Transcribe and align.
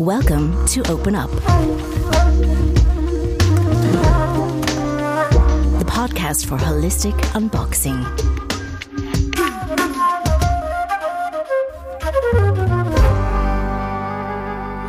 Welcome 0.00 0.64
to 0.68 0.80
Open 0.90 1.14
Up, 1.14 1.30
the 5.78 5.84
podcast 5.86 6.46
for 6.46 6.56
holistic 6.56 7.12
unboxing. 7.34 8.49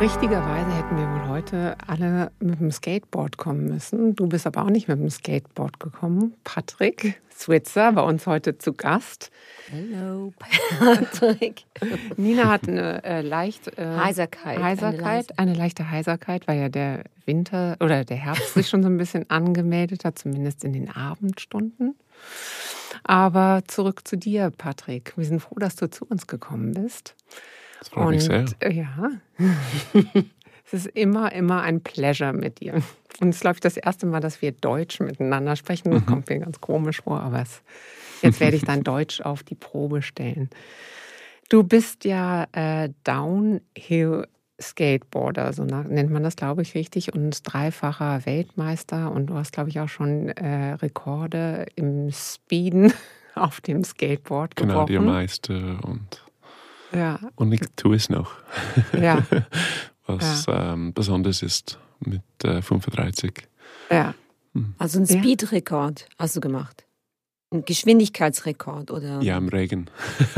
Richtigerweise 0.02 0.74
hätten 0.74 0.96
wir 0.96 1.08
wohl 1.12 1.28
heute 1.28 1.76
alle 1.86 2.32
mit 2.40 2.58
dem 2.58 2.72
Skateboard 2.72 3.36
kommen 3.36 3.66
müssen. 3.66 4.16
Du 4.16 4.26
bist 4.26 4.48
aber 4.48 4.64
auch 4.64 4.70
nicht 4.70 4.88
mit 4.88 4.98
dem 4.98 5.08
Skateboard 5.08 5.78
gekommen. 5.78 6.34
Patrick 6.42 7.22
Switzer 7.32 7.92
bei 7.92 8.02
uns 8.02 8.26
heute 8.26 8.58
zu 8.58 8.72
Gast. 8.72 9.30
Hallo, 9.70 10.32
Patrick. 10.80 11.66
Nina 12.16 12.50
hat 12.50 12.66
eine 12.66 13.04
äh, 13.04 13.20
leicht 13.20 13.78
äh, 13.78 13.96
Heiserkeit. 13.96 14.60
Heiserkeit, 14.60 15.38
eine, 15.38 15.50
eine 15.50 15.54
leichte 15.54 15.88
Heiserkeit, 15.88 16.48
weil 16.48 16.58
ja 16.58 16.68
der 16.68 17.04
Winter 17.24 17.76
oder 17.78 18.04
der 18.04 18.16
Herbst 18.16 18.54
sich 18.54 18.68
schon 18.68 18.82
so 18.82 18.88
ein 18.88 18.98
bisschen 18.98 19.30
angemeldet 19.30 20.04
hat, 20.04 20.18
zumindest 20.18 20.64
in 20.64 20.72
den 20.72 20.90
Abendstunden. 20.90 21.94
Aber 23.04 23.62
zurück 23.68 24.00
zu 24.08 24.16
dir, 24.16 24.50
Patrick. 24.50 25.12
Wir 25.16 25.26
sind 25.26 25.38
froh, 25.38 25.60
dass 25.60 25.76
du 25.76 25.88
zu 25.88 26.04
uns 26.06 26.26
gekommen 26.26 26.72
bist. 26.72 27.14
Das 27.82 27.88
freut 27.88 28.10
mich 28.10 28.24
sehr. 28.24 28.44
äh, 28.60 28.72
ja, 28.72 29.10
es 30.66 30.72
ist 30.72 30.86
immer, 30.86 31.32
immer 31.32 31.62
ein 31.62 31.80
Pleasure 31.80 32.32
mit 32.32 32.60
dir. 32.60 32.80
Und 33.20 33.30
es 33.30 33.42
ich, 33.42 33.60
das 33.60 33.76
erste 33.76 34.06
Mal, 34.06 34.20
dass 34.20 34.40
wir 34.40 34.52
Deutsch 34.52 35.00
miteinander 35.00 35.56
sprechen. 35.56 35.90
Das 35.90 36.06
kommt 36.06 36.30
mir 36.30 36.38
ganz 36.38 36.60
komisch 36.60 37.02
vor, 37.02 37.20
aber 37.20 37.42
es, 37.42 37.60
jetzt 38.22 38.38
werde 38.38 38.56
ich 38.56 38.64
dein 38.64 38.84
Deutsch 38.84 39.20
auf 39.20 39.42
die 39.42 39.56
Probe 39.56 40.00
stellen. 40.00 40.48
Du 41.48 41.64
bist 41.64 42.04
ja 42.04 42.46
äh, 42.52 42.90
Downhill 43.02 44.28
Skateboarder, 44.60 45.52
so 45.52 45.64
nennt 45.64 46.12
man 46.12 46.22
das, 46.22 46.36
glaube 46.36 46.62
ich, 46.62 46.76
richtig, 46.76 47.12
und 47.12 47.40
dreifacher 47.42 48.24
Weltmeister. 48.26 49.10
Und 49.10 49.26
du 49.26 49.34
hast, 49.34 49.52
glaube 49.52 49.70
ich, 49.70 49.80
auch 49.80 49.88
schon 49.88 50.28
äh, 50.28 50.74
Rekorde 50.74 51.66
im 51.74 52.12
Speeden 52.12 52.92
auf 53.34 53.60
dem 53.60 53.82
Skateboard 53.82 54.54
gebrochen. 54.54 54.86
Kanadiermeister 54.86 55.80
und, 55.82 56.24
Ja, 56.94 57.18
und 57.36 57.52
ich 57.52 57.60
tue 57.76 57.96
es 57.96 58.08
noch. 58.08 58.32
ja, 59.00 59.24
Was 60.06 60.46
ähm, 60.48 60.92
besonders 60.92 61.42
ist 61.42 61.78
mit 62.00 62.22
äh, 62.44 62.60
35. 62.62 63.32
ja. 63.90 64.14
Also 64.76 64.98
ein 65.00 65.06
Ja. 65.06 65.18
Speedrekord 65.18 66.06
hast 66.18 66.36
du 66.36 66.40
gemacht. 66.40 66.84
Ein 67.50 67.64
Geschwindigkeitsrekord 67.64 68.90
oder? 68.90 69.22
Ja, 69.22 69.38
im 69.38 69.48
Regen. 69.48 69.86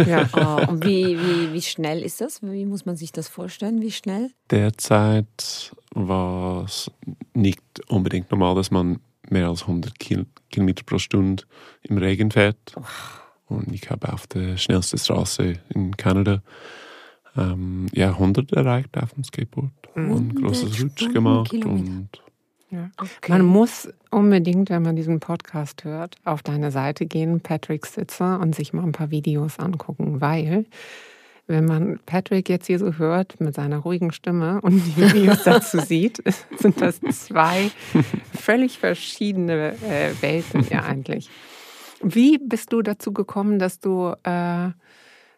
ja. 0.06 0.28
Oh, 0.36 0.70
und 0.70 0.84
wie, 0.84 1.18
wie, 1.18 1.52
wie 1.52 1.62
schnell 1.62 2.00
ist 2.02 2.20
das? 2.20 2.40
Wie 2.42 2.64
muss 2.66 2.86
man 2.86 2.94
sich 2.96 3.10
das 3.10 3.26
vorstellen? 3.28 3.80
Wie 3.82 3.90
schnell? 3.90 4.30
Derzeit 4.50 5.72
war 5.94 6.64
es 6.64 6.90
nicht 7.34 7.60
unbedingt 7.88 8.30
normal, 8.30 8.54
dass 8.54 8.70
man 8.70 9.00
mehr 9.30 9.48
als 9.48 9.62
100 9.62 9.98
Kil 9.98 10.26
Kilometer 10.50 10.84
pro 10.84 10.98
Stunde 10.98 11.42
im 11.82 11.98
Regen 11.98 12.30
fährt. 12.30 12.56
Und 13.54 13.72
ich 13.72 13.90
habe 13.90 14.12
auf 14.12 14.26
der 14.26 14.56
schnellsten 14.56 14.98
Straße 14.98 15.54
in 15.70 15.96
Kanada 15.96 16.42
ähm, 17.36 17.86
ja, 17.92 18.10
100 18.10 18.52
erreicht 18.52 18.96
auf 18.96 19.12
dem 19.14 19.24
Skateboard. 19.24 19.72
Und 19.94 20.34
ein 20.34 20.34
großes 20.34 20.82
Rutsch 20.82 21.12
gemacht. 21.12 21.52
Und 21.52 22.08
Ja. 22.70 22.90
Okay. 22.96 23.30
Man 23.30 23.42
muss 23.42 23.88
unbedingt, 24.10 24.70
wenn 24.70 24.82
man 24.82 24.96
diesen 24.96 25.20
Podcast 25.20 25.84
hört, 25.84 26.16
auf 26.24 26.42
deine 26.42 26.70
Seite 26.70 27.06
gehen, 27.06 27.40
Patrick 27.40 27.86
Sitzer, 27.86 28.40
und 28.40 28.54
sich 28.54 28.72
mal 28.72 28.82
ein 28.82 28.92
paar 28.92 29.10
Videos 29.10 29.58
angucken, 29.58 30.20
weil 30.20 30.66
wenn 31.46 31.66
man 31.66 32.00
Patrick 32.06 32.48
jetzt 32.48 32.66
hier 32.66 32.78
so 32.78 32.94
hört 32.94 33.38
mit 33.38 33.54
seiner 33.54 33.78
ruhigen 33.78 34.12
Stimme 34.12 34.60
und 34.62 34.82
die 34.82 34.96
Videos 34.96 35.42
dazu 35.44 35.78
sieht, 35.78 36.22
sind 36.58 36.80
das 36.80 37.00
zwei 37.00 37.70
völlig 38.34 38.78
verschiedene 38.78 39.74
äh, 39.82 40.10
Welten 40.20 40.66
ja 40.70 40.84
eigentlich. 40.84 41.28
Wie 42.04 42.38
bist 42.38 42.72
du 42.72 42.82
dazu 42.82 43.12
gekommen, 43.12 43.58
dass 43.58 43.80
du 43.80 44.14
äh, 44.24 44.68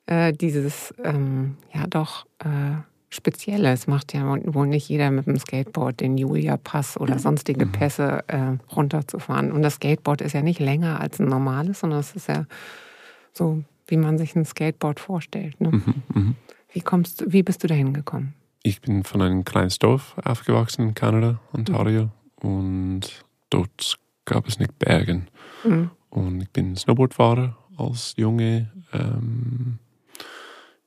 äh, 0.07 0.33
dieses 0.33 0.95
ähm, 1.03 1.57
ja 1.73 1.87
doch 1.87 2.27
äh, 2.41 2.77
Spezielles 3.09 3.87
macht 3.87 4.13
ja 4.15 4.27
wohl 4.47 4.67
nicht 4.67 4.89
jeder 4.89 5.11
mit 5.11 5.27
dem 5.27 5.39
Skateboard 5.39 6.01
den 6.01 6.19
Julia-Pass 6.19 6.99
oder 6.99 7.19
sonstige 7.19 7.65
Pässe 7.67 8.25
äh, 8.27 8.57
runterzufahren. 8.75 9.53
Und 9.53 9.63
das 9.63 9.75
Skateboard 9.75 10.21
ist 10.21 10.33
ja 10.33 10.43
nicht 10.43 10.61
länger 10.61 11.01
als 11.01 11.21
ein 11.21 11.29
normales, 11.29 11.81
sondern 11.81 12.01
es 12.01 12.15
ist 12.17 12.29
ja 12.29 12.47
so, 13.33 13.63
wie 13.87 13.97
man 13.97 14.19
sich 14.19 14.35
ein 14.35 14.45
Skateboard 14.45 14.99
vorstellt. 14.99 15.61
Ne? 15.61 15.71
mhm, 15.71 16.03
mhm. 16.13 16.35
Wie 16.73 16.81
kommst 16.81 17.21
du, 17.21 17.33
wie 17.33 17.43
bist 17.43 17.63
du 17.63 17.69
dahin 17.69 17.95
gekommen? 17.95 18.35
Ich 18.63 18.81
bin 18.81 19.05
von 19.05 19.23
einem 19.23 19.45
kleinen 19.45 19.73
Dorf 19.79 20.17
aufgewachsen 20.25 20.89
in 20.89 20.95
Kanada, 20.95 21.41
Ontario. 21.53 22.11
Und 22.41 23.25
dort 23.51 23.99
gab 24.25 24.49
es 24.49 24.59
nicht 24.59 24.79
Bergen. 24.79 25.29
Mhm. 25.65 25.91
Und 26.11 26.41
ich 26.43 26.51
bin 26.51 26.77
Snowboardfahrer 26.77 27.57
als 27.77 28.15
Junge, 28.17 28.71
ähm, 28.93 29.79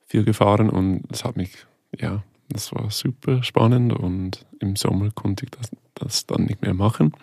viel 0.06 0.24
gefahren 0.24 0.70
und 0.70 1.04
es 1.12 1.24
hat 1.24 1.38
mich, 1.38 1.52
ja, 1.98 2.24
das 2.50 2.74
war 2.74 2.90
super 2.90 3.44
spannend 3.44 3.94
und 3.94 4.46
im 4.60 4.76
Sommer 4.76 5.12
konnte 5.12 5.46
ich 5.46 5.52
das, 5.52 5.70
das 5.94 6.26
dann 6.26 6.46
nicht 6.46 6.64
mehr 6.64 6.74
machen. 6.74 7.14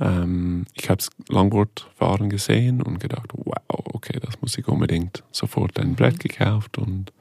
Ähm, 0.00 0.64
ich 0.74 0.90
habe 0.90 1.02
Langboardfahren 1.28 2.28
gesehen 2.28 2.82
und 2.82 2.98
gedacht, 2.98 3.30
wow, 3.34 3.54
okay, 3.68 4.18
das 4.20 4.40
muss 4.40 4.58
ich 4.58 4.66
unbedingt. 4.66 5.22
Sofort 5.30 5.78
ein 5.78 5.94
Brett 5.94 6.18
gekauft 6.18 6.78
und 6.78 7.12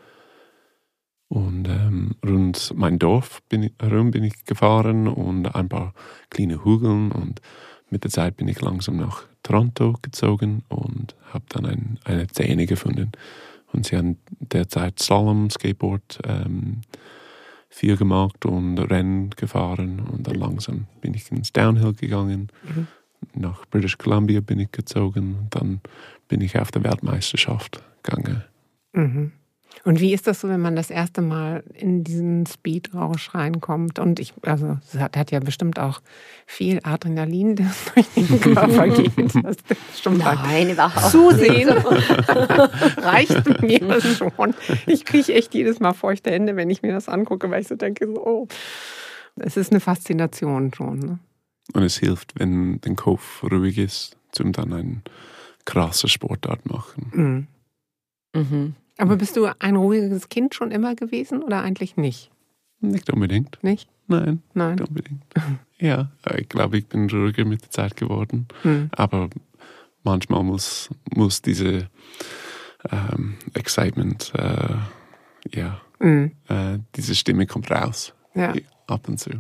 und 1.30 1.68
ähm, 1.68 2.16
rund 2.26 2.72
mein 2.76 3.00
Dorf 3.00 3.42
bin 3.50 3.64
ich, 3.64 3.74
herum 3.82 4.12
bin 4.12 4.24
ich 4.24 4.46
gefahren 4.46 5.10
und 5.10 5.54
ein 5.56 5.68
paar 5.68 5.94
kleine 6.30 6.64
Hügeln 6.64 7.12
und 7.12 7.42
mit 7.90 8.04
der 8.04 8.12
Zeit 8.12 8.38
bin 8.38 8.48
ich 8.48 8.62
langsam 8.62 8.98
nach 8.98 9.24
Toronto 9.44 9.96
gezogen 10.02 10.64
und 10.68 11.16
habe 11.34 11.46
dann 11.50 11.66
ein, 11.66 12.00
eine 12.04 12.28
Szene 12.28 12.66
gefunden. 12.66 13.12
Und 13.72 13.86
sie 13.86 13.98
haben 13.98 14.18
derzeit 14.40 15.00
Slalom, 15.00 15.50
Skateboard 15.50 16.20
ähm, 16.26 16.82
viel 17.70 17.98
gemacht 17.98 18.46
und 18.46 18.78
Rennen 18.80 19.30
gefahren 19.32 20.00
und 20.00 20.26
dann 20.28 20.36
langsam 20.36 20.88
bin 21.02 21.14
ich 21.14 21.32
ins 21.32 21.52
Downhill 21.52 21.94
gegangen. 21.94 22.50
Mhm. 22.64 22.88
Nach 23.34 23.66
British 23.66 23.98
Columbia 23.98 24.42
bin 24.42 24.60
ich 24.60 24.72
gezogen 24.72 25.36
und 25.40 25.56
dann 25.56 25.82
bin 26.28 26.42
ich 26.42 26.58
auf 26.58 26.72
der 26.72 26.84
Weltmeisterschaft 26.84 27.82
gegangen. 28.04 28.44
Mhm. 28.94 29.32
Und 29.84 30.00
wie 30.00 30.14
ist 30.14 30.28
das 30.28 30.42
so, 30.42 30.50
wenn 30.50 30.62
man 30.62 30.76
das 30.76 30.90
erste 30.90 31.22
Mal 31.22 31.64
in 31.74 32.04
diesen 32.04 32.46
Speedrausch 32.46 33.34
reinkommt? 33.34 34.00
Und 34.00 34.20
ich, 34.20 34.34
also, 34.44 34.78
es 34.88 35.00
hat, 35.00 35.18
hat 35.18 35.32
ja 35.32 35.40
bestimmt 35.40 35.80
auch 35.80 36.02
viel 36.46 36.80
Adrenalin, 36.84 37.56
das 37.56 37.86
durch 37.94 38.08
den 38.16 38.42
Körper 38.42 38.88
geht. 38.90 39.12
Das 39.18 39.58
ein 40.06 40.18
Nein, 40.18 40.72
überhaupt 40.72 41.12
Zusehen 41.12 41.70
reicht 42.98 43.62
mir 43.62 44.02
schon. 44.02 44.54
Ich 44.86 45.06
kriege 45.06 45.34
echt 45.34 45.54
jedes 45.54 45.80
Mal 45.80 45.94
feuchte 45.94 46.32
Hände, 46.32 46.56
wenn 46.56 46.70
ich 46.70 46.82
mir 46.82 46.94
das 46.94 47.10
angucke, 47.10 47.50
weil 47.50 47.62
ich 47.62 47.68
so 47.68 47.76
denke, 47.76 48.08
so, 48.08 48.26
oh, 48.26 48.48
es 49.38 49.58
ist 49.58 49.72
eine 49.72 49.80
Faszination 49.80 50.74
schon. 50.74 51.00
Ne? 51.00 51.20
Und 51.74 51.84
es 51.84 51.98
hilft, 51.98 52.40
wenn 52.40 52.80
der 52.82 52.96
Kopf 52.96 53.44
ruhig 53.44 53.78
ist, 53.78 54.18
zum 54.32 54.52
dann 54.52 54.74
einen 54.74 55.04
krassen 55.66 56.10
Sportart 56.10 56.66
machen. 56.66 57.48
Mhm. 58.34 58.42
Mhm. 58.42 58.76
Aber 58.98 59.16
bist 59.16 59.36
du 59.38 59.48
ein 59.60 59.76
ruhiges 59.76 60.30
Kind 60.30 60.56
schon 60.56 60.72
immer 60.72 60.96
gewesen 60.96 61.44
oder 61.44 61.62
eigentlich 61.62 61.98
nicht? 61.98 62.32
Nicht 62.80 63.10
unbedingt. 63.12 63.60
Nicht? 63.64 63.90
Nein, 64.08 64.42
Nein. 64.54 64.76
nicht 64.76 64.88
unbedingt. 64.90 65.24
ja, 65.80 66.10
ich 66.38 66.48
glaube, 66.50 66.78
ich 66.78 66.88
bin 66.88 67.10
ruhiger 67.10 67.46
mit 67.46 67.62
der 67.64 67.72
Zeit 67.72 67.96
geworden. 67.98 68.48
Mhm. 68.64 68.90
Aber 68.94 69.30
manchmal 70.04 70.44
muss, 70.44 70.90
muss 71.14 71.42
diese 71.42 71.90
ähm, 72.92 73.36
Excitement, 73.54 74.32
äh, 74.36 74.76
ja, 75.54 75.82
Mhm. 76.00 76.32
äh, 76.48 76.78
diese 76.96 77.16
Stimme 77.16 77.48
kommt 77.48 77.72
raus. 77.72 78.14
Ja. 78.36 78.54
Ab 78.86 79.08
und 79.10 79.20
zu. 79.20 79.32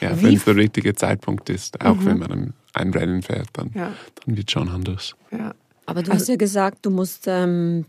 Ja, 0.00 0.20
wenn 0.22 0.34
es 0.34 0.44
der 0.44 0.56
richtige 0.56 0.94
Zeitpunkt 0.94 1.50
ist, 1.50 1.80
auch 1.84 1.96
Mhm. 1.96 2.06
wenn 2.06 2.18
man 2.18 2.32
ein, 2.32 2.54
ein 2.74 2.90
Rennen 2.92 3.22
fährt, 3.22 3.48
dann, 3.52 3.70
Ja, 3.74 3.92
dann 4.24 4.36
wird 4.36 4.48
es 4.48 4.52
schon 4.52 4.68
anders. 4.68 5.14
ja. 5.30 5.54
Aber 5.86 6.02
du 6.02 6.12
hast 6.12 6.28
ja 6.28 6.36
gesagt, 6.36 6.84
du 6.84 6.90
musst 6.90 7.24
ähm, 7.28 7.86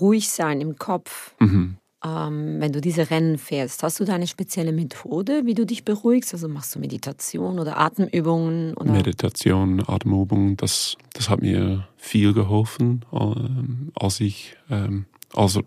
ruhig 0.00 0.30
sein 0.30 0.60
im 0.60 0.76
Kopf, 0.76 1.34
Mhm. 1.40 1.76
ähm, 2.04 2.60
wenn 2.60 2.72
du 2.72 2.80
diese 2.80 3.10
Rennen 3.10 3.38
fährst. 3.38 3.82
Hast 3.82 4.00
du 4.00 4.04
da 4.04 4.14
eine 4.14 4.26
spezielle 4.26 4.72
Methode, 4.72 5.42
wie 5.44 5.54
du 5.54 5.64
dich 5.66 5.84
beruhigst? 5.84 6.32
Also 6.34 6.48
machst 6.48 6.74
du 6.74 6.78
Meditation 6.80 7.58
oder 7.58 7.78
Atemübungen? 7.78 8.74
Oder? 8.74 8.92
Meditation, 8.92 9.82
Atemübung, 9.86 10.56
das, 10.56 10.96
das 11.14 11.28
hat 11.28 11.40
mir 11.42 11.86
viel 11.96 12.32
geholfen, 12.32 13.04
ähm, 13.12 13.92
als 13.94 14.20
ich 14.20 14.56
ähm, 14.70 15.06
also, 15.34 15.62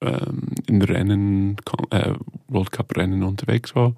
ähm, 0.00 0.54
in 0.66 0.80
Rennen, 0.82 1.56
äh, 1.90 2.12
World 2.46 2.70
Cup 2.70 2.96
Rennen 2.96 3.22
unterwegs 3.24 3.74
war. 3.74 3.94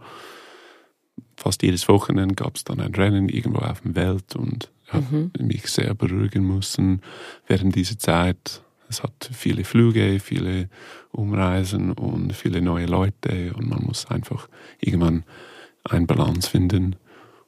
Fast 1.37 1.63
jedes 1.63 1.89
Wochenende 1.89 2.35
gab 2.35 2.57
es 2.57 2.65
dann 2.65 2.81
ein 2.81 2.95
Rennen 2.95 3.29
irgendwo 3.29 3.61
auf 3.61 3.81
der 3.81 3.95
Welt 3.95 4.37
und 4.37 4.71
habe 4.89 5.05
Mhm. 5.11 5.47
mich 5.47 5.67
sehr 5.71 5.95
beruhigen 5.95 6.47
müssen 6.47 7.01
während 7.47 7.75
dieser 7.77 7.99
Zeit. 7.99 8.63
Es 8.91 9.03
hat 9.03 9.31
viele 9.33 9.65
Flüge, 9.65 10.19
viele 10.21 10.69
Umreisen 11.13 11.93
und 11.93 12.35
viele 12.35 12.61
neue 12.61 12.87
Leute 12.87 13.53
und 13.57 13.71
man 13.71 13.85
muss 13.85 14.07
einfach 14.11 14.49
irgendwann 14.81 15.25
eine 15.85 16.07
Balance 16.07 16.51
finden 16.51 16.97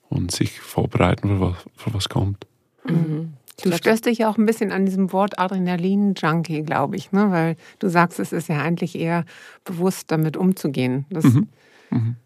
und 0.09 0.31
sich 0.31 0.61
vorbereiten, 0.61 1.29
für 1.29 1.41
was, 1.41 1.57
für 1.77 1.95
was 1.95 2.09
kommt. 2.09 2.47
Mhm. 2.85 3.35
Du 3.63 3.73
störst 3.73 4.07
dich 4.07 4.19
ja 4.19 4.31
auch 4.31 4.39
ein 4.39 4.47
bisschen 4.47 4.73
an 4.73 4.87
diesem 4.87 5.13
Wort 5.13 5.39
Adrenalin-Junkie, 5.39 6.63
glaube 6.63 6.97
ich, 6.97 7.13
ne? 7.13 7.31
weil 7.31 7.57
du 7.79 7.89
sagst, 7.89 8.19
es 8.19 8.33
ist 8.33 8.49
ja 8.49 8.61
eigentlich 8.61 8.99
eher 8.99 9.25
bewusst, 9.65 10.11
damit 10.11 10.37
umzugehen. 10.37 11.05
Das 11.11 11.25
mhm. 11.25 11.49
Mhm. 11.91 12.17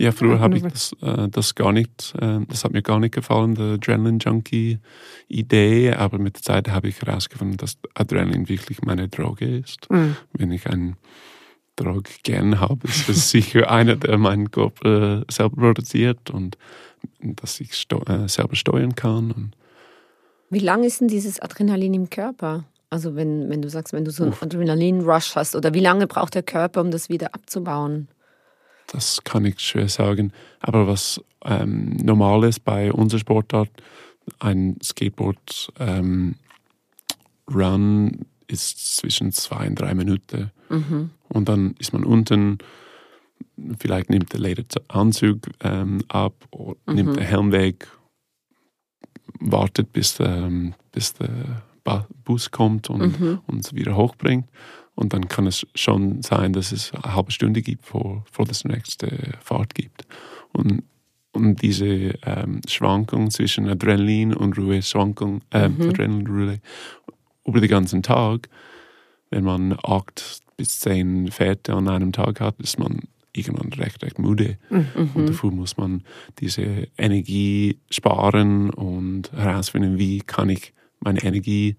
Ja, 0.00 0.10
früher 0.10 0.40
habe 0.40 0.56
ich 0.56 0.62
das, 0.62 0.96
äh, 1.02 1.28
das 1.28 1.54
gar 1.54 1.72
nicht, 1.72 2.14
äh, 2.20 2.40
das 2.48 2.64
hat 2.64 2.72
mir 2.72 2.80
gar 2.82 2.98
nicht 2.98 3.14
gefallen, 3.14 3.54
die 3.54 3.74
Adrenaline-Junkie-Idee, 3.74 5.92
aber 5.92 6.18
mit 6.18 6.36
der 6.36 6.42
Zeit 6.42 6.70
habe 6.70 6.88
ich 6.88 7.02
herausgefunden, 7.02 7.58
dass 7.58 7.76
Adrenalin 7.94 8.48
wirklich 8.48 8.82
meine 8.82 9.08
Droge 9.08 9.58
ist. 9.58 9.88
Mhm. 9.90 10.16
Wenn 10.32 10.50
ich 10.50 10.66
einen 10.66 10.96
Drog 11.76 12.04
gern 12.22 12.58
habe, 12.58 12.88
ist 12.88 13.08
das 13.08 13.30
sicher 13.30 13.70
einer, 13.70 13.96
der 13.96 14.18
meinen 14.18 14.50
Körper 14.50 15.20
äh, 15.20 15.24
selber 15.30 15.56
produziert 15.56 16.30
und 16.30 16.56
dass 17.20 17.60
ich 17.60 17.74
steu 17.74 18.00
äh, 18.06 18.28
selber 18.28 18.56
steuern 18.56 18.94
kann. 18.94 19.30
Und 19.30 19.52
Wie 20.50 20.58
lange 20.58 20.86
ist 20.86 21.00
denn 21.00 21.08
dieses 21.08 21.40
Adrenalin 21.40 21.94
im 21.94 22.10
Körper? 22.10 22.64
Also 22.90 23.14
wenn, 23.14 23.48
wenn 23.48 23.62
du 23.62 23.70
sagst, 23.70 23.92
wenn 23.92 24.04
du 24.04 24.10
so 24.10 24.24
einen 24.24 24.34
Adrenalin-Rush 24.38 25.36
hast, 25.36 25.56
oder 25.56 25.72
wie 25.72 25.80
lange 25.80 26.06
braucht 26.06 26.34
der 26.34 26.42
Körper, 26.42 26.80
um 26.80 26.90
das 26.90 27.08
wieder 27.08 27.34
abzubauen? 27.34 28.08
Das 28.92 29.24
kann 29.24 29.46
ich 29.46 29.58
schwer 29.60 29.88
sagen. 29.88 30.32
Aber 30.60 30.86
was 30.86 31.20
ähm, 31.44 31.96
normal 31.96 32.44
ist 32.44 32.60
bei 32.60 32.92
unserer 32.92 33.20
Sportart, 33.20 33.70
ein 34.38 34.76
Skateboard 34.82 35.72
ähm, 35.80 36.36
Run 37.52 38.26
ist 38.46 38.96
zwischen 38.96 39.32
zwei 39.32 39.66
und 39.66 39.80
drei 39.80 39.94
Minuten. 39.94 40.52
Mhm. 40.68 41.10
Und 41.30 41.48
dann 41.48 41.74
ist 41.78 41.94
man 41.94 42.04
unten, 42.04 42.58
vielleicht 43.78 44.10
nimmt 44.10 44.32
der 44.34 44.40
Lederanzug 44.40 45.48
ähm, 45.60 46.02
ab, 46.08 46.34
oder 46.50 46.78
mhm. 46.86 46.94
nimmt 46.94 47.16
den 47.16 47.24
Helm 47.24 47.50
weg, 47.50 47.88
wartet, 49.40 49.92
bis, 49.92 50.20
ähm, 50.20 50.74
bis 50.92 51.14
der 51.14 51.62
Bus 52.24 52.50
kommt 52.50 52.90
und 52.90 53.18
mhm. 53.18 53.40
uns 53.46 53.74
wieder 53.74 53.96
hochbringt. 53.96 54.48
Und 54.94 55.12
dann 55.12 55.28
kann 55.28 55.46
es 55.46 55.66
schon 55.74 56.22
sein, 56.22 56.52
dass 56.52 56.72
es 56.72 56.92
eine 56.92 57.14
halbe 57.14 57.32
Stunde 57.32 57.62
gibt, 57.62 57.86
vor, 57.86 58.24
vor 58.30 58.44
das 58.44 58.64
nächste 58.64 59.34
Fahrt 59.40 59.74
gibt. 59.74 60.06
Und, 60.52 60.82
und 61.32 61.62
diese 61.62 61.86
ähm, 61.86 62.60
Schwankung 62.68 63.30
zwischen 63.30 63.68
Adrenalin 63.68 64.34
und 64.34 64.58
Ruhe, 64.58 64.82
Schwankung, 64.82 65.40
äh, 65.50 65.68
mhm. 65.68 65.88
Adrenalin 65.88 66.18
und 66.20 66.28
Ruhe 66.28 66.60
über 67.46 67.60
den 67.60 67.70
ganzen 67.70 68.02
Tag, 68.02 68.48
wenn 69.30 69.44
man 69.44 69.76
acht 69.82 70.42
bis 70.56 70.80
zehn 70.80 71.30
Fährte 71.30 71.74
an 71.74 71.88
einem 71.88 72.12
Tag 72.12 72.40
hat, 72.40 72.60
ist 72.60 72.78
man 72.78 73.00
irgendwann 73.32 73.72
recht, 73.72 74.02
recht 74.04 74.18
müde. 74.18 74.58
Mhm. 74.70 75.10
Und 75.14 75.28
dafür 75.30 75.50
muss 75.50 75.76
man 75.76 76.02
diese 76.38 76.88
Energie 76.98 77.78
sparen 77.90 78.70
und 78.70 79.32
herausfinden, 79.32 79.98
wie 79.98 80.20
kann 80.20 80.50
ich 80.50 80.74
meine 81.00 81.22
Energie 81.24 81.76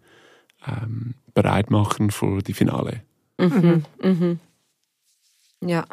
ähm, 0.67 1.15
bereit 1.33 1.71
machen 1.71 2.11
für 2.11 2.41
die 2.41 2.53
Finale. 2.53 3.01
Mhm. 3.37 3.83
Mhm. 4.01 4.39
Ja. 5.61 5.85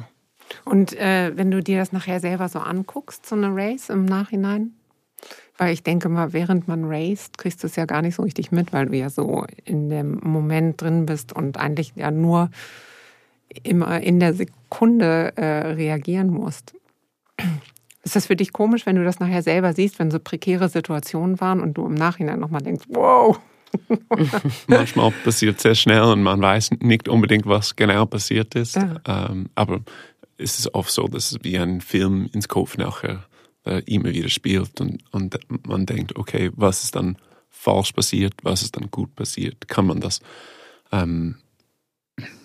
Und 0.64 0.96
äh, 0.96 1.36
wenn 1.36 1.50
du 1.50 1.62
dir 1.62 1.78
das 1.78 1.92
nachher 1.92 2.20
selber 2.20 2.48
so 2.48 2.58
anguckst, 2.58 3.26
so 3.26 3.36
eine 3.36 3.54
Race 3.54 3.88
im 3.88 4.04
Nachhinein, 4.04 4.72
weil 5.58 5.72
ich 5.72 5.82
denke 5.82 6.08
mal, 6.08 6.32
während 6.32 6.68
man 6.68 6.84
raced, 6.84 7.38
kriegst 7.38 7.62
du 7.62 7.66
es 7.66 7.76
ja 7.76 7.84
gar 7.84 8.02
nicht 8.02 8.14
so 8.14 8.22
richtig 8.22 8.50
mit, 8.50 8.72
weil 8.72 8.86
du 8.86 8.96
ja 8.96 9.10
so 9.10 9.44
in 9.64 9.90
dem 9.90 10.18
Moment 10.22 10.80
drin 10.80 11.06
bist 11.06 11.32
und 11.32 11.58
eigentlich 11.58 11.92
ja 11.96 12.10
nur 12.10 12.50
immer 13.62 14.00
in 14.00 14.20
der 14.20 14.34
Sekunde 14.34 15.36
äh, 15.36 15.72
reagieren 15.72 16.30
musst. 16.30 16.74
Ist 18.02 18.16
das 18.16 18.26
für 18.26 18.36
dich 18.36 18.52
komisch, 18.52 18.86
wenn 18.86 18.96
du 18.96 19.04
das 19.04 19.20
nachher 19.20 19.42
selber 19.42 19.74
siehst, 19.74 19.98
wenn 19.98 20.10
so 20.10 20.18
prekäre 20.18 20.68
Situationen 20.68 21.40
waren 21.40 21.60
und 21.60 21.74
du 21.74 21.84
im 21.84 21.94
Nachhinein 21.94 22.40
nochmal 22.40 22.62
denkst, 22.62 22.86
wow, 22.88 23.38
Manchmal 24.66 25.12
passiert 25.24 25.56
es 25.56 25.62
sehr 25.62 25.74
schnell 25.74 26.02
und 26.02 26.22
man 26.22 26.40
weiß 26.40 26.70
nicht 26.80 27.08
unbedingt, 27.08 27.46
was 27.46 27.76
genau 27.76 28.06
passiert 28.06 28.54
ist. 28.54 28.76
Ja. 28.76 29.00
Ähm, 29.06 29.50
aber 29.54 29.80
es 30.38 30.58
ist 30.58 30.74
oft 30.74 30.90
so, 30.90 31.06
dass 31.06 31.32
es 31.32 31.38
wie 31.42 31.58
ein 31.58 31.80
Film 31.80 32.28
ins 32.32 32.48
Kopf 32.48 32.76
nachher 32.76 33.26
äh, 33.64 33.82
immer 33.86 34.10
wieder 34.10 34.28
spielt 34.28 34.80
und, 34.80 35.02
und 35.12 35.36
man 35.66 35.86
denkt, 35.86 36.16
okay, 36.16 36.50
was 36.54 36.84
ist 36.84 36.96
dann 36.96 37.16
falsch 37.48 37.92
passiert, 37.92 38.34
was 38.42 38.62
ist 38.62 38.76
dann 38.76 38.90
gut 38.90 39.14
passiert? 39.14 39.68
Kann 39.68 39.86
man 39.86 40.00
das 40.00 40.20
ähm, 40.92 41.36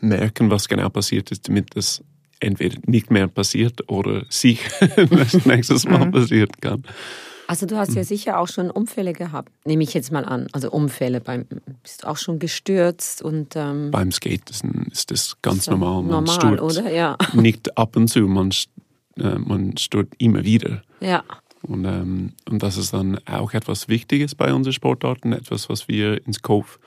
merken, 0.01 0.49
was 0.49 0.67
genau 0.67 0.89
passiert 0.89 1.31
ist, 1.31 1.47
damit 1.47 1.75
es 1.75 2.03
entweder 2.39 2.77
nicht 2.85 3.11
mehr 3.11 3.27
passiert 3.27 3.89
oder 3.89 4.25
sich 4.29 4.59
das 5.09 5.45
nächstes 5.45 5.85
Mal 5.85 6.07
mhm. 6.07 6.11
passieren 6.11 6.51
kann. 6.59 6.83
Also 7.47 7.65
du 7.65 7.77
hast 7.77 7.89
ja 7.89 8.01
hm. 8.01 8.03
sicher 8.03 8.39
auch 8.39 8.47
schon 8.47 8.71
Unfälle 8.71 9.13
gehabt, 9.13 9.51
nehme 9.65 9.83
ich 9.83 9.93
jetzt 9.93 10.11
mal 10.11 10.25
an. 10.25 10.47
Also 10.51 10.71
Unfälle, 10.71 11.21
beim, 11.21 11.45
bist 11.83 12.05
auch 12.05 12.17
schon 12.17 12.39
gestürzt 12.39 13.21
und 13.21 13.55
ähm, 13.55 13.91
beim 13.91 14.11
Skaten 14.11 14.87
ist 14.91 15.11
das 15.11 15.37
ganz 15.41 15.65
so 15.65 15.71
normal. 15.71 16.03
Man 16.03 16.23
normal, 16.23 16.35
stürzt 16.35 16.79
oder? 16.79 16.91
Ja. 16.91 17.17
Nicht 17.33 17.77
ab 17.77 17.95
und 17.95 18.07
zu, 18.07 18.21
man, 18.21 18.51
äh, 19.17 19.37
man 19.37 19.77
stürzt 19.77 20.13
immer 20.17 20.43
wieder. 20.43 20.81
Ja. 20.99 21.23
Und, 21.61 21.85
ähm, 21.85 22.33
und 22.49 22.63
das 22.63 22.77
ist 22.77 22.93
dann 22.93 23.19
auch 23.27 23.53
etwas 23.53 23.87
Wichtiges 23.87 24.35
bei 24.35 24.53
unseren 24.53 24.73
Sportarten, 24.73 25.33
etwas, 25.33 25.69
was 25.69 25.87
wir 25.87 26.25
ins 26.25 26.41
Kopf 26.41 26.79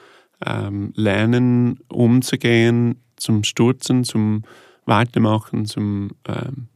ähm, 0.45 0.93
lernen, 0.95 1.81
umzugehen, 1.89 3.01
zum 3.17 3.43
Stürzen, 3.43 4.05
zum 4.05 4.45
Weitermachen, 4.87 5.67
zum 5.67 6.13
ähm, 6.27 6.69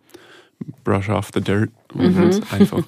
Brush 0.85 1.09
off 1.09 1.31
the 1.35 1.41
Dirt 1.41 1.71
und 1.95 2.17
mhm. 2.17 2.43
einfach 2.51 2.83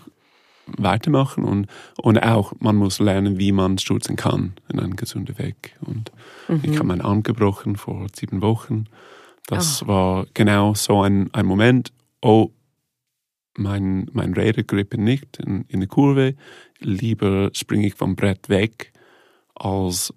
weitermachen 0.66 1.44
und, 1.44 1.66
und 2.00 2.22
auch 2.22 2.52
man 2.58 2.76
muss 2.76 2.98
lernen, 2.98 3.38
wie 3.38 3.52
man 3.52 3.78
stürzen 3.78 4.16
kann 4.16 4.54
in 4.72 4.80
einen 4.80 4.96
gesunden 4.96 5.38
Weg. 5.38 5.76
Und 5.80 6.10
mhm. 6.48 6.60
ich 6.62 6.76
habe 6.76 6.88
meinen 6.88 7.00
Arm 7.00 7.22
gebrochen 7.22 7.76
vor 7.76 8.06
sieben 8.14 8.40
Wochen. 8.42 8.86
Das 9.46 9.82
oh. 9.82 9.88
war 9.88 10.26
genau 10.34 10.74
so 10.74 11.02
ein, 11.02 11.32
ein 11.32 11.46
Moment, 11.46 11.92
oh, 12.22 12.50
mein, 13.56 14.06
mein 14.12 14.32
Räder 14.32 14.62
grippen 14.62 15.04
nicht 15.04 15.38
in, 15.38 15.64
in 15.68 15.80
der 15.80 15.88
Kurve, 15.88 16.34
lieber 16.80 17.50
springe 17.52 17.86
ich 17.86 17.94
vom 17.94 18.16
Brett 18.16 18.48
weg, 18.48 18.92
als 19.54 20.12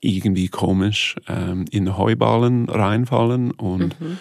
irgendwie 0.00 0.48
komisch 0.48 1.16
ähm, 1.28 1.66
in 1.70 1.98
Heuballen 1.98 2.68
reinfallen 2.68 3.50
und 3.50 4.00
mhm. 4.00 4.18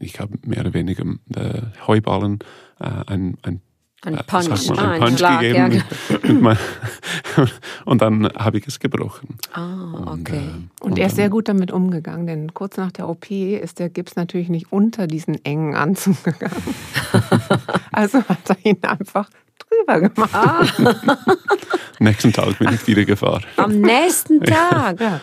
ich 0.00 0.18
habe 0.18 0.38
mehr 0.44 0.60
oder 0.60 0.74
weniger 0.74 1.04
äh, 1.36 1.62
Heuballen 1.86 2.40
äh, 2.80 2.88
ein, 3.06 3.36
ein 3.42 3.60
ein 4.04 4.18
Punch, 4.26 4.48
mal, 4.48 4.78
einen 4.78 5.02
ah, 5.02 5.06
Punch 5.06 5.18
Schlag, 5.18 5.40
gegeben. 5.40 5.84
Ja. 6.46 6.56
und 7.84 8.02
dann 8.02 8.28
habe 8.36 8.58
ich 8.58 8.66
es 8.66 8.78
gebrochen. 8.80 9.36
Ah, 9.52 10.12
okay. 10.12 10.36
Äh, 10.36 10.38
und, 10.38 10.70
und, 10.80 10.92
und 10.92 10.98
er 10.98 11.06
ist 11.06 11.16
sehr 11.16 11.28
gut 11.28 11.48
damit 11.48 11.70
umgegangen, 11.70 12.26
denn 12.26 12.54
kurz 12.54 12.76
nach 12.76 12.92
der 12.92 13.08
OP 13.08 13.30
ist 13.30 13.78
der 13.78 13.88
Gips 13.90 14.16
natürlich 14.16 14.48
nicht 14.48 14.72
unter 14.72 15.06
diesen 15.06 15.44
engen 15.44 15.74
Anzug 15.74 16.22
gegangen. 16.24 16.74
also 17.92 18.22
hat 18.24 18.48
er 18.48 18.56
ihn 18.64 18.78
einfach 18.82 19.28
drüber 19.58 20.00
gemacht. 20.00 20.74
Nächsten 21.98 22.32
Tag 22.32 22.58
bin 22.58 22.72
ich 22.72 22.86
wieder 22.86 23.04
gefahren. 23.04 23.44
Am 23.56 23.80
nächsten 23.80 24.40
Tag? 24.40 25.00
ja. 25.00 25.20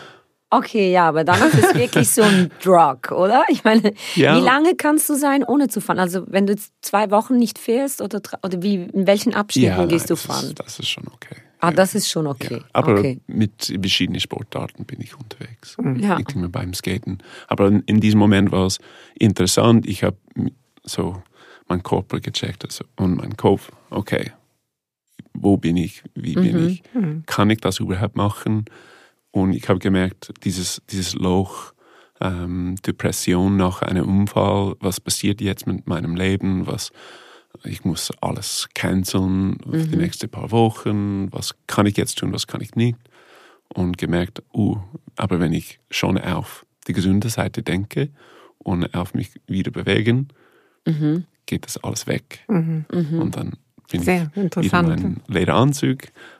Okay, 0.50 0.90
ja, 0.90 1.08
aber 1.08 1.24
dann 1.24 1.40
ist 1.42 1.54
es 1.54 1.74
wirklich 1.74 2.08
so 2.08 2.22
ein 2.22 2.50
Drug, 2.62 3.12
oder? 3.12 3.44
Ich 3.48 3.64
meine, 3.64 3.92
ja. 4.14 4.36
wie 4.36 4.40
lange 4.40 4.76
kannst 4.76 5.08
du 5.10 5.14
sein, 5.14 5.44
ohne 5.44 5.68
zu 5.68 5.80
fahren? 5.80 5.98
Also 5.98 6.24
wenn 6.26 6.46
du 6.46 6.54
jetzt 6.54 6.72
zwei 6.80 7.10
Wochen 7.10 7.36
nicht 7.36 7.58
fährst 7.58 8.00
oder, 8.00 8.22
oder 8.42 8.62
wie, 8.62 8.76
in 8.76 9.06
welchen 9.06 9.34
Abschnitten 9.34 9.78
ja, 9.78 9.84
gehst 9.84 10.08
du 10.08 10.16
fahren? 10.16 10.46
Ist, 10.46 10.60
das 10.60 10.78
ist 10.78 10.88
schon 10.88 11.06
okay. 11.08 11.36
Ah, 11.60 11.72
das 11.72 11.94
ist 11.94 12.08
schon 12.08 12.28
okay. 12.28 12.62
aber 12.72 12.98
okay. 12.98 13.20
mit 13.26 13.76
verschiedenen 13.80 14.20
Sportarten 14.20 14.84
bin 14.84 15.00
ich 15.00 15.18
unterwegs. 15.18 15.76
Mhm. 15.76 15.96
Ja. 15.96 16.16
Nicht 16.16 16.34
immer 16.34 16.48
beim 16.48 16.72
Skaten. 16.72 17.18
Aber 17.48 17.68
in 17.68 18.00
diesem 18.00 18.20
Moment 18.20 18.52
war 18.52 18.66
es 18.66 18.78
interessant. 19.18 19.86
Ich 19.86 20.04
habe 20.04 20.16
so 20.84 21.20
meinen 21.66 21.82
Körper 21.82 22.20
gecheckt 22.20 22.64
also, 22.64 22.84
und 22.96 23.16
meinen 23.16 23.36
Kopf. 23.36 23.70
Okay, 23.90 24.32
wo 25.34 25.56
bin 25.56 25.76
ich? 25.76 26.02
Wie 26.14 26.34
bin 26.34 26.60
mhm. 26.60 26.68
ich? 26.68 26.82
Mhm. 26.94 27.22
Kann 27.26 27.50
ich 27.50 27.60
das 27.60 27.80
überhaupt 27.80 28.16
machen? 28.16 28.64
Und 29.42 29.52
ich 29.52 29.68
habe 29.68 29.78
gemerkt, 29.78 30.32
dieses, 30.44 30.82
dieses 30.90 31.14
Loch, 31.14 31.72
ähm, 32.20 32.76
Depression 32.86 33.56
nach 33.56 33.82
einem 33.82 34.08
Unfall, 34.08 34.74
was 34.80 35.00
passiert 35.00 35.40
jetzt 35.40 35.66
mit 35.66 35.86
meinem 35.86 36.16
Leben, 36.16 36.66
was 36.66 36.90
ich 37.64 37.84
muss 37.84 38.10
alles 38.20 38.68
canceln 38.74 39.58
für 39.64 39.78
die 39.78 39.96
mhm. 39.96 40.02
nächsten 40.02 40.28
paar 40.28 40.50
Wochen, 40.50 41.32
was 41.32 41.54
kann 41.66 41.86
ich 41.86 41.96
jetzt 41.96 42.18
tun, 42.18 42.32
was 42.32 42.46
kann 42.46 42.60
ich 42.60 42.74
nicht. 42.74 42.98
Und 43.74 43.98
gemerkt, 43.98 44.42
uh, 44.54 44.78
aber 45.16 45.40
wenn 45.40 45.52
ich 45.52 45.78
schon 45.90 46.18
auf 46.18 46.64
die 46.86 46.92
gesunde 46.92 47.28
Seite 47.28 47.62
denke 47.62 48.10
und 48.58 48.94
auf 48.94 49.14
mich 49.14 49.40
wieder 49.46 49.70
bewegen, 49.70 50.28
mhm. 50.86 51.24
geht 51.46 51.64
das 51.64 51.76
alles 51.78 52.06
weg. 52.06 52.40
Mhm. 52.48 52.86
mhm. 52.92 53.20
Und 53.20 53.36
dann 53.36 53.56
bin 53.90 54.02
Sehr 54.02 54.30
ich 54.34 54.42
interessant. 54.42 54.88
in 54.88 54.94
meinen 55.02 55.20
Lederanzug 55.28 55.98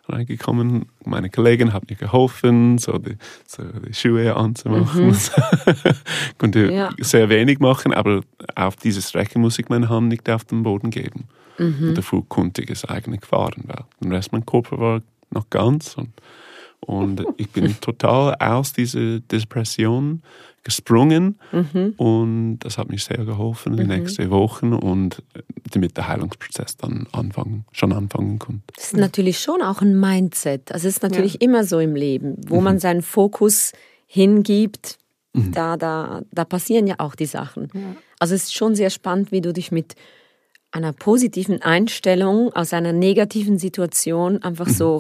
reingekommen. 0.08 0.86
Meine 1.04 1.30
Kollegin 1.30 1.72
hat 1.72 1.88
mir 1.88 1.96
geholfen, 1.96 2.78
so 2.78 2.98
die, 2.98 3.16
so 3.46 3.62
die 3.64 3.94
Schuhe 3.94 4.34
anzumachen. 4.36 5.06
Mhm. 5.08 5.16
Konnte 6.38 6.72
Ja. 6.72 6.90
sehr 6.98 7.28
wenig 7.28 7.58
machen, 7.60 7.92
aber 7.92 8.20
auf 8.54 8.76
diese 8.76 9.02
Strecke 9.02 9.38
muss 9.38 9.58
ich 9.58 9.68
meine 9.68 9.88
Hand 9.88 10.08
nicht 10.08 10.28
auf 10.30 10.44
den 10.44 10.62
Boden 10.62 10.90
geben. 10.90 11.24
Mhm. 11.58 11.88
Und 11.88 11.94
dafür 11.98 12.22
konnte 12.28 12.62
ich 12.62 12.70
es 12.70 12.84
eigentlich 12.84 13.24
fahren, 13.24 13.64
weil 13.66 13.84
den 14.02 14.12
Rest 14.12 14.32
mein 14.32 14.46
Körper 14.46 14.78
war 14.78 15.02
noch 15.30 15.48
ganz 15.50 15.94
und, 15.96 16.10
und 16.80 17.24
ich 17.36 17.50
bin 17.50 17.78
total 17.80 18.34
aus 18.36 18.72
dieser 18.72 19.20
Depression 19.20 20.22
gesprungen 20.64 21.38
Mhm. 21.52 21.94
und 21.96 22.58
das 22.60 22.76
hat 22.78 22.90
mir 22.90 22.98
sehr 22.98 23.24
geholfen 23.24 23.76
die 23.76 23.84
nächsten 23.84 24.28
Wochen 24.30 24.74
und 24.74 25.22
damit 25.72 25.96
der 25.96 26.08
Heilungsprozess 26.08 26.76
dann 26.76 27.06
anfangen, 27.12 27.64
schon 27.72 27.92
anfangen 27.92 28.38
konnte. 28.38 28.62
Das 28.74 28.86
ist 28.86 28.96
natürlich 28.96 29.38
schon 29.38 29.62
auch 29.62 29.80
ein 29.80 29.98
Mindset. 29.98 30.72
Also 30.72 30.88
es 30.88 30.96
ist 30.96 31.02
natürlich 31.02 31.40
immer 31.40 31.64
so 31.64 31.78
im 31.78 31.94
Leben, 31.94 32.36
wo 32.48 32.60
man 32.60 32.78
seinen 32.78 33.02
Fokus 33.02 33.72
hingibt, 34.06 34.98
da, 35.32 35.76
da, 35.76 36.22
da 36.32 36.44
passieren 36.44 36.86
ja 36.86 36.96
auch 36.98 37.14
die 37.14 37.26
Sachen. 37.26 37.70
Also 38.18 38.34
es 38.34 38.44
ist 38.44 38.54
schon 38.54 38.74
sehr 38.74 38.90
spannend, 38.90 39.30
wie 39.30 39.40
du 39.40 39.52
dich 39.52 39.70
mit 39.70 39.94
einer 40.70 40.92
positiven 40.92 41.62
Einstellung 41.62 42.52
aus 42.52 42.72
einer 42.72 42.92
negativen 42.92 43.58
Situation 43.58 44.42
einfach 44.42 44.68
so 44.68 44.96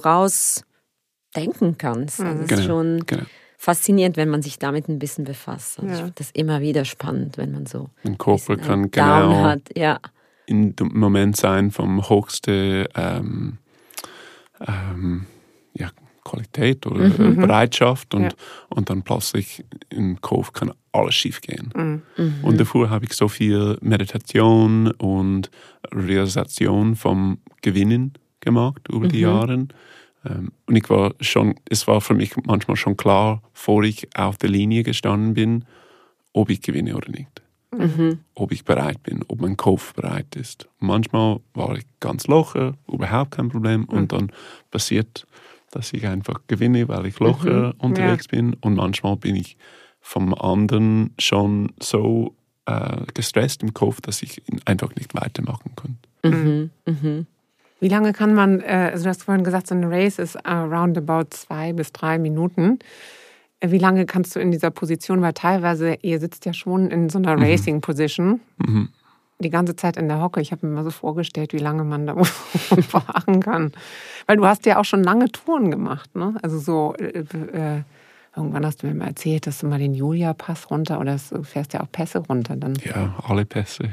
rausdenken 1.36 1.78
kannst. 1.78 2.20
Also 2.20 2.42
es 2.44 2.50
ist 2.60 2.64
schon 2.64 3.04
genau. 3.06 3.22
faszinierend, 3.56 4.16
wenn 4.16 4.28
man 4.28 4.42
sich 4.42 4.58
damit 4.58 4.88
ein 4.88 4.98
bisschen 4.98 5.24
befasst. 5.24 5.78
Also 5.78 5.86
ich 5.90 5.92
Ja. 5.98 6.04
finde 6.04 6.14
das 6.16 6.30
immer 6.32 6.60
wieder 6.60 6.84
spannend, 6.84 7.36
wenn 7.38 7.52
man 7.52 7.66
so 7.66 7.90
Mein 8.02 8.18
Körper 8.18 8.52
ein 8.54 8.60
kann 8.60 8.82
Down 8.82 8.90
genau 8.90 9.42
hat. 9.44 9.62
Ja. 9.76 9.98
in 10.46 10.74
dem 10.76 10.98
Moment 10.98 11.36
sein 11.36 11.70
vom 11.70 12.08
höchsten 12.08 12.86
ähm, 12.94 13.58
ähm, 14.66 15.26
ja, 15.74 15.90
Qualität 16.24 16.86
oder 16.86 17.04
äh, 17.06 17.32
Bereitschaft 17.34 18.14
und, 18.14 18.22
Ja. 18.24 18.28
und 18.70 18.90
dann 18.90 19.02
plötzlich 19.02 19.64
im 19.90 20.20
Kopf 20.20 20.52
kann 20.52 20.72
alles 20.92 21.14
schief 21.14 21.40
gehen. 21.40 22.02
Mhm. 22.16 22.34
Und 22.42 22.58
davor 22.58 22.90
habe 22.90 23.04
ich 23.04 23.12
so 23.12 23.28
viel 23.28 23.76
Meditation 23.80 24.90
und 24.92 25.50
Realisation 25.92 26.96
vom 26.96 27.38
Gewinnen 27.62 28.14
gemacht 28.40 28.88
über 28.90 29.06
die 29.08 29.20
Jahre. 29.20 29.66
Ähm, 30.28 30.52
Und 30.66 30.76
ich 30.76 30.88
war 30.90 31.14
schon, 31.20 31.54
es 31.68 31.86
war 31.86 32.00
für 32.00 32.14
mich 32.14 32.36
manchmal 32.44 32.76
schon 32.76 32.96
klar, 32.96 33.42
bevor 33.52 33.82
ich 33.84 34.08
auf 34.16 34.36
der 34.36 34.50
Linie 34.50 34.82
gestanden 34.82 35.34
bin, 35.34 35.64
ob 36.32 36.50
ich 36.50 36.60
gewinne 36.60 36.96
oder 36.96 37.10
nicht. 37.10 37.42
Ob 38.34 38.52
ich 38.52 38.64
bereit 38.64 39.02
bin, 39.02 39.24
ob 39.28 39.40
mein 39.40 39.56
Kopf 39.56 39.92
bereit 39.94 40.34
ist. 40.36 40.68
Manchmal 40.78 41.40
war 41.54 41.76
ich 41.76 41.84
ganz 42.00 42.26
locker, 42.26 42.74
überhaupt 42.90 43.32
kein 43.32 43.48
Problem. 43.50 43.84
Und 43.84 44.12
dann 44.12 44.32
passiert, 44.70 45.26
dass 45.70 45.92
ich 45.92 46.06
einfach 46.06 46.40
gewinne, 46.46 46.88
weil 46.88 47.06
ich 47.06 47.18
locker 47.18 47.74
unterwegs 47.78 48.28
bin. 48.28 48.54
Und 48.60 48.74
manchmal 48.74 49.16
bin 49.16 49.36
ich 49.36 49.56
vom 50.00 50.32
anderen 50.34 51.12
schon 51.18 51.72
so 51.80 52.34
äh, 52.64 53.02
gestresst 53.12 53.62
im 53.62 53.74
Kopf, 53.74 54.00
dass 54.00 54.22
ich 54.22 54.40
einfach 54.64 54.94
nicht 54.96 55.14
weitermachen 55.14 55.72
konnte. 55.76 57.28
Wie 57.80 57.88
lange 57.88 58.12
kann 58.12 58.34
man, 58.34 58.60
äh, 58.60 58.90
also 58.92 59.04
du 59.04 59.10
hast 59.10 59.22
vorhin 59.22 59.44
gesagt, 59.44 59.66
so 59.68 59.74
eine 59.74 59.90
Race 59.90 60.18
ist 60.18 60.36
around 60.44 60.98
about 60.98 61.28
zwei 61.30 61.72
bis 61.72 61.92
drei 61.92 62.18
Minuten. 62.18 62.78
Äh, 63.60 63.70
Wie 63.70 63.78
lange 63.78 64.04
kannst 64.06 64.34
du 64.36 64.40
in 64.40 64.50
dieser 64.50 64.70
Position, 64.70 65.22
weil 65.22 65.32
teilweise, 65.32 65.96
ihr 66.02 66.18
sitzt 66.18 66.44
ja 66.44 66.52
schon 66.52 66.90
in 66.90 67.08
so 67.08 67.18
einer 67.18 67.36
Mhm. 67.36 67.42
Racing-Position, 67.42 68.40
die 69.40 69.50
ganze 69.50 69.76
Zeit 69.76 69.96
in 69.96 70.08
der 70.08 70.20
Hocke. 70.20 70.40
Ich 70.40 70.50
habe 70.50 70.66
mir 70.66 70.74
mal 70.74 70.84
so 70.84 70.90
vorgestellt, 70.90 71.52
wie 71.52 71.58
lange 71.58 71.84
man 71.84 72.06
da 72.06 72.14
verharren 72.24 73.40
kann. 73.40 73.72
Weil 74.26 74.36
du 74.36 74.46
hast 74.46 74.66
ja 74.66 74.78
auch 74.80 74.84
schon 74.84 75.04
lange 75.04 75.30
Touren 75.30 75.70
gemacht, 75.70 76.14
ne? 76.16 76.34
Also 76.42 76.58
so, 76.58 76.94
äh, 76.98 77.20
äh, 77.20 77.82
irgendwann 78.38 78.64
hast 78.64 78.82
du 78.82 78.86
mir 78.86 78.94
mal 78.94 79.08
erzählt, 79.08 79.46
dass 79.46 79.58
du 79.58 79.66
mal 79.66 79.78
den 79.78 79.94
Julia-Pass 79.94 80.70
runter 80.70 80.98
oder 81.00 81.18
du 81.30 81.42
fährst 81.42 81.74
ja 81.74 81.82
auch 81.82 81.92
Pässe 81.92 82.18
runter 82.18 82.56
dann. 82.56 82.74
Ja, 82.84 83.14
alle 83.26 83.44
Pässe. 83.44 83.90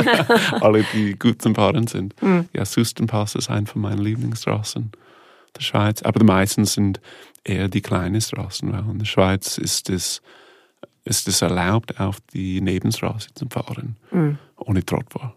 alle, 0.60 0.84
die 0.92 1.16
gut 1.18 1.40
zum 1.40 1.54
Fahren 1.54 1.86
sind. 1.86 2.14
Ja, 2.52 2.64
Sustenpass 2.64 3.34
ist 3.34 3.50
eine 3.50 3.66
von 3.66 3.82
meinen 3.82 3.98
Lieblingsstraßen 3.98 4.90
der 5.56 5.62
Schweiz. 5.62 6.02
Aber 6.02 6.18
die 6.18 6.26
meisten 6.26 6.64
sind 6.64 7.00
eher 7.44 7.68
die 7.68 7.82
kleinen 7.82 8.20
Straßen, 8.20 8.72
weil 8.72 8.90
in 8.90 8.98
der 8.98 9.06
Schweiz 9.06 9.58
ist 9.58 9.90
es, 9.90 10.22
ist 11.04 11.28
es 11.28 11.42
erlaubt, 11.42 12.00
auf 12.00 12.18
die 12.32 12.60
Nebenstraße 12.60 13.28
zu 13.34 13.46
fahren. 13.48 13.96
Ohne 14.56 14.84
Trottoir. 14.84 15.34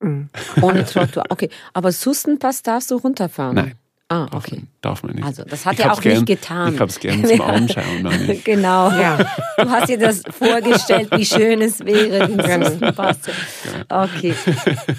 Ohne 0.62 0.84
Trottoir. 0.84 1.24
Okay, 1.30 1.50
aber 1.72 1.90
Sustenpass 1.90 2.62
darfst 2.62 2.90
du 2.90 2.96
runterfahren? 2.96 3.54
Nein. 3.54 3.74
Ah, 4.08 4.26
Darf, 4.26 4.34
okay. 4.44 4.56
man, 4.56 4.68
darf 4.82 5.02
man 5.02 5.14
nicht. 5.16 5.24
Also, 5.24 5.42
das 5.42 5.66
hat 5.66 5.74
Ich 5.74 5.80
er 5.80 5.92
auch 5.92 5.96
nicht 5.96 6.04
gern, 6.04 6.24
getan. 6.26 6.74
Ich 6.74 6.80
habe 6.80 6.90
es 6.90 7.00
gerne 7.00 7.24
zum 7.24 7.40
Anschauen. 7.40 8.02
meine. 8.02 8.36
Genau. 8.44 8.90
Ja. 8.90 9.18
Du 9.58 9.68
hast 9.68 9.88
dir 9.88 9.98
das 9.98 10.22
vorgestellt, 10.30 11.08
wie 11.10 11.26
schön 11.26 11.60
es 11.60 11.80
wäre, 11.80 12.28
den 12.28 12.62
Sustenpass. 12.64 13.22
zu- 13.22 13.30
Okay. 13.88 14.32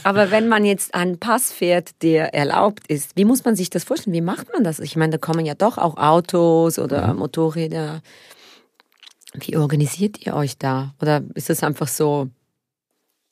Aber 0.04 0.30
wenn 0.30 0.50
man 0.50 0.66
jetzt 0.66 0.94
einen 0.94 1.20
Pass 1.20 1.54
fährt, 1.54 1.92
der 2.04 2.34
erlaubt 2.34 2.86
ist, 2.88 3.16
wie 3.16 3.24
muss 3.24 3.46
man 3.46 3.56
sich 3.56 3.70
das 3.70 3.86
vorstellen? 3.86 4.14
Wie 4.14 4.20
macht 4.22 4.52
man 4.52 4.66
das? 4.66 4.80
Ich 4.80 4.98
meine, 4.98 5.14
da 5.14 5.18
kommen 5.20 5.46
ja 5.46 5.56
doch 5.56 5.78
auch 5.78 5.96
Autos 5.96 6.78
oder 6.78 7.14
Motorräder. 7.14 8.02
Wie 9.36 9.56
organisiert 9.56 10.26
ihr 10.26 10.36
euch 10.36 10.58
da? 10.58 10.94
Oder 11.02 11.22
ist 11.34 11.50
es 11.50 11.64
einfach 11.64 11.88
so 11.88 12.28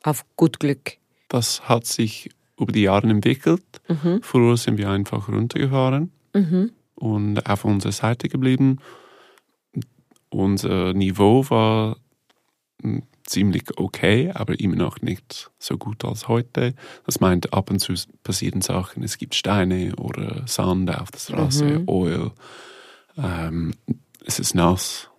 auf 0.03 0.23
gut 0.37 0.59
Glück? 0.61 0.93
Das 1.27 1.67
hat 1.67 1.85
sich 1.85 2.29
über 2.59 2.71
die 2.71 2.83
Jahre 2.83 3.07
entwickelt. 3.07 3.63
Früher 4.21 4.57
sind 4.57 4.77
wir 4.77 4.89
einfach 4.89 5.27
runtergefahren 5.27 6.11
und 6.95 7.45
auf 7.45 7.65
unserer 7.65 7.91
Seite 7.91 8.29
geblieben. 8.29 8.79
Unser 10.29 10.93
Niveau 10.93 11.49
war 11.49 11.97
mm, 12.81 12.99
ziemlich 13.25 13.63
okay, 13.77 14.31
aber 14.33 14.59
immer 14.59 14.75
noch 14.75 15.01
nicht 15.01 15.51
so 15.59 15.77
gut 15.77 16.05
als 16.05 16.27
heute. 16.27 16.73
Das 17.05 17.19
meint, 17.19 17.53
ab 17.53 17.69
und 17.69 17.79
zu 17.79 17.93
passieren 18.23 18.61
Sachen. 18.61 19.03
Es 19.03 19.17
gibt 19.17 19.35
Steine 19.35 19.95
oder 19.95 20.43
Sand 20.47 20.93
auf 20.95 21.11
der 21.11 21.19
Straße, 21.19 21.85
Öl. 21.89 22.31
Ähm, 23.17 23.73
es 24.25 24.39
ist 24.39 24.55
nass. 24.55 25.09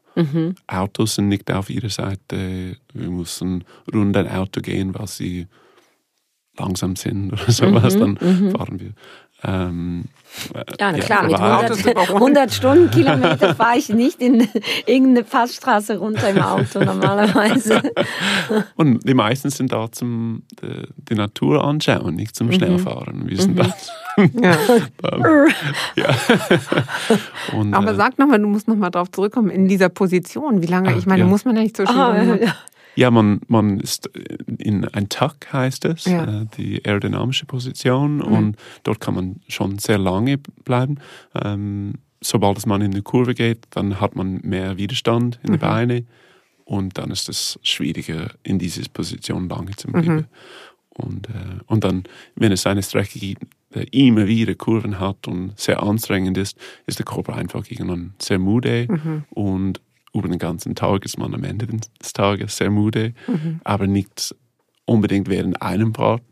Autos 0.67 1.17
sind 1.17 1.29
nicht 1.29 1.51
auf 1.51 1.69
ihrer 1.69 1.91
Seite. 1.91 2.77
Wir 2.93 3.11
müssen 3.11 3.65
rund 3.93 4.17
ein 4.17 4.29
Auto 4.29 4.61
gehen, 4.61 4.95
weil 4.95 5.09
sie 5.09 5.47
langsam 6.59 6.97
sind 6.97 7.33
oder 7.33 7.45
sowas. 7.53 7.97
Dann 7.97 8.17
fahren 8.17 8.81
wir. 8.81 8.93
Ähm, 9.45 10.05
äh, 10.55 10.65
Ja, 10.81 10.93
na 10.93 10.99
klar, 10.99 11.25
mit 11.25 11.35
aber 11.35 11.61
100, 11.61 12.09
100 12.11 12.53
Stundenkilometer 12.55 13.55
fahre 13.55 13.77
ich 13.79 13.91
nicht 13.91 14.23
in 14.23 14.49
irgendeine 14.87 15.25
Passstraße 15.25 15.99
runter 15.99 16.31
im 16.31 16.41
Auto 16.41 16.83
normalerweise. 16.83 17.83
Und 18.77 19.07
die 19.07 19.13
meisten 19.13 19.51
sind 19.51 19.73
da 19.73 19.93
zum 19.93 20.43
die, 20.63 20.89
die 21.11 21.15
Natur 21.15 21.63
anschauen, 21.65 22.15
nicht 22.15 22.35
zum 22.35 22.51
Schnellfahren. 22.51 23.29
Wir 23.29 23.41
sind 23.41 23.59
da. 23.59 23.67
Ja. 24.41 24.57
ja. 25.97 26.09
Und, 27.55 27.75
Aber 27.75 27.91
äh, 27.93 27.95
sag 27.95 28.19
nochmal, 28.19 28.41
du 28.41 28.49
musst 28.49 28.69
nochmal 28.69 28.91
drauf 28.91 29.11
zurückkommen, 29.11 29.51
in 29.51 29.69
dieser 29.69 29.91
Position. 29.91 30.63
Wie 30.63 30.67
lange, 30.67 30.89
Ah, 30.89 30.97
ich 30.97 31.05
meine, 31.05 31.21
ja. 31.21 31.27
muss 31.29 31.45
man 31.45 31.57
ja 31.57 31.63
nicht 31.63 31.77
so 31.77 31.85
schön. 31.87 31.97
Ah, 31.97 32.55
ja. 32.97 33.11
Man, 33.11 33.41
man 33.49 33.81
ist 33.81 34.11
in 34.59 34.85
ein 34.87 35.09
Tuck, 35.09 35.53
heißt 35.53 35.85
es, 35.85 36.05
Ja. 36.07 36.43
äh, 36.43 36.47
die 36.57 36.85
aerodynamische 36.85 37.47
Position 37.47 38.21
und 38.23 38.57
dort 38.83 39.01
kann 39.01 39.15
man 39.15 39.41
schon 39.49 39.79
sehr 39.79 39.99
lange 39.99 40.39
bleiben. 40.65 40.99
Ähm, 41.35 41.95
sobald 42.21 42.59
es 42.59 42.67
man 42.67 42.81
in 42.83 42.91
die 42.93 43.03
Kurve 43.03 43.35
geht, 43.35 43.67
dann 43.71 44.01
hat 44.01 44.17
man 44.17 44.41
mehr 44.43 44.77
Widerstand 44.79 45.39
in 45.43 45.53
den 45.53 45.61
Beinen 45.61 46.09
und 46.65 46.99
dann 46.99 47.11
ist 47.11 47.29
es 47.29 47.59
schwieriger, 47.63 48.31
in 48.43 48.59
diese 48.59 48.83
Position 48.91 49.49
lange 49.49 49.73
zu 49.77 49.89
bleiben. 49.89 50.27
Und, 50.89 51.29
äh, 51.29 51.33
und 51.67 51.85
dann, 51.85 52.05
wenn 52.37 52.53
es 52.53 52.67
eine 52.67 52.83
Strecke 52.83 53.19
gibt, 53.19 53.45
der 53.75 53.93
immer 53.93 54.27
wieder 54.27 54.55
Kurven 54.55 54.99
hat 54.99 55.29
und 55.29 55.53
sehr 55.59 55.83
anstrengend 55.83 56.39
ist, 56.39 56.57
ist 56.87 56.99
der 56.99 57.05
Körper 57.05 57.35
einfach 57.37 57.71
irgendwann 57.71 58.15
sehr 58.19 58.39
müde 58.39 58.89
und 59.31 59.81
über 60.17 60.29
den 60.29 60.39
ganzen 60.39 60.75
Tag 60.75 61.05
ist 61.05 61.19
man 61.19 61.35
am 61.35 61.45
Ende 61.45 61.67
des 61.67 62.13
Tages 62.13 62.57
sehr 62.57 62.71
müde, 62.71 63.15
aber 63.65 63.87
nicht 63.87 64.35
unbedingt 64.85 65.29
während 65.29 65.61
einem 65.63 65.93
Part. 65.93 66.23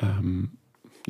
Ähm, 0.00 0.52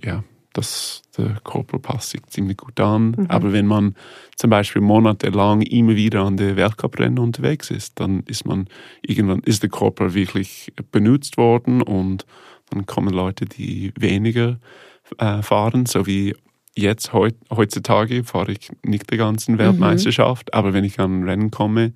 ja, 0.02 0.24
das, 0.54 1.02
der 1.18 1.40
Körper 1.44 1.78
passt 1.78 2.10
sich 2.10 2.24
ziemlich 2.26 2.56
gut 2.56 2.78
an. 2.80 3.26
Aber 3.28 3.52
wenn 3.52 3.66
man 3.66 3.94
zum 4.36 4.50
Beispiel 4.50 4.80
monatelang 4.80 5.62
immer 5.62 5.96
wieder 5.96 6.22
an 6.22 6.36
der 6.36 6.56
Weltcuprennen 6.56 7.18
unterwegs 7.18 7.70
ist, 7.70 8.00
dann 8.00 8.22
ist 8.26 8.46
man 8.46 8.68
irgendwann 9.02 9.40
ist 9.40 9.62
der 9.62 9.70
Körper 9.70 10.14
wirklich 10.14 10.72
benutzt 10.92 11.36
worden 11.36 11.82
und 11.82 12.24
dann 12.70 12.86
kommen 12.86 13.12
Leute, 13.12 13.44
die 13.46 13.92
weniger 13.98 14.58
äh, 15.18 15.42
fahren, 15.42 15.86
so 15.86 16.06
wie 16.06 16.34
jetzt 16.76 17.12
heut, 17.12 17.34
heutzutage 17.50 18.24
fahre 18.24 18.52
ich 18.52 18.70
nicht 18.84 19.10
die 19.10 19.16
ganzen 19.16 19.58
Weltmeisterschaft, 19.58 20.54
aber 20.54 20.72
wenn 20.72 20.84
ich 20.84 20.98
an 21.00 21.20
ein 21.20 21.28
Rennen 21.28 21.50
komme, 21.50 21.92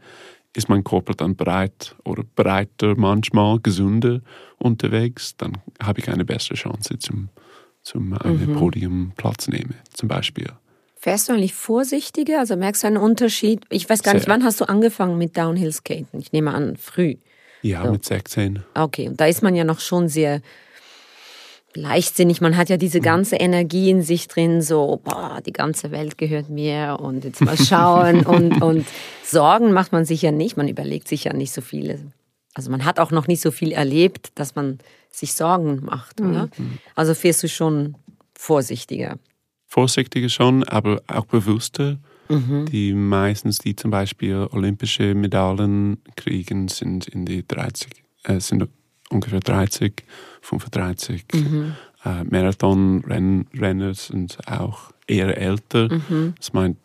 ist 0.56 0.68
mein 0.68 0.85
Körper 0.85 1.14
dann 1.14 1.37
bereit 1.37 1.94
oder 2.04 2.25
breiter 2.35 2.94
manchmal, 2.97 3.61
gesünder 3.61 4.20
unterwegs, 4.58 5.37
dann 5.37 5.58
habe 5.82 6.00
ich 6.00 6.08
eine 6.08 6.25
bessere 6.25 6.54
Chance 6.54 6.99
zum, 6.99 7.28
zum 7.82 8.12
einem 8.14 8.52
mhm. 8.52 8.56
Podium 8.56 9.12
Platz 9.16 9.49
nehme, 9.49 9.75
zum 9.92 10.08
Beispiel. 10.08 10.49
Fährst 10.97 11.28
du 11.28 11.32
eigentlich 11.32 11.54
vorsichtiger? 11.54 12.40
Also 12.40 12.56
merkst 12.56 12.82
du 12.82 12.88
einen 12.88 12.97
Unterschied? 12.97 13.64
Ich 13.70 13.88
weiß 13.88 14.02
gar 14.02 14.12
Sehr. 14.12 14.20
nicht, 14.20 14.28
wann 14.28 14.42
hast 14.42 14.61
du 14.61 14.68
angefangen 14.68 15.16
mit 15.16 15.37
Downhill-Skaten? 15.37 16.18
Ich 16.18 16.32
nehme 16.32 16.52
an, 16.52 16.76
früh. 16.76 17.16
Ja, 17.62 17.85
so. 17.85 17.92
mit 17.92 18.04
16. 18.04 18.64
Okay, 18.75 19.08
und 19.08 19.20
da 19.20 19.26
ist 19.26 19.42
man 19.42 19.54
ja 19.54 19.64
noch 19.64 19.80
schon 19.80 20.08
sehr 20.08 20.40
leichtsinnig. 21.75 22.41
Man 22.41 22.57
hat 22.57 22.69
ja 22.69 22.77
diese 22.77 22.99
mhm. 22.99 23.05
ganze 23.05 23.37
Energie 23.37 23.91
in 23.91 24.03
sich 24.03 24.29
drin, 24.29 24.63
so, 24.63 25.01
boah, 25.03 25.41
die 25.45 25.53
ganze 25.53 25.91
Welt 25.91 26.19
gehört 26.19 26.49
mir 26.49 26.99
und 27.01 27.25
jetzt 27.25 27.41
mal 27.41 27.57
schauen. 27.57 28.21
und, 28.27 28.63
und 28.63 28.87
Sorgen 29.25 29.73
macht 29.73 29.93
man 29.93 30.05
sich 30.05 30.23
ja 30.23 30.33
nicht. 30.33 30.57
Man 30.57 30.69
überlegt 30.69 31.09
sich 31.09 31.25
ja 31.25 31.33
nicht 31.33 31.53
so 31.53 31.61
viele. 31.61 32.01
Also 32.55 32.71
man 32.71 32.85
hat 32.85 32.99
auch 32.99 33.11
noch 33.11 33.29
nicht 33.29 33.41
so 33.41 33.51
viel 33.51 33.73
erlebt, 33.73 34.31
dass 34.35 34.55
man 34.55 34.79
sich 35.11 35.35
Sorgen 35.35 35.85
macht, 35.85 36.21
oder? 36.21 36.49
Mhm. 36.57 36.79
Also 36.95 37.15
fährst 37.15 37.43
du 37.43 37.49
schon 37.49 37.97
vorsichtiger 38.35 39.19
vorsichtiger 39.69 40.29
schon, 40.29 40.65
aber 40.65 41.03
auch 41.07 41.27
bewusster. 41.27 41.99
Mhm. 42.29 42.67
Die 42.67 42.93
meistens, 42.93 43.59
die 43.59 43.77
zum 43.77 43.91
Beispiel 43.91 44.49
olympische 44.51 45.15
Medaillen 45.15 45.99
kriegen, 46.17 46.69
sind 46.69 47.07
in 47.07 47.25
die 47.25 47.47
30, 47.47 48.03
äh, 48.25 48.41
sind 48.41 48.69
ungefähr 49.11 49.41
30, 49.41 50.05
35. 50.43 51.25
Mhm. 51.35 51.75
Äh, 52.05 52.25
Marathonrenner 52.25 53.95
sind 53.95 54.38
auch 54.47 54.93
eher 55.07 55.37
älter. 55.37 55.93
Mhm. 55.93 56.35
Das 56.37 56.53
meint, 56.53 56.79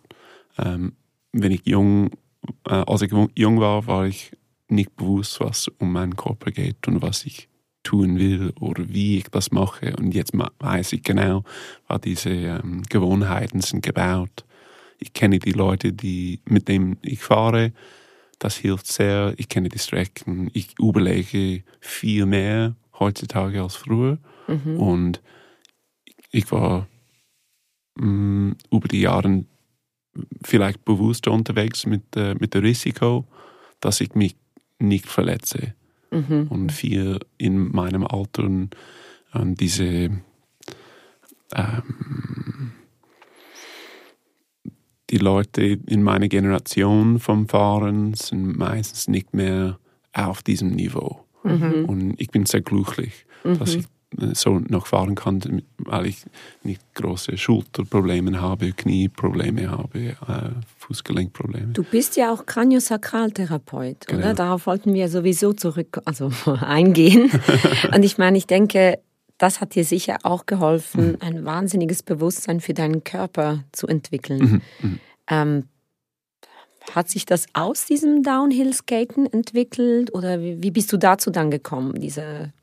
ähm, 0.57 0.93
wenn 1.31 1.51
ich 1.51 1.61
jung, 1.65 2.11
äh, 2.67 2.73
als 2.73 3.01
ich 3.01 3.11
jung 3.35 3.59
war, 3.59 3.87
war 3.87 4.05
ich 4.05 4.31
nicht 4.67 4.95
bewusst, 4.95 5.39
was 5.39 5.67
um 5.79 5.91
meinen 5.91 6.15
Körper 6.15 6.51
geht 6.51 6.87
und 6.87 7.01
was 7.01 7.25
ich 7.25 7.47
tun 7.83 8.17
will 8.17 8.53
oder 8.59 8.85
wie 8.87 9.17
ich 9.17 9.25
das 9.25 9.51
mache. 9.51 9.95
Und 9.97 10.13
jetzt 10.13 10.33
weiß 10.33 10.93
ich 10.93 11.03
genau, 11.03 11.43
was 11.87 12.01
diese 12.01 12.29
ähm, 12.29 12.83
Gewohnheiten 12.89 13.61
sind 13.61 13.83
gebaut. 13.83 14.45
Ich 14.99 15.13
kenne 15.13 15.39
die 15.39 15.51
Leute, 15.51 15.91
die, 15.91 16.39
mit 16.45 16.69
denen 16.69 16.97
ich 17.01 17.19
fahre. 17.19 17.73
Das 18.39 18.57
hilft 18.57 18.87
sehr. 18.87 19.33
Ich 19.37 19.49
kenne 19.49 19.69
die 19.69 19.79
Strecken. 19.79 20.49
Ich 20.53 20.77
überlege 20.79 21.63
viel 21.79 22.25
mehr 22.25 22.75
heutzutage 22.99 23.61
als 23.61 23.75
früher. 23.75 24.17
Mhm. 24.47 24.77
Und 24.77 25.21
ich 26.31 26.51
war 26.51 26.87
mh, 27.95 28.05
mm, 28.05 28.55
über 28.71 28.87
die 28.87 29.01
Jahre 29.01 29.45
vielleicht 30.43 30.85
bewusster 30.85 31.31
unterwegs 31.31 31.85
mit, 31.85 32.03
äh, 32.15 32.35
mit 32.35 32.53
dem 32.53 32.63
Risiko, 32.63 33.25
dass 33.79 34.01
ich 34.01 34.13
mich 34.15 34.35
nicht 34.79 35.07
verletze 35.07 35.73
mhm. 36.11 36.47
und 36.49 36.71
viel 36.71 37.19
in 37.37 37.71
meinem 37.71 38.05
Alter 38.05 38.43
und 38.43 38.75
diese 39.59 40.21
ähm, 41.55 42.71
die 45.13 45.19
Leute 45.19 45.77
in 45.85 46.01
meiner 46.01 46.27
Generation 46.27 47.19
vom 47.19 47.47
Fahren 47.47 48.15
sind 48.15 48.57
meistens 48.57 49.07
nicht 49.07 49.31
mehr 49.31 49.77
auf 50.11 50.41
diesem 50.41 50.71
Niveau. 50.71 51.23
Mhm. 51.43 51.85
Und 51.85 52.15
ich 52.19 52.31
bin 52.31 52.47
sehr 52.47 52.61
glücklich, 52.61 53.27
mhm. 53.43 53.59
dass 53.59 53.75
ich 53.75 53.85
so 54.33 54.59
noch 54.59 54.87
fahren 54.87 55.13
kann, 55.13 55.61
weil 55.77 56.07
ich 56.07 56.25
nicht 56.63 56.81
große 56.95 57.37
Schulterprobleme 57.37 58.41
habe, 58.41 58.71
Knieprobleme 58.71 59.69
habe, 59.69 59.99
äh, 59.99 60.15
Fußgelenkprobleme. 60.79 61.73
Du 61.73 61.83
bist 61.83 62.17
ja 62.17 62.33
auch 62.33 62.47
Kraniosakraltherapeut, 62.47 64.07
genau. 64.07 64.19
oder? 64.19 64.33
Darauf 64.33 64.65
wollten 64.65 64.95
wir 64.95 65.09
sowieso 65.09 65.53
zurück, 65.53 65.99
also 66.05 66.31
eingehen. 66.61 67.29
Und 67.93 68.03
ich 68.03 68.17
meine, 68.17 68.37
ich 68.37 68.47
denke, 68.47 68.99
das 69.43 69.59
hat 69.59 69.75
dir 69.75 69.83
sicher 69.83 70.19
auch 70.23 70.45
geholfen, 70.45 71.11
mhm. 71.11 71.17
ein 71.19 71.45
wahnsinniges 71.45 72.01
Bewusstsein 72.01 72.61
für 72.61 72.73
deinen 72.73 73.03
Körper 73.03 73.65
zu 73.73 73.87
entwickeln. 73.87 74.39
Mhm. 74.39 74.61
Mhm. 74.81 74.99
Ähm, 75.27 75.63
hat 76.91 77.09
sich 77.09 77.25
das 77.25 77.47
aus 77.51 77.85
diesem 77.85 78.23
Downhill-Skaten 78.23 79.25
entwickelt 79.25 80.13
oder 80.13 80.39
wie, 80.39 80.63
wie, 80.63 80.71
bist 80.71 80.93
du 80.93 80.97
dazu 80.97 81.29
dann 81.29 81.51
gekommen, 81.51 81.99
diese 81.99 82.53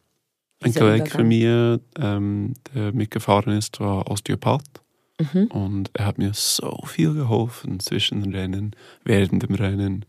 ein 0.62 0.74
Kollege 0.74 1.10
von 1.10 1.28
mir, 1.28 1.80
ähm, 1.98 2.54
der 2.74 2.92
mitgefahren 2.92 3.52
ist, 3.56 3.78
war 3.80 4.10
Osteopath. 4.10 4.80
Mhm. 5.18 5.46
Und 5.48 5.90
er 5.92 6.06
hat 6.06 6.16
mir 6.16 6.32
so 6.32 6.82
viel 6.86 7.12
geholfen 7.12 7.78
zwischen 7.80 8.22
den 8.22 8.34
Rennen, 8.34 8.74
während 9.04 9.42
dem 9.42 9.54
Rennen, 9.54 10.06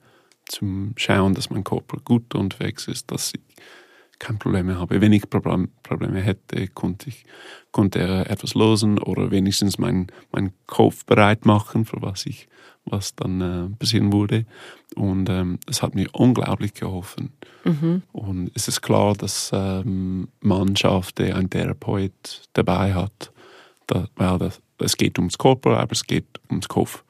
zum 0.48 0.94
Schauen, 0.96 1.34
dass 1.34 1.50
mein 1.50 1.66
Körper 1.66 1.98
gut 2.04 2.34
unterwegs 2.34 2.88
ist, 2.88 3.12
dass 3.12 3.34
keine 4.22 4.38
Probleme 4.38 4.80
habe. 4.80 5.02
Wenn 5.02 5.12
ich 5.12 5.30
Problem, 5.30 5.70
Probleme 5.84 6.22
hätte, 6.22 6.68
konnte, 6.68 7.10
ich, 7.10 7.26
konnte 7.72 8.00
er 8.00 8.30
etwas 8.30 8.54
lösen 8.54 9.00
oder 9.00 9.32
wenigstens 9.32 9.80
meinen 9.80 10.08
mein 10.32 10.54
Kopf 10.68 11.06
bereit 11.06 11.46
machen, 11.46 11.86
für 11.86 12.02
was 12.02 12.26
ich 12.26 12.48
was 12.86 13.16
dann 13.16 13.42
äh, 13.42 13.70
passieren 13.78 14.12
wurde. 14.12 14.46
Und 14.96 15.30
ähm, 15.30 15.60
es 15.68 15.82
hat 15.82 15.96
mir 15.96 16.08
unglaublich 16.14 16.74
geholfen. 16.74 17.32
Mhm. 17.64 18.02
Und 18.12 18.52
es 18.56 18.68
ist 18.68 18.82
klar, 18.82 19.14
dass 19.14 19.52
ähm, 19.54 20.30
Mannschaft, 20.42 21.20
der 21.20 21.36
einen 21.36 21.50
Therapeut 21.50 22.42
dabei 22.54 22.94
hat, 22.94 23.32
da, 23.88 24.08
weil 24.16 24.40
das, 24.40 24.62
es 24.80 24.98
geht 24.98 25.20
ums 25.20 25.38
Körper, 25.38 25.78
aber 25.78 25.92
es 25.92 26.06
geht 26.06 26.26
ums 26.50 26.68
Kopf. 26.68 27.04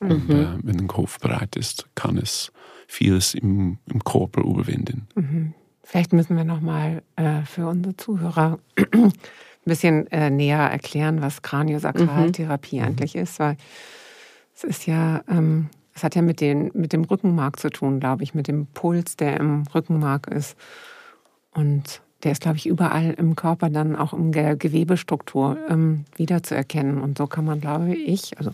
Mhm. 0.00 0.10
Und 0.10 0.30
äh, 0.30 0.46
wenn 0.62 0.78
der 0.78 0.86
Kopf 0.86 1.18
bereit 1.20 1.56
ist, 1.56 1.86
kann 1.94 2.18
es 2.18 2.52
vieles 2.88 3.34
im, 3.34 3.78
im 3.86 4.02
Körper 4.02 4.42
überwinden. 4.42 5.06
Mhm. 5.14 5.54
Vielleicht 5.84 6.12
müssen 6.12 6.36
wir 6.36 6.44
nochmal 6.44 7.02
äh, 7.16 7.42
für 7.42 7.68
unsere 7.68 7.96
Zuhörer 7.96 8.58
ein 8.76 9.12
bisschen 9.64 10.10
äh, 10.10 10.30
näher 10.30 10.58
erklären, 10.58 11.22
was 11.22 11.42
Kraniosakraltherapie 11.42 12.80
mhm. 12.80 12.86
eigentlich 12.86 13.14
ist, 13.14 13.38
weil 13.38 13.56
es 14.56 14.64
ist 14.64 14.86
ja, 14.86 15.22
ähm, 15.28 15.68
es 15.94 16.02
hat 16.02 16.14
ja 16.14 16.22
mit, 16.22 16.40
den, 16.40 16.70
mit 16.74 16.92
dem 16.92 17.04
Rückenmark 17.04 17.60
zu 17.60 17.70
tun, 17.70 18.00
glaube 18.00 18.24
ich, 18.24 18.34
mit 18.34 18.48
dem 18.48 18.66
Puls, 18.66 19.16
der 19.16 19.38
im 19.38 19.64
Rückenmark 19.74 20.26
ist. 20.28 20.56
Und 21.52 22.02
der 22.24 22.32
ist, 22.32 22.40
glaube 22.40 22.56
ich, 22.56 22.66
überall 22.66 23.14
im 23.18 23.36
Körper 23.36 23.70
dann 23.70 23.94
auch 23.94 24.12
in 24.12 24.32
der 24.32 24.56
Gewebestruktur 24.56 25.58
ähm, 25.68 26.04
wiederzuerkennen. 26.16 27.00
Und 27.00 27.18
so 27.18 27.26
kann 27.26 27.44
man, 27.44 27.60
glaube 27.60 27.94
ich, 27.94 28.36
also 28.38 28.50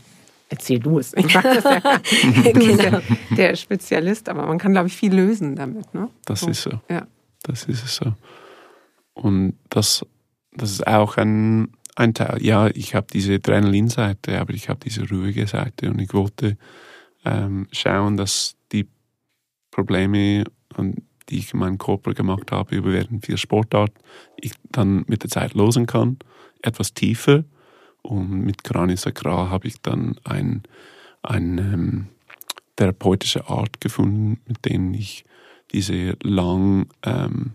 erzähl 0.48 0.80
du 0.80 0.98
es. 0.98 1.14
Ich 1.14 1.32
das 1.32 1.64
ja. 1.64 1.80
du 2.52 2.52
bist 2.52 2.82
ja 2.82 3.00
der 3.36 3.56
Spezialist, 3.56 4.28
aber 4.28 4.46
man 4.46 4.58
kann, 4.58 4.72
glaube 4.72 4.88
ich, 4.88 4.96
viel 4.96 5.14
lösen 5.14 5.54
damit. 5.54 5.94
Ne? 5.94 6.08
Das 6.26 6.40
so. 6.40 6.50
ist 6.50 6.62
so. 6.62 6.70
Ja. 6.88 7.06
Das 7.42 7.64
ist 7.64 7.84
es 7.84 7.96
so. 7.96 8.14
Und 9.14 9.58
das, 9.68 10.04
das 10.52 10.70
ist 10.70 10.86
auch 10.86 11.16
ein, 11.16 11.72
ein 11.96 12.14
Teil. 12.14 12.42
Ja, 12.42 12.68
ich 12.68 12.94
habe 12.94 13.06
diese 13.12 13.34
Adrenalin-Seite, 13.34 14.40
aber 14.40 14.52
ich 14.54 14.68
habe 14.68 14.80
diese 14.84 15.08
ruhige 15.08 15.46
Seite 15.46 15.90
und 15.90 16.00
ich 16.00 16.12
wollte 16.14 16.56
ähm, 17.24 17.68
schauen, 17.72 18.16
dass 18.16 18.56
die 18.72 18.88
Probleme, 19.70 20.44
die 21.28 21.38
ich 21.38 21.52
in 21.52 21.60
meinem 21.60 21.78
Körper 21.78 22.14
gemacht 22.14 22.50
habe, 22.52 22.74
über 22.74 22.92
während 22.92 23.26
vier 23.26 23.36
Sportarten, 23.36 23.98
ich 24.36 24.52
dann 24.70 25.04
mit 25.06 25.22
der 25.22 25.30
Zeit 25.30 25.54
lösen 25.54 25.86
kann, 25.86 26.18
etwas 26.62 26.94
tiefer. 26.94 27.44
Und 28.02 28.44
mit 28.44 28.64
Craniosacral 28.64 29.50
habe 29.50 29.68
ich 29.68 29.80
dann 29.82 30.16
ein, 30.24 30.62
eine 31.22 31.60
ähm, 31.60 32.06
therapeutische 32.76 33.48
Art 33.48 33.80
gefunden, 33.80 34.40
mit 34.46 34.64
dem 34.64 34.94
ich 34.94 35.24
diese 35.72 36.16
lang 36.22 36.88
ähm, 37.02 37.52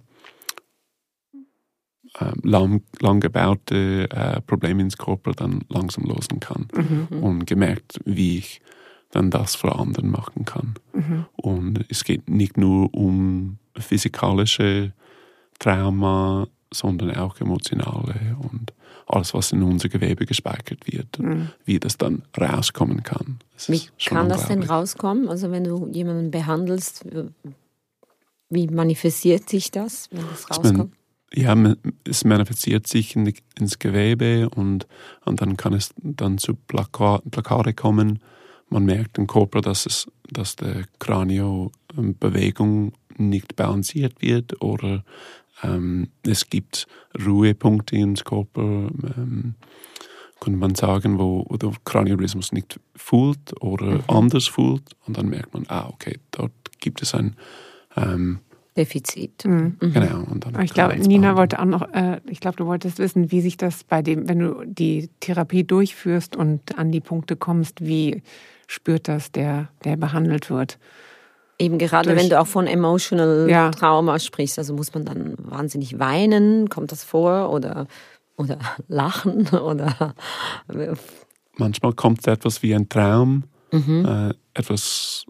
äh, 2.19 2.31
lang, 2.43 2.81
lang 2.99 3.19
gebaute 3.19 4.09
äh, 4.09 4.41
Probleme 4.41 4.81
ins 4.81 4.97
Körper 4.97 5.33
dann 5.33 5.61
langsam 5.69 6.05
lösen 6.05 6.39
kann. 6.39 6.67
Mhm. 6.73 7.23
Und 7.23 7.45
gemerkt, 7.45 7.99
wie 8.05 8.37
ich 8.37 8.61
dann 9.11 9.31
das 9.31 9.55
für 9.55 9.75
anderen 9.75 10.09
machen 10.09 10.45
kann. 10.45 10.75
Mhm. 10.93 11.25
Und 11.35 11.85
es 11.89 12.03
geht 12.03 12.29
nicht 12.29 12.57
nur 12.57 12.93
um 12.93 13.57
physikalische 13.77 14.93
Trauma, 15.59 16.47
sondern 16.73 17.15
auch 17.15 17.39
emotionale 17.39 18.35
und 18.39 18.73
alles, 19.07 19.33
was 19.33 19.51
in 19.51 19.61
unser 19.61 19.87
Gewebe 19.89 20.25
gespeichert 20.25 20.91
wird, 20.91 21.19
mhm. 21.19 21.49
wie 21.63 21.79
das 21.79 21.97
dann 21.97 22.23
rauskommen 22.37 23.03
kann. 23.03 23.39
Das 23.53 23.69
wie 23.69 23.81
kann 24.03 24.29
das 24.29 24.47
denn 24.47 24.63
rauskommen? 24.63 25.29
Also 25.29 25.51
wenn 25.51 25.63
du 25.63 25.87
jemanden 25.91 26.31
behandelst, 26.31 27.05
wie 28.55 28.67
manifestiert 28.67 29.47
sich 29.49 29.69
das, 29.69 30.09
wenn 30.11 30.25
das 30.27 30.49
rauskommt? 30.49 30.93
ja, 31.35 31.55
es 32.07 32.23
manifestiert 32.23 32.87
sich 32.87 33.15
in 33.15 33.25
die, 33.25 33.35
ins 33.59 33.79
Gewebe 33.79 34.49
und, 34.49 34.87
und 35.25 35.41
dann 35.41 35.57
kann 35.57 35.73
es 35.73 35.93
dann 35.97 36.37
zu 36.37 36.55
Plaka 36.55 37.21
Plakare 37.29 37.73
kommen. 37.73 38.19
Man 38.69 38.85
merkt 38.85 39.17
im 39.17 39.27
Körper, 39.27 39.61
dass, 39.61 39.85
es, 39.85 40.07
dass 40.31 40.55
der 40.55 40.85
Kranio-Bewegung 40.99 42.93
nicht 43.17 43.55
balanciert 43.55 44.21
wird 44.21 44.61
oder 44.61 45.03
ähm, 45.63 46.09
es 46.23 46.49
gibt 46.49 46.87
Ruhepunkte 47.25 47.95
ins 47.95 48.23
Körper, 48.23 48.89
ähm, 49.17 49.55
könnte 50.39 50.59
man 50.59 50.75
sagen, 50.75 51.19
wo, 51.19 51.45
wo 51.47 51.57
der 51.57 51.71
Kraniorismus 51.85 52.51
nicht 52.51 52.79
fühlt 52.95 53.61
oder 53.61 53.85
mhm. 53.85 54.03
anders 54.07 54.47
fühlt 54.47 54.95
und 55.05 55.17
dann 55.17 55.27
merkt 55.27 55.53
man, 55.53 55.65
ah, 55.67 55.87
okay, 55.89 56.19
dort 56.31 56.53
gibt 56.79 57.01
es 57.01 57.13
ein 57.13 57.35
ähm, 57.95 58.39
Defizit. 58.77 59.45
Mhm. 59.45 59.77
Genau. 59.79 60.23
Und 60.29 60.45
dann 60.45 60.61
Ich 60.61 60.73
glaube, 60.73 60.97
Nina 60.97 61.35
wollte 61.37 61.59
auch 61.59 61.65
noch, 61.65 61.93
äh, 61.93 62.19
ich 62.27 62.39
glaube, 62.41 62.57
du 62.57 62.65
wolltest 62.65 62.99
wissen, 62.99 63.31
wie 63.31 63.41
sich 63.41 63.55
das 63.57 63.83
bei 63.83 64.01
dem, 64.01 64.27
wenn 64.27 64.39
du 64.39 64.63
die 64.65 65.09
Therapie 65.21 65.63
durchführst 65.63 66.35
und 66.35 66.77
an 66.77 66.91
die 66.91 66.99
Punkte 67.01 67.35
kommst, 67.37 67.81
wie 67.85 68.21
spürt 68.67 69.07
das 69.07 69.31
der, 69.31 69.69
der 69.85 69.95
behandelt 69.95 70.49
wird? 70.49 70.77
Eben 71.57 71.77
gerade, 71.77 72.09
Durch- 72.09 72.21
wenn 72.21 72.29
du 72.29 72.37
auch 72.39 72.47
von 72.47 72.67
emotional 72.67 73.47
Ja. 73.49 73.71
Trauma 73.71 74.19
sprichst, 74.19 74.59
also 74.59 74.73
muss 74.73 74.93
man 74.93 75.05
dann 75.05 75.35
wahnsinnig 75.37 75.97
weinen, 75.99 76.67
kommt 76.69 76.91
das 76.91 77.03
vor 77.05 77.51
oder 77.51 77.87
oder 78.37 78.57
lachen 78.89 79.47
oder 79.47 80.13
Manchmal 81.57 81.93
kommt 81.93 82.27
etwas 82.27 82.61
wie 82.61 82.75
ein 82.75 82.89
Traum. 82.89 83.45
Mhm. 83.71 84.05
Äh, 84.05 84.33
etwas 84.53 85.25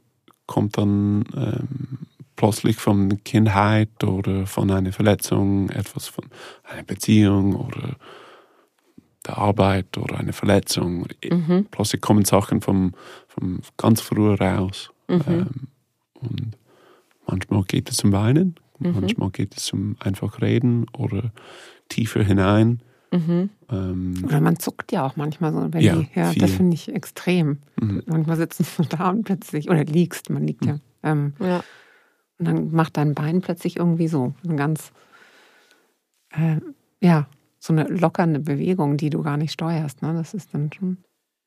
kommt 0.48 0.78
dann 0.80 1.24
ähm, 1.36 2.00
plötzlich 2.36 2.76
von 2.78 3.24
Kindheit 3.24 4.04
oder 4.04 4.46
von 4.46 4.70
einer 4.72 4.92
Verletzung, 4.92 5.70
etwas 5.70 6.08
von 6.08 6.26
einer 6.64 6.84
Beziehung 6.84 7.56
oder 7.56 7.96
der 9.26 9.38
Arbeit 9.38 9.98
oder 9.98 10.20
einer 10.20 10.34
Verletzung. 10.34 11.08
Mhm. 11.24 11.68
Plötzlich 11.72 12.02
kommen 12.02 12.26
Sachen 12.26 12.62
vom, 12.62 12.94
vom 13.28 13.60
ganz 13.78 14.02
früher 14.02 14.40
raus. 14.40 14.92
Mhm. 15.08 15.22
Ähm, 15.28 15.48
und 16.22 16.58
manchmal 17.28 17.64
geht 17.64 17.90
es 17.90 17.98
zum 17.98 18.12
Weinen, 18.12 18.56
Mhm. 18.78 18.92
manchmal 19.00 19.30
geht 19.30 19.56
es 19.56 19.64
zum 19.64 19.96
einfach 20.00 20.42
reden 20.42 20.86
oder 20.98 21.32
tiefer 21.88 22.22
hinein. 22.24 22.82
Mhm. 23.12 23.50
Ähm, 23.72 24.14
Oder 24.26 24.42
man 24.42 24.60
zuckt 24.60 24.92
ja 24.92 25.06
auch 25.06 25.16
manchmal 25.16 25.54
so. 25.54 25.72
Wenn 25.72 25.82
Ja, 25.82 25.96
die, 25.96 26.10
ja 26.14 26.32
viel. 26.32 26.42
das 26.42 26.52
finde 26.52 26.74
ich 26.74 26.90
extrem. 26.94 27.60
mhm. 27.80 28.04
Manchmal 28.08 28.36
sitzt 28.36 28.60
du 28.78 28.84
da 28.84 29.12
und 29.12 29.24
plötzlich, 29.24 29.70
oder 29.70 29.86
liegst, 29.86 30.30
man 30.30 30.46
liegt 30.46 30.66
ja. 30.66 30.80
Ähm, 31.04 31.34
ja. 31.40 31.64
Und 32.38 32.46
dann 32.46 32.72
macht 32.72 32.98
dein 32.98 33.14
Bein 33.14 33.42
plötzlich 33.42 33.78
irgendwie 33.78 34.08
so. 34.08 34.34
Eine 34.44 34.56
ganz, 34.56 34.92
äh, 36.32 36.60
ja, 37.02 37.28
so 37.60 37.74
eine 37.74 37.84
lockernde 37.88 38.40
Bewegung, 38.40 38.98
die 38.98 39.10
du 39.10 39.22
gar 39.24 39.38
nicht 39.38 39.52
steuerst. 39.52 40.02
Ne? 40.02 40.14
Das 40.14 40.34
ist 40.34 40.54
dann 40.54 40.72
schon, 40.72 40.98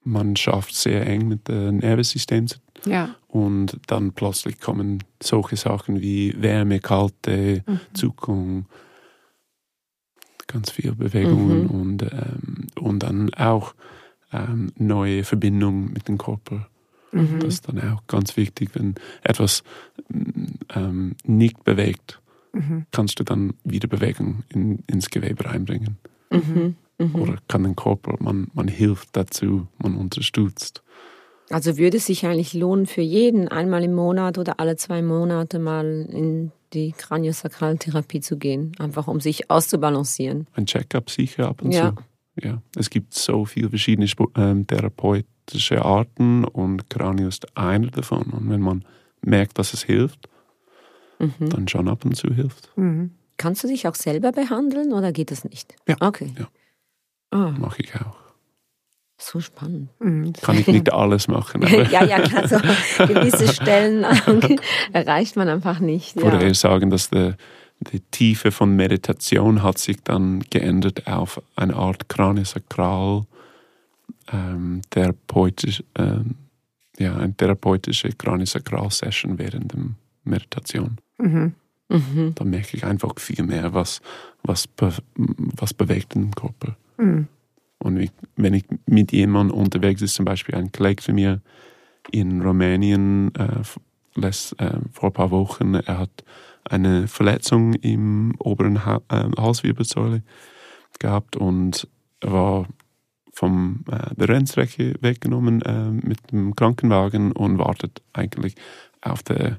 man 0.05 0.37
schafft 0.37 0.75
sehr 0.75 1.07
eng 1.07 1.29
mit 1.29 1.49
dem 1.49 1.79
Nervensystem 1.79 2.47
ja. 2.87 3.15
Und 3.27 3.79
dann 3.89 4.13
plötzlich 4.13 4.61
kommen 4.61 5.03
solche 5.23 5.57
Sachen 5.57 6.01
wie 6.01 6.35
Wärme, 6.41 6.79
Kalte, 6.81 7.63
Mhm. 7.67 7.81
Zuckung, 7.93 8.67
ganz 10.47 10.71
viele 10.71 10.93
Bewegungen 10.95 11.65
Mhm. 11.65 11.71
und, 11.71 12.03
ähm, 12.05 12.67
und 12.81 13.03
dann 13.03 13.35
auch 13.35 13.75
ähm, 14.33 14.73
neue 14.77 15.25
Verbindungen 15.25 15.93
mit 15.93 16.07
dem 16.09 16.19
Körper. 16.19 16.69
Mhm. 17.13 17.41
Das 17.41 17.55
ist 17.55 17.69
dann 17.69 17.81
auch 17.93 18.07
ganz 18.07 18.37
wichtig, 18.37 18.71
wenn 18.75 18.95
etwas 19.23 19.63
ähm, 20.75 21.15
nicht 21.25 21.65
bewegt, 21.65 22.21
Mhm. 22.53 22.87
kannst 22.93 23.21
du 23.21 23.25
dann 23.25 23.53
wieder 23.65 23.89
Bewegung 23.89 24.43
in, 24.49 24.79
ins 24.87 25.11
Gewebe 25.11 25.45
reinbringen. 25.45 25.99
Mhm. 26.31 26.77
Mhm. 26.99 27.15
Oder 27.15 27.37
kann 27.47 27.63
den 27.63 27.77
Körper, 27.77 28.17
man, 28.21 28.49
man 28.55 28.69
hilft 28.69 29.11
dazu, 29.13 29.69
man 29.79 29.95
unterstützt. 29.97 30.83
Also 31.51 31.77
würde 31.79 31.99
es 31.99 32.07
sich 32.07 32.27
eigentlich 32.27 32.55
lohnen 32.55 32.87
für 32.87 33.03
jeden, 33.03 33.49
einmal 33.49 33.85
im 33.85 33.95
Monat 33.95 34.39
oder 34.39 34.59
alle 34.61 34.77
zwei 34.77 35.03
Monate 35.03 35.59
mal 35.59 36.07
in 36.11 36.53
die 36.73 36.93
Kraniosakraltherapie 36.93 38.21
zu 38.21 38.37
gehen, 38.39 38.73
einfach 38.79 39.09
um 39.09 39.21
sich 39.21 39.51
auszubalancieren. 39.51 40.47
Ein 40.55 40.67
Check-up 40.67 41.09
sicher 41.11 41.49
ab 41.49 41.63
und 41.63 41.73
Ja. 41.73 41.91
zu. 41.95 42.03
Ja, 42.43 42.63
es 42.77 42.91
gibt 42.91 43.15
so 43.15 43.45
viele 43.45 43.71
verschiedene 43.71 44.09
ähm, 44.37 44.67
therapeutische 44.67 45.85
Arten 45.85 46.45
und 46.45 46.89
Kranio 46.91 47.29
ist 47.29 47.57
einer 47.57 47.89
davon. 47.89 48.23
Und 48.31 48.49
wenn 48.51 48.61
man 48.61 48.85
merkt, 49.23 49.59
dass 49.59 49.75
es 49.75 49.83
hilft, 49.83 50.29
Mhm. 51.21 51.49
dann 51.51 51.67
schon 51.67 51.89
ab 51.89 52.05
und 52.05 52.15
zu 52.15 52.33
hilft. 52.33 52.71
Mhm. 52.77 53.11
Kannst 53.39 53.65
du 53.65 53.69
dich 53.69 53.89
auch 53.89 53.97
selber 53.97 54.31
behandeln 54.31 54.93
oder 54.93 55.11
geht 55.11 55.33
das 55.33 55.43
nicht? 55.45 55.75
Ja. 55.89 55.97
Okay. 56.01 56.33
Ja. 56.39 56.49
Ah, 57.31 57.51
Mache 57.59 57.83
ich 57.83 57.93
auch. 57.97 58.17
so 59.21 59.41
spannend. 59.41 59.89
Mhm. 59.99 60.33
Kann 60.35 60.57
ich 60.57 60.69
nicht 60.69 60.93
alles 60.93 61.27
machen, 61.27 61.65
aber 61.65 61.91
ja, 61.91 62.05
ja, 62.05 62.21
klar, 62.21 62.47
so 62.47 62.57
gewisse 63.09 63.53
Stellen 63.53 64.05
erreicht 64.93 65.35
man 65.35 65.49
einfach 65.49 65.81
nicht. 65.81 66.15
ich 66.17 66.23
würde 66.23 66.37
Ja. 66.37 66.43
eher 66.45 66.55
sagen, 66.55 66.89
dass 66.91 67.11
die, 67.11 67.35
die 67.81 68.01
Tiefe 68.11 68.51
von 68.51 68.75
Meditation 68.75 69.63
hat 69.63 69.79
sich 69.79 70.03
dann 70.03 70.41
geändert 70.51 71.07
auf 71.07 71.41
eine 71.57 71.77
Art 71.77 72.09
Kraniosakral 72.09 73.25
ähm, 74.33 74.83
therapeutisch, 74.91 75.83
ähm, 75.97 76.35
ja, 76.99 77.17
eine 77.17 77.35
therapeutische 77.35 78.11
Kraniosakral-Session 78.11 79.39
während 79.39 79.73
der 79.73 79.81
Meditation. 80.25 80.99
Mhm. 81.19 81.55
Mhm. 81.91 82.35
da 82.35 82.45
merke 82.45 82.77
ich 82.77 82.85
einfach 82.85 83.19
viel 83.19 83.43
mehr, 83.45 83.73
was, 83.73 84.03
was, 84.43 84.67
be 84.67 84.93
was 85.17 85.73
bewegt 85.73 86.15
den 86.15 86.33
Körper. 86.33 86.77
Mhm. 86.99 87.29
Und 87.79 87.99
ich, 87.99 88.11
wenn 88.37 88.55
ich 88.55 88.65
mit 88.87 89.13
jemandem 89.13 89.57
unterwegs 89.57 90.03
ist, 90.03 90.15
zum 90.15 90.25
Beispiel 90.25 90.55
ein 90.57 90.73
Kollege 90.73 91.03
von 91.03 91.15
mir 91.15 91.41
in 92.11 92.43
Rumänien 92.43 93.33
äh, 93.37 93.63
äh, 94.21 94.79
vor 94.93 95.11
ein 95.11 95.13
paar 95.13 95.31
Wochen, 95.31 95.75
er 95.75 95.99
hat 95.99 96.25
eine 96.71 97.09
Verletzung 97.09 97.75
im 97.75 98.35
oberen 98.39 98.85
ha 98.85 99.01
äh, 99.09 99.29
Halswirbelsäule 99.39 100.23
gehabt 100.99 101.37
und 101.37 101.89
war 102.21 102.67
vom 103.33 103.85
äh, 103.91 104.15
der 104.17 104.29
Rennstrecke 104.29 104.95
weggenommen 105.01 105.63
äh, 105.63 105.91
mit 105.91 106.33
dem 106.33 106.57
Krankenwagen 106.57 107.33
und 107.33 107.59
wartet 107.59 108.03
eigentlich 108.13 108.55
auf 109.01 109.23
der 109.23 109.59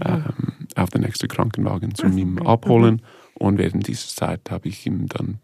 Ah, 0.00 0.16
ähm, 0.28 0.68
auf 0.76 0.90
den 0.90 1.00
nächsten 1.02 1.26
Krankenwagen 1.26 1.94
zu 1.94 2.06
Ach 2.06 2.12
so, 2.12 2.18
ihm 2.18 2.38
okay. 2.38 2.46
abholen. 2.46 3.02
Und 3.34 3.58
während 3.58 3.88
dieser 3.88 4.08
Zeit 4.08 4.50
habe 4.50 4.68
ich 4.68 4.86
ihn 4.86 5.06
dann 5.08 5.38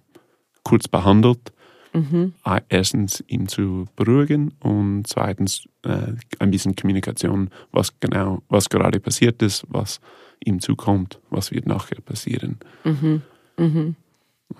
kurz 0.63 0.87
behandelt. 0.87 1.53
Mhm. 1.93 2.35
Erstens, 2.69 3.25
ihn 3.27 3.49
zu 3.49 3.87
beruhigen 3.97 4.53
und 4.61 5.07
zweitens 5.07 5.67
äh, 5.83 6.13
ein 6.39 6.51
bisschen 6.51 6.77
Kommunikation, 6.77 7.51
was 7.73 7.99
genau, 7.99 8.43
was 8.49 8.69
gerade 8.69 9.01
passiert 9.01 9.43
ist, 9.43 9.65
was 9.69 10.01
ihm 10.45 10.61
zukommt, 10.61 11.21
was 11.31 11.51
wird 11.51 11.67
nachher 11.67 12.01
passieren. 12.01 12.59
Mhm. 12.85 13.23
Mhm. 13.57 13.97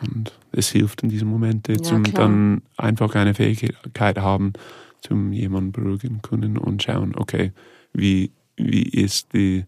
Und 0.03 0.39
es 0.53 0.69
hilft 0.71 1.03
in 1.03 1.09
diesen 1.09 1.29
Momenten, 1.29 1.77
Ja, 1.77 1.83
zum 1.83 2.03
klar. 2.03 2.29
dann 2.29 2.63
einfach 2.77 3.15
eine 3.15 3.35
Fähigkeit 3.35 4.19
haben, 4.19 4.53
zum 5.01 5.33
jemanden 5.33 5.73
beruhigen 5.73 6.21
können 6.23 6.59
und 6.59 6.83
schauen, 6.83 7.15
okay, 7.17 7.53
wie, 7.93 8.31
wie 8.57 8.83
ist 8.83 9.33
die 9.33 9.65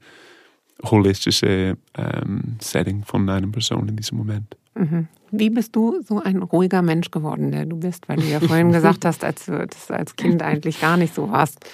holistische 0.85 1.77
ähm, 1.95 2.57
Setting 2.61 3.05
von 3.05 3.29
einer 3.29 3.47
Person 3.49 3.89
in 3.89 3.97
diesem 3.97 4.19
Moment. 4.19 4.57
Mhm. 4.75 5.09
Wie 5.31 5.51
bist 5.51 5.77
du 5.77 6.01
so 6.03 6.21
ein 6.21 6.43
ruhiger 6.43 6.83
Mensch 6.83 7.11
geworden, 7.11 7.53
der 7.53 7.67
du 7.67 7.77
bist? 7.77 8.09
Weil 8.09 8.17
du 8.17 8.27
ja 8.27 8.41
vorhin 8.41 8.73
gesagt 8.73 9.05
hast, 9.05 9.25
als 9.25 9.47
du 9.47 9.67
das 9.67 9.91
als 9.91 10.17
Kind 10.17 10.43
eigentlich 10.43 10.81
gar 10.81 10.97
nicht 10.97 11.15
so 11.15 11.31
warst. 11.31 11.65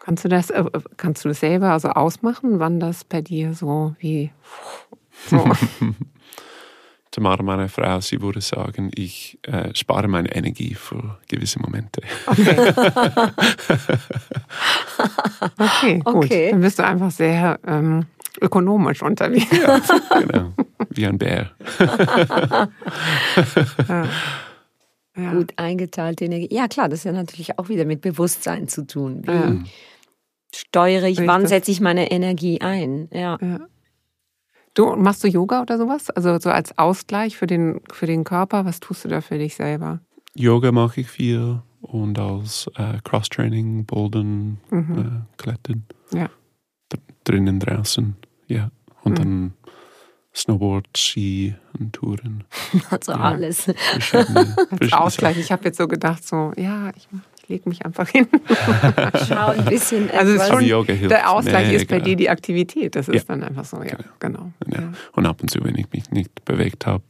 Kannst 0.00 0.24
du 0.24 0.28
das, 0.28 0.50
äh, 0.50 0.64
kannst 0.96 1.24
du 1.24 1.28
das 1.28 1.40
selber 1.40 1.70
also 1.72 1.90
ausmachen, 1.90 2.58
wann 2.58 2.80
das 2.80 3.04
bei 3.04 3.20
dir 3.20 3.54
so 3.54 3.94
wie 4.00 4.32
so? 5.28 5.44
Tamara, 7.10 7.42
meine 7.42 7.68
Frau, 7.68 8.00
sie 8.00 8.22
würde 8.22 8.40
sagen, 8.40 8.90
ich 8.94 9.38
äh, 9.42 9.74
spare 9.74 10.06
meine 10.06 10.34
Energie 10.34 10.74
für 10.74 11.18
gewisse 11.28 11.58
Momente. 11.60 12.02
Okay. 12.26 12.72
okay, 15.58 15.98
gut. 15.98 16.24
Okay. 16.24 16.50
Dann 16.52 16.60
bist 16.60 16.78
du 16.78 16.84
einfach 16.84 17.10
sehr 17.10 17.58
ähm, 17.66 18.06
ökonomisch 18.40 19.02
unterwegs. 19.02 19.50
genau. 20.18 20.52
Wie 20.90 21.06
ein 21.06 21.18
Bär. 21.18 21.50
Ja. 23.88 24.04
Ja. 25.20 25.32
Gut 25.34 25.52
eingeteilte 25.56 26.24
Energie. 26.24 26.48
Ja, 26.54 26.68
klar, 26.68 26.88
das 26.88 27.00
hat 27.00 27.06
ja 27.06 27.12
natürlich 27.12 27.58
auch 27.58 27.68
wieder 27.68 27.84
mit 27.84 28.00
Bewusstsein 28.00 28.68
zu 28.68 28.86
tun. 28.86 29.22
Wie 29.26 29.30
Ja. 29.32 29.54
steuere 30.54 31.08
ich, 31.08 31.18
wann 31.26 31.46
setze 31.46 31.70
ich 31.70 31.80
meine 31.80 32.10
Energie 32.10 32.60
ein? 32.60 33.08
Ja. 33.12 33.38
Ja. 33.40 33.60
Du 34.74 34.94
machst 34.96 35.22
du 35.24 35.28
Yoga 35.28 35.62
oder 35.62 35.78
sowas? 35.78 36.10
Also 36.10 36.38
so 36.38 36.50
als 36.50 36.76
Ausgleich 36.78 37.36
für 37.36 37.46
den, 37.46 37.80
für 37.92 38.06
den 38.06 38.24
Körper, 38.24 38.64
was 38.64 38.78
tust 38.80 39.04
du 39.04 39.08
da 39.08 39.20
für 39.20 39.36
dich 39.38 39.56
selber? 39.56 40.00
Yoga 40.34 40.70
mache 40.70 41.00
ich 41.00 41.08
viel 41.08 41.60
und 41.80 42.18
als 42.18 42.70
äh, 42.76 42.98
Cross-Training, 43.02 43.84
Bouldern, 43.84 44.58
Mhm. 44.70 44.98
äh, 44.98 45.36
Klettern. 45.42 45.84
Ja. 46.14 46.30
Drinnen, 47.24 47.58
draußen, 47.60 48.16
ja. 48.46 48.70
Und 49.02 49.12
Mhm. 49.12 49.22
dann 49.22 49.52
Snowboard, 50.34 50.86
Ski 50.96 51.54
und 51.78 51.92
Touren. 51.92 52.44
Also 52.90 53.12
Ja. 53.12 53.18
alles. 53.20 53.64
Verschiedene, 53.64 54.56
Ausgleich. 54.92 55.38
Ich 55.38 55.50
habe 55.52 55.64
jetzt 55.64 55.78
so 55.78 55.88
gedacht, 55.88 56.26
so, 56.26 56.52
ja, 56.56 56.90
ich, 56.96 57.08
mach- 57.10 57.20
ich 57.42 57.48
lege 57.48 57.68
mich 57.68 57.84
einfach 57.84 58.08
hin. 58.08 58.28
Schau 59.28 59.48
ein 59.48 59.64
bisschen 59.64 60.08
Also 60.10 60.34
es 60.34 60.42
ist 60.42 60.48
schon, 60.48 60.64
Yoga 60.64 60.92
hilft 60.92 61.10
der 61.10 61.30
Ausgleich 61.30 61.72
ist 61.72 61.88
bei 61.88 61.96
mega. 61.96 62.04
dir 62.04 62.16
die 62.16 62.30
Aktivität. 62.30 62.94
Das 62.94 63.08
ist 63.08 63.14
Ja. 63.28 63.34
dann 63.34 63.42
einfach 63.42 63.64
so, 63.64 63.82
ja, 63.82 63.96
genau. 64.20 64.52
Ja. 64.68 64.80
Ja. 64.80 64.92
Und 65.12 65.26
ab 65.26 65.42
und 65.42 65.50
zu, 65.50 65.62
wenn 65.64 65.76
ich 65.76 65.86
mich 65.92 66.10
nicht 66.12 66.44
bewegt 66.44 66.86
habe, 66.86 67.02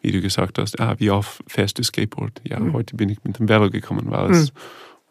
wie 0.00 0.10
du 0.12 0.20
gesagt 0.22 0.58
hast, 0.58 0.80
ah, 0.80 0.94
wie 0.98 1.10
oft 1.10 1.42
fährst 1.46 1.78
du 1.78 1.82
Skateboard? 1.82 2.40
Ja, 2.44 2.60
Mhm. 2.60 2.72
heute 2.72 2.96
bin 2.96 3.08
ich 3.10 3.22
mit 3.24 3.38
dem 3.38 3.48
Velo 3.48 3.68
gekommen, 3.70 4.10
weil 4.10 4.30
es 4.30 4.52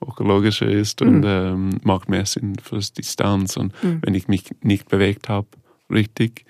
ökologischer 0.02 0.68
ist 0.68 1.02
und 1.04 1.20
Mhm. 1.20 1.24
ähm, 1.26 1.70
macht 1.84 2.10
mehr 2.10 2.26
Sinn 2.26 2.56
für 2.62 2.80
die 2.80 2.94
Distanz. 2.98 3.56
Und 3.58 3.74
Mhm. 3.84 4.00
wenn 4.04 4.16
ich 4.16 4.28
mich 4.28 4.44
nicht 4.62 4.90
bewegt 4.90 5.30
habe 5.30 5.48
richtig, 5.92 6.46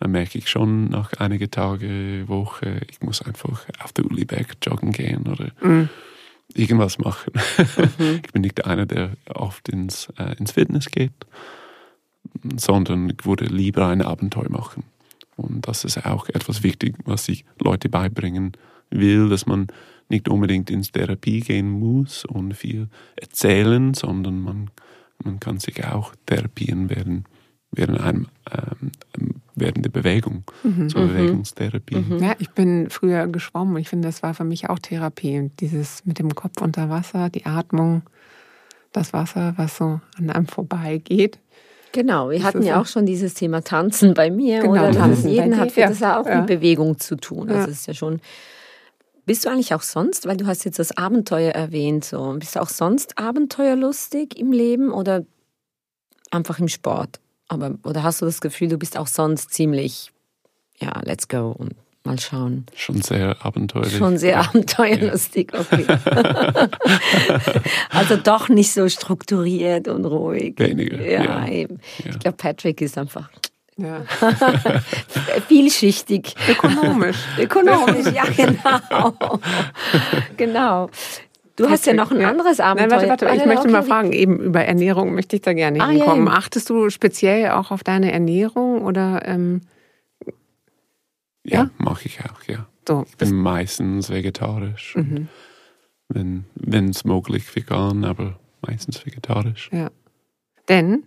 dann 0.00 0.12
merke 0.12 0.38
ich 0.38 0.48
schon 0.48 0.88
nach 0.88 1.12
einigen 1.14 1.50
Tagen, 1.50 2.28
Woche, 2.28 2.80
ich 2.90 3.00
muss 3.00 3.22
einfach 3.22 3.66
auf 3.82 3.92
der 3.92 4.04
Uliberg 4.04 4.56
joggen 4.62 4.92
gehen 4.92 5.26
oder 5.26 5.50
mhm. 5.60 5.88
irgendwas 6.54 6.98
machen. 6.98 7.32
Mhm. 7.98 8.20
Ich 8.24 8.32
bin 8.32 8.42
nicht 8.42 8.64
einer, 8.64 8.86
der 8.86 9.12
oft 9.34 9.68
ins, 9.68 10.08
äh, 10.18 10.36
ins 10.38 10.52
Fitness 10.52 10.86
geht, 10.90 11.12
sondern 12.56 13.10
ich 13.10 13.26
würde 13.26 13.46
lieber 13.46 13.86
ein 13.88 14.02
Abenteuer 14.02 14.50
machen. 14.50 14.84
Und 15.36 15.68
das 15.68 15.84
ist 15.84 16.04
auch 16.04 16.28
etwas 16.28 16.62
wichtig, 16.62 16.96
was 17.04 17.28
ich 17.28 17.44
Leute 17.60 17.88
beibringen 17.88 18.52
will, 18.90 19.28
dass 19.28 19.46
man 19.46 19.68
nicht 20.08 20.28
unbedingt 20.28 20.70
ins 20.70 20.90
Therapie 20.90 21.40
gehen 21.40 21.70
muss 21.70 22.24
und 22.24 22.54
viel 22.54 22.88
erzählen, 23.16 23.94
sondern 23.94 24.40
man, 24.40 24.70
man 25.22 25.38
kann 25.38 25.58
sich 25.58 25.84
auch 25.84 26.14
therapieren 26.26 26.90
während, 26.90 27.26
während, 27.70 28.00
einem, 28.00 28.28
ähm, 28.50 28.90
während 29.60 29.84
der 29.84 29.90
Bewegung, 29.90 30.44
mhm. 30.62 30.88
so 30.88 30.98
Bewegungstherapie. 30.98 31.96
Mhm. 31.96 32.18
Ja, 32.22 32.34
ich 32.38 32.50
bin 32.50 32.90
früher 32.90 33.26
geschwommen 33.26 33.74
und 33.74 33.80
ich 33.80 33.88
finde, 33.88 34.08
das 34.08 34.22
war 34.22 34.34
für 34.34 34.44
mich 34.44 34.68
auch 34.68 34.78
Therapie. 34.78 35.50
Dieses 35.60 36.04
mit 36.04 36.18
dem 36.18 36.34
Kopf 36.34 36.60
unter 36.60 36.90
Wasser, 36.90 37.30
die 37.30 37.46
Atmung, 37.46 38.02
das 38.92 39.12
Wasser, 39.12 39.54
was 39.56 39.76
so 39.76 40.00
an 40.18 40.30
einem 40.30 40.46
vorbeigeht. 40.46 41.38
Genau, 41.92 42.30
wir 42.30 42.42
hatten 42.42 42.62
ja 42.62 42.80
auch 42.80 42.86
schon 42.86 43.06
dieses 43.06 43.34
Thema 43.34 43.62
Tanzen 43.62 44.14
bei 44.14 44.30
mir. 44.30 44.60
Genau, 44.60 44.72
oder? 44.72 44.92
Tanzen 44.92 45.30
jeden 45.30 45.58
hat 45.58 45.72
für 45.72 45.80
das 45.80 46.02
auch 46.02 46.26
ja. 46.26 46.38
mit 46.38 46.46
Bewegung 46.46 46.98
zu 46.98 47.16
tun. 47.16 47.48
Also 47.48 47.70
es 47.70 47.80
ist 47.80 47.86
ja 47.86 47.94
schon 47.94 48.20
bist 49.28 49.44
du 49.44 49.50
eigentlich 49.50 49.74
auch 49.74 49.82
sonst, 49.82 50.26
weil 50.26 50.38
du 50.38 50.46
hast 50.46 50.64
jetzt 50.64 50.78
das 50.78 50.96
Abenteuer 50.96 51.52
erwähnt, 51.52 52.02
so, 52.02 52.34
bist 52.38 52.56
du 52.56 52.62
auch 52.62 52.70
sonst 52.70 53.18
abenteuerlustig 53.18 54.38
im 54.38 54.52
Leben 54.52 54.90
oder 54.90 55.24
einfach 56.30 56.58
im 56.58 56.68
Sport? 56.68 57.20
Aber, 57.48 57.74
oder 57.84 58.02
hast 58.02 58.20
du 58.20 58.26
das 58.26 58.40
Gefühl, 58.40 58.68
du 58.68 58.78
bist 58.78 58.96
auch 58.96 59.06
sonst 59.06 59.52
ziemlich, 59.52 60.12
ja, 60.80 61.00
let's 61.04 61.28
go 61.28 61.54
und 61.56 61.74
mal 62.04 62.18
schauen? 62.20 62.66
Schon 62.74 63.00
sehr 63.02 63.44
abenteuerlich. 63.44 63.96
Schon 63.96 64.18
sehr 64.18 64.32
ja. 64.32 64.40
abenteuerlustig, 64.40 65.52
okay. 65.54 65.86
also 67.90 68.16
doch 68.16 68.48
nicht 68.48 68.72
so 68.72 68.88
strukturiert 68.88 69.88
und 69.88 70.04
ruhig. 70.04 70.58
Weniger. 70.58 71.00
Ja, 71.00 71.24
ja. 71.24 71.48
eben. 71.48 71.80
Ja. 72.04 72.10
Ich 72.10 72.18
glaube, 72.18 72.36
Patrick 72.36 72.80
ist 72.80 72.98
einfach 72.98 73.30
ja. 73.78 74.02
Vielschichtig. 75.46 76.34
Ökonomisch. 76.48 77.16
Ökonomisch, 77.38 78.12
ja, 78.12 78.24
genau. 78.24 79.38
genau. 80.36 80.90
Du 81.58 81.68
hast 81.68 81.86
ja 81.86 81.92
noch 81.92 82.12
ein 82.12 82.24
anderes 82.24 82.60
Abenteuer. 82.60 83.00
Nein, 83.00 83.08
warte, 83.08 83.26
warte, 83.26 83.36
ich 83.36 83.44
möchte 83.44 83.68
mal 83.68 83.82
fragen, 83.82 84.12
eben 84.12 84.38
über 84.38 84.64
Ernährung 84.64 85.12
möchte 85.12 85.34
ich 85.34 85.42
da 85.42 85.52
gerne 85.52 85.80
ah, 85.80 85.88
hinkommen. 85.88 86.28
Ja, 86.28 86.32
Achtest 86.34 86.70
du 86.70 86.88
speziell 86.88 87.50
auch 87.50 87.72
auf 87.72 87.82
deine 87.82 88.12
Ernährung 88.12 88.82
oder? 88.82 89.22
Ähm, 89.26 89.62
ja, 91.44 91.62
ja? 91.62 91.70
mache 91.78 92.06
ich 92.06 92.20
auch, 92.20 92.44
ja. 92.46 92.66
So, 92.86 93.04
ich 93.08 93.16
bin 93.16 93.34
meistens 93.34 94.08
vegetarisch. 94.08 94.94
Mhm. 94.94 95.26
Wenn 96.08 96.88
es 96.88 97.04
möglich 97.04 97.54
vegan, 97.54 98.04
aber 98.04 98.38
meistens 98.62 99.04
vegetarisch. 99.04 99.68
Ja. 99.72 99.90
Denn 100.68 101.02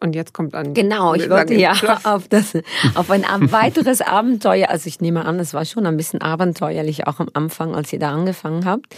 und 0.00 0.16
jetzt 0.16 0.32
kommt 0.32 0.54
an. 0.54 0.74
Genau, 0.74 1.14
ich 1.14 1.28
wollte 1.28 1.54
ja 1.54 1.74
auf, 2.04 2.28
das, 2.28 2.54
auf 2.94 3.10
ein 3.10 3.22
weiteres 3.52 4.00
Abenteuer. 4.00 4.70
Also 4.70 4.88
ich 4.88 5.00
nehme 5.00 5.24
an, 5.24 5.38
es 5.38 5.54
war 5.54 5.64
schon 5.64 5.86
ein 5.86 5.96
bisschen 5.96 6.22
abenteuerlich 6.22 7.06
auch 7.06 7.20
am 7.20 7.28
Anfang, 7.34 7.74
als 7.74 7.92
ihr 7.92 8.00
da 8.00 8.10
angefangen 8.10 8.64
habt. 8.64 8.96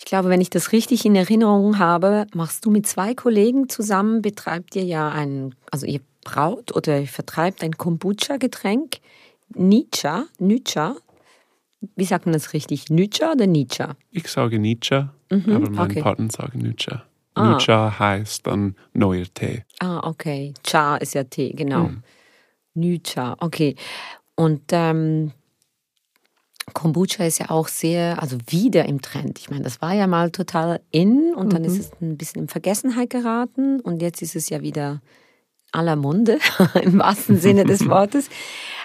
Ich 0.00 0.06
glaube, 0.06 0.30
wenn 0.30 0.40
ich 0.40 0.48
das 0.48 0.72
richtig 0.72 1.04
in 1.04 1.14
Erinnerung 1.14 1.78
habe, 1.78 2.26
machst 2.34 2.64
du 2.64 2.70
mit 2.70 2.86
zwei 2.86 3.14
Kollegen 3.14 3.68
zusammen, 3.68 4.22
betreibt 4.22 4.74
ihr 4.74 4.82
ja 4.82 5.10
ein, 5.10 5.54
also 5.70 5.84
ihr 5.84 6.00
braut 6.24 6.74
oder 6.74 7.00
ihr 7.00 7.06
vertreibt 7.06 7.62
ein 7.62 7.72
Kombucha-Getränk. 7.76 8.96
Nietzsche, 9.54 10.24
Nietzsche. 10.38 10.96
Wie 11.96 12.06
sagt 12.06 12.24
man 12.24 12.32
das 12.32 12.54
richtig? 12.54 12.88
Nietzsche 12.88 13.30
oder 13.30 13.46
Nietzsche? 13.46 13.94
Ich 14.10 14.26
sage 14.28 14.58
Nietzsche, 14.58 15.10
mhm, 15.30 15.44
aber 15.54 15.70
meine 15.70 15.90
okay. 15.90 16.00
Partner 16.00 16.30
sagen 16.30 16.60
Nietzsche. 16.60 17.02
Ah. 17.34 17.58
Cha 17.58 17.98
heißt 17.98 18.46
dann 18.46 18.76
neuer 18.94 19.26
Tee. 19.34 19.64
Ah, 19.80 20.08
okay. 20.08 20.54
Cha 20.62 20.96
ist 20.96 21.12
ja 21.12 21.24
Tee, 21.24 21.52
genau. 21.52 21.88
Hm. 21.88 22.02
Nücha, 22.72 23.36
okay. 23.40 23.76
Und 24.34 24.62
ähm, 24.72 25.32
Kombucha 26.70 27.24
ist 27.24 27.38
ja 27.38 27.50
auch 27.50 27.68
sehr, 27.68 28.22
also 28.22 28.36
wieder 28.46 28.86
im 28.86 29.02
Trend. 29.02 29.38
Ich 29.38 29.50
meine, 29.50 29.62
das 29.62 29.80
war 29.82 29.92
ja 29.94 30.06
mal 30.06 30.30
total 30.30 30.80
in 30.90 31.34
und 31.34 31.52
dann 31.52 31.62
mhm. 31.62 31.68
ist 31.68 31.78
es 31.78 31.90
ein 32.00 32.16
bisschen 32.16 32.42
in 32.42 32.48
Vergessenheit 32.48 33.10
geraten 33.10 33.80
und 33.80 34.02
jetzt 34.02 34.22
ist 34.22 34.36
es 34.36 34.48
ja 34.48 34.62
wieder 34.62 35.00
aller 35.72 35.96
Munde, 35.96 36.38
im 36.82 36.98
wahrsten 36.98 37.38
Sinne 37.38 37.64
des 37.64 37.86
Wortes. 37.88 38.28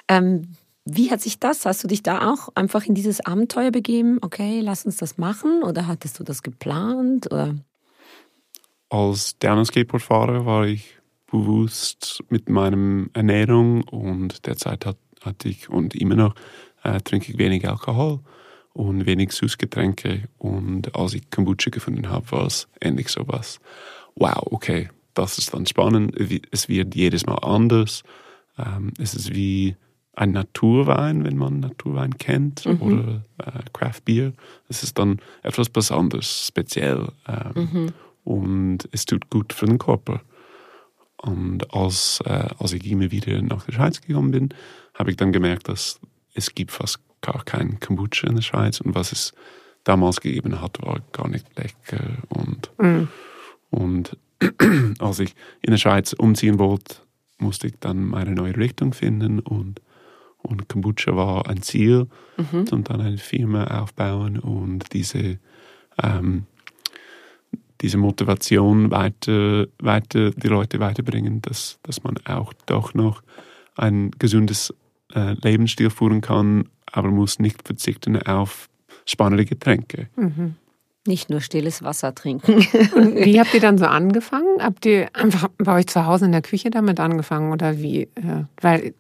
Ähm, 0.08 0.50
wie 0.86 1.10
hat 1.10 1.22
sich 1.22 1.40
das? 1.40 1.66
Hast 1.66 1.84
du 1.84 1.88
dich 1.88 2.04
da 2.04 2.32
auch 2.32 2.50
einfach 2.54 2.86
in 2.86 2.94
dieses 2.94 3.26
Abenteuer 3.26 3.72
begeben? 3.72 4.20
Okay, 4.22 4.62
lass 4.62 4.86
uns 4.86 4.98
das 4.98 5.18
machen 5.18 5.64
oder 5.64 5.88
hattest 5.88 6.20
du 6.20 6.24
das 6.24 6.44
geplant? 6.44 7.32
Oder? 7.32 7.56
als 8.90 9.38
Downhill-Skateboardfahrer 9.40 10.46
war 10.46 10.68
ich 10.68 10.98
bewusst 11.28 12.24
mit 12.30 12.50
meiner 12.50 13.08
Ernährung 13.14 13.84
und 13.84 14.46
derzeit 14.46 14.86
hat, 14.86 14.98
hatte 15.22 15.50
ich 15.50 15.70
und 15.70 15.96
immer 15.96 16.16
noch 16.16 16.36
äh, 16.86 17.02
trinke 17.02 17.32
ich 17.32 17.38
wenig 17.38 17.68
Alkohol 17.68 18.20
und 18.74 19.06
wenig 19.06 19.32
Süßgetränke 19.32 20.28
und 20.38 20.96
als 20.96 21.14
ich 21.14 21.30
Kombucha 21.30 21.70
gefunden 21.70 22.10
habe, 22.10 22.32
war 22.32 22.46
es 22.46 22.68
endlich 22.80 23.10
sowas. 23.10 23.60
Wow, 24.16 24.48
okay, 24.52 24.90
das 25.14 25.38
ist 25.38 25.54
dann 25.54 25.66
spannend. 25.66 26.16
Es 26.52 26.70
wird 26.70 26.96
jedes 26.96 27.26
Mal 27.26 27.36
anders. 27.36 28.04
Ähm, 28.58 28.94
es 29.00 29.14
ist 29.14 29.34
wie 29.34 29.76
ein 30.14 30.32
Naturwein, 30.32 31.26
wenn 31.26 31.36
man 31.36 31.60
Naturwein 31.60 32.18
kennt, 32.18 32.66
mhm. 32.66 32.82
oder 32.82 33.26
äh, 33.40 33.60
Craft 33.74 34.02
Beer. 34.06 34.34
Es 34.70 34.84
ist 34.84 34.98
dann 34.98 35.20
etwas 35.44 35.70
Besonderes, 35.70 36.48
speziell. 36.48 37.10
Ähm, 37.28 37.70
mhm 37.72 37.94
und 38.26 38.90
es 38.92 39.06
tut 39.06 39.30
gut 39.30 39.54
für 39.54 39.68
den 39.68 39.78
Körper. 39.78 40.22
Und 41.18 41.74
als, 41.74 42.20
äh, 42.26 42.50
als 42.60 42.74
ich 42.74 42.86
immer 42.86 43.12
wieder 43.12 43.42
nach 43.42 43.66
der 43.66 43.74
Schweiz 43.74 44.02
gekommen 44.02 44.32
bin, 44.32 44.50
habe 44.94 45.12
ich 45.12 45.18
dann 45.18 45.32
gemerkt, 45.32 45.70
dass 45.70 46.00
es 46.36 46.54
gibt 46.54 46.72
fast 46.72 47.00
gar 47.22 47.44
keinen 47.44 47.80
Kombucha 47.80 48.28
in 48.28 48.36
der 48.36 48.44
Schweiz 48.44 48.80
und 48.82 48.94
was 48.94 49.12
es 49.12 49.34
damals 49.84 50.22
gegeben 50.22 50.62
hat, 50.62 50.82
war 50.82 51.00
gar 51.12 51.28
nicht 51.28 51.48
lecker. 51.58 52.04
Und, 52.30 52.72
mhm. 52.78 53.08
und 53.72 54.18
als 55.00 55.20
ich 55.20 55.34
in 55.62 55.72
der 55.72 55.78
Schweiz 55.78 56.14
umziehen 56.14 56.60
wollte, 56.60 56.98
musste 57.38 57.68
ich 57.68 57.74
dann 57.80 58.06
meine 58.06 58.32
neue 58.32 58.56
Richtung 58.56 58.94
finden 58.94 59.40
und, 59.40 59.82
und 60.38 60.70
Kombucha 60.70 61.16
war 61.16 61.48
ein 61.50 61.62
Ziel 61.62 62.08
mhm. 62.38 62.66
und 62.72 62.90
dann 62.90 63.02
eine 63.02 63.18
Firma 63.18 63.82
aufbauen 63.82 64.40
und 64.40 64.94
diese 64.94 65.40
ähm, 66.02 66.46
diese 67.82 67.98
Motivation 67.98 68.90
weiter, 68.92 69.68
weiter 69.80 70.32
die 70.32 70.48
Leute 70.48 70.80
weiterbringen, 70.80 71.42
dass, 71.42 71.78
dass 71.84 72.04
man 72.04 72.16
auch 72.26 72.54
doch 72.66 72.94
noch 72.94 73.22
ein 73.76 74.12
gesundes 74.18 74.74
äh, 75.16 75.34
Lebensstil 75.42 75.90
führen 75.90 76.22
kann, 76.22 76.70
aber 76.92 77.10
muss 77.10 77.40
nicht 77.40 77.66
verzichten 77.66 78.22
auf 78.22 78.70
spannende 79.06 79.46
Getränke. 79.46 80.10
Mhm. 80.16 80.56
Nicht 81.08 81.30
nur 81.30 81.42
stilles 81.42 81.84
Wasser 81.84 82.16
trinken. 82.16 82.60
wie 82.62 83.40
habt 83.40 83.54
ihr 83.54 83.60
dann 83.60 83.78
so 83.78 83.86
angefangen? 83.86 84.62
Habt 84.62 84.86
ihr 84.86 85.10
einfach 85.16 85.50
bei 85.58 85.76
euch 85.76 85.88
zu 85.88 86.06
Hause 86.06 86.26
in 86.26 86.32
der 86.32 86.42
Küche 86.42 86.72
damit 86.72 87.00
angefangen 87.00 87.52
oder 87.52 87.78
wie? 87.80 88.04
Äh, 88.16 88.46
weil 88.60 88.94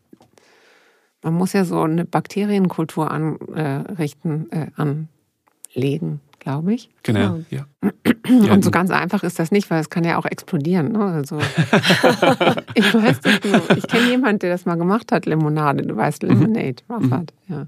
man 1.23 1.33
muss 1.33 1.53
ja 1.53 1.65
so 1.65 1.81
eine 1.81 2.05
Bakterienkultur 2.05 3.09
anrichten, 3.09 4.51
äh, 4.51 4.67
anlegen 4.75 6.21
glaube 6.45 6.75
ich. 6.75 6.89
Genau, 7.01 7.41
ja. 7.49 7.65
Und 8.53 8.63
so 8.63 8.69
ganz 8.69 8.91
einfach 8.91 9.23
ist 9.23 9.39
das 9.39 9.51
nicht, 9.51 9.71
weil 9.71 9.81
es 9.81 9.89
kann 9.89 10.03
ja 10.03 10.17
auch 10.19 10.25
explodieren. 10.25 10.91
Ne? 10.91 11.03
Also, 11.03 11.39
ich 12.75 12.93
weiß 12.93 13.19
nicht, 13.23 13.77
ich 13.77 13.87
kenne 13.87 14.09
jemanden, 14.11 14.39
der 14.39 14.51
das 14.51 14.65
mal 14.65 14.75
gemacht 14.75 15.11
hat, 15.11 15.25
Limonade, 15.25 15.83
du 15.83 15.95
weißt, 15.95 16.21
mhm. 16.21 16.29
Lemonade, 16.29 16.83
mhm. 16.87 16.93
Raffat, 16.93 17.33
ja. 17.49 17.67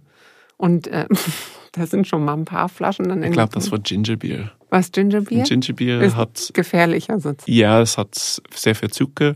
Und 0.58 0.88
äh, 0.88 1.08
da 1.72 1.88
sind 1.88 2.08
schon 2.08 2.24
mal 2.24 2.34
ein 2.34 2.46
paar 2.46 2.70
Flaschen 2.70 3.10
dann 3.10 3.24
Ich 3.24 3.32
glaube, 3.32 3.52
das 3.52 3.72
war 3.72 3.80
Gingerbier. 3.80 4.52
Was 4.70 4.92
Gingerbier? 4.92 5.44
Gingerbier 5.44 6.02
ist 6.02 6.16
hat 6.16 6.52
gefährlicher 6.54 7.20
sozusagen. 7.20 7.52
Ja, 7.52 7.82
es 7.82 7.98
hat 7.98 8.14
sehr 8.54 8.76
viel 8.76 8.92
Zucker 8.92 9.36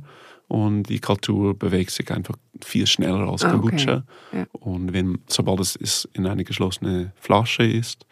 und 0.49 0.83
die 0.83 0.99
Kultur 0.99 1.57
bewegt 1.57 1.89
sich 1.91 2.11
einfach 2.11 2.35
viel 2.63 2.85
schneller 2.85 3.27
als 3.27 3.43
ah, 3.43 3.51
Kombucha. 3.51 4.03
Okay. 4.31 4.39
Ja. 4.39 4.45
Und 4.51 4.93
wenn, 4.93 5.17
sobald 5.27 5.61
es 5.61 6.07
in 6.13 6.27
eine 6.27 6.43
geschlossene 6.43 7.11
Flasche 7.15 7.63
ist, 7.63 8.05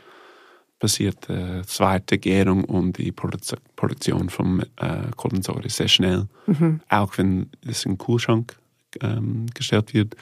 passiert 0.80 1.30
äh, 1.30 1.62
zweite 1.64 2.18
Gärung 2.18 2.64
und 2.64 2.98
die 2.98 3.12
Produ 3.12 3.38
Produktion 3.76 4.30
von 4.30 4.62
äh, 4.78 5.12
Kohlensäure 5.16 5.70
sehr 5.70 5.88
schnell. 5.88 6.28
Mhm. 6.48 6.82
Auch 6.90 7.18
wenn 7.18 7.50
es 7.68 7.86
in 7.86 7.94
den 7.94 7.98
Kühlschrank 7.98 8.58
ähm, 9.02 9.46
gestellt 9.54 9.94
wird, 9.94 10.16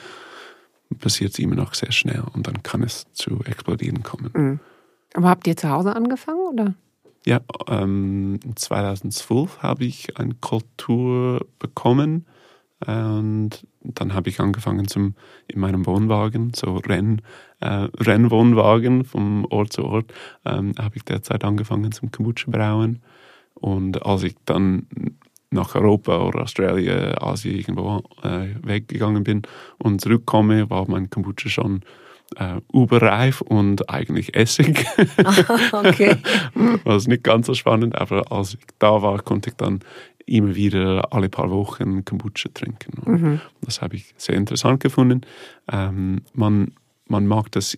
passiert 1.00 1.34
es 1.34 1.40
immer 1.40 1.56
noch 1.56 1.74
sehr 1.74 1.92
schnell 1.92 2.24
und 2.34 2.48
dann 2.48 2.64
kann 2.64 2.84
es 2.84 3.06
zu 3.14 3.40
explodieren 3.46 4.04
kommen. 4.04 4.32
Mhm. 4.34 4.60
Aber 5.14 5.30
habt 5.30 5.48
ihr 5.48 5.56
zu 5.56 5.70
Hause 5.70 5.96
angefangen 5.96 6.46
oder? 6.52 6.74
Ja, 7.26 7.42
ähm, 7.68 8.40
2012 8.56 9.62
habe 9.62 9.86
ich 9.86 10.18
eine 10.18 10.34
Kultur 10.36 11.46
bekommen. 11.60 12.26
Und 12.86 13.66
dann 13.82 14.14
habe 14.14 14.30
ich 14.30 14.40
angefangen 14.40 14.88
zum, 14.88 15.16
in 15.48 15.60
meinem 15.60 15.86
Wohnwagen, 15.86 16.52
so 16.56 16.76
Renn, 16.76 17.22
äh, 17.60 17.88
Rennwohnwagen 17.98 19.04
vom 19.04 19.46
Ort 19.50 19.74
zu 19.74 19.84
Ort, 19.84 20.14
ähm, 20.46 20.74
habe 20.78 20.96
ich 20.98 21.04
derzeit 21.04 21.44
angefangen 21.44 21.92
zum 21.92 22.12
Kombucha 22.12 22.52
brauen. 22.52 23.02
Und 23.56 24.06
als 24.06 24.24
ich 24.24 24.36
dann 24.46 24.86
nach 25.50 25.74
Europa 25.76 26.20
oder 26.20 26.44
Australien, 26.44 27.18
Asien 27.18 27.56
irgendwo 27.56 28.04
äh, 28.22 28.50
weggegangen 28.62 29.24
bin 29.24 29.42
und 29.80 30.02
zurückkomme, 30.02 30.70
war 30.70 30.88
mein 30.88 31.10
Kombucha 31.10 31.50
schon 31.50 31.82
äh, 32.36 32.60
überreif 32.74 33.42
und 33.42 33.90
eigentlich 33.90 34.36
Essig. 34.36 34.86
okay. 35.72 36.18
Was 36.84 37.08
nicht 37.08 37.24
ganz 37.24 37.48
so 37.48 37.54
spannend, 37.54 37.96
aber 37.96 38.32
als 38.32 38.56
ich 38.56 38.60
da 38.80 39.02
war, 39.02 39.22
konnte 39.22 39.50
ich 39.50 39.56
dann 39.56 39.80
immer 40.28 40.56
wieder 40.56 41.12
alle 41.12 41.30
paar 41.30 41.50
Wochen 41.50 42.06
Kombucha 42.06 42.50
trinken. 42.54 43.02
Mhm. 43.06 43.42
Das 43.62 43.82
habe 43.82 43.96
ich 43.96 44.14
sehr 44.18 44.36
interessant 44.36 44.82
gefunden. 44.82 45.22
Ähm, 45.72 46.22
man, 46.34 46.74
man 47.08 47.26
mag 47.26 47.52
das 47.52 47.78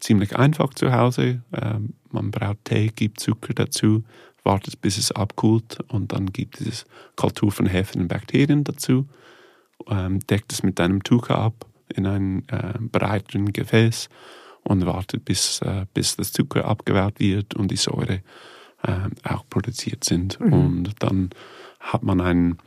ziemlich 0.00 0.36
einfach 0.36 0.72
zu 0.74 0.92
Hause. 0.92 1.42
Ähm, 1.52 1.94
man 2.10 2.30
braucht 2.30 2.64
Tee, 2.64 2.90
gibt 2.94 3.20
Zucker 3.20 3.52
dazu, 3.52 4.04
wartet 4.44 4.80
bis 4.80 4.96
es 4.96 5.12
abkühlt 5.12 5.78
und 5.88 6.12
dann 6.12 6.32
gibt 6.32 6.60
es 6.60 6.86
Kultur 7.16 7.50
von 7.50 7.66
Hefen 7.66 8.02
und 8.02 8.08
Bakterien 8.08 8.64
dazu, 8.64 9.06
ähm, 9.88 10.20
deckt 10.20 10.52
es 10.52 10.62
mit 10.62 10.80
einem 10.80 11.02
Tuch 11.02 11.28
ab 11.30 11.66
in 11.94 12.06
ein 12.06 12.48
äh, 12.48 12.78
breiteren 12.80 13.52
Gefäß 13.52 14.08
und 14.62 14.86
wartet 14.86 15.24
bis, 15.24 15.60
äh, 15.62 15.86
bis 15.94 16.16
das 16.16 16.32
Zucker 16.32 16.64
abgebaut 16.64 17.18
wird 17.18 17.54
und 17.54 17.70
die 17.70 17.76
Säure 17.76 18.22
äh, 18.82 18.92
auch 19.24 19.44
produziert 19.48 20.04
sind. 20.04 20.38
Mhm. 20.40 20.52
Und 20.52 21.02
dann 21.02 21.30
hat 21.80 22.02
man 22.02 22.20
ein, 22.20 22.58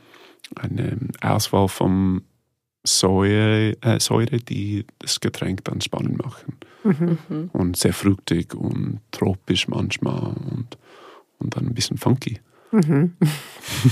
eine 0.56 0.98
Auswahl 1.20 1.68
von 1.68 2.22
Säure, 2.84 3.76
äh, 3.80 4.00
Säure, 4.00 4.38
die 4.38 4.84
das 4.98 5.20
Getränk 5.20 5.64
dann 5.64 5.80
spannend 5.80 6.18
machen. 6.22 6.56
Mhm. 6.82 7.50
Und 7.52 7.76
sehr 7.76 7.92
fruchtig 7.92 8.54
und 8.54 9.00
tropisch 9.12 9.68
manchmal 9.68 10.34
und, 10.50 10.78
und 11.38 11.56
dann 11.56 11.68
ein 11.68 11.74
bisschen 11.74 11.96
funky. 11.96 12.40
Mhm. 12.72 13.12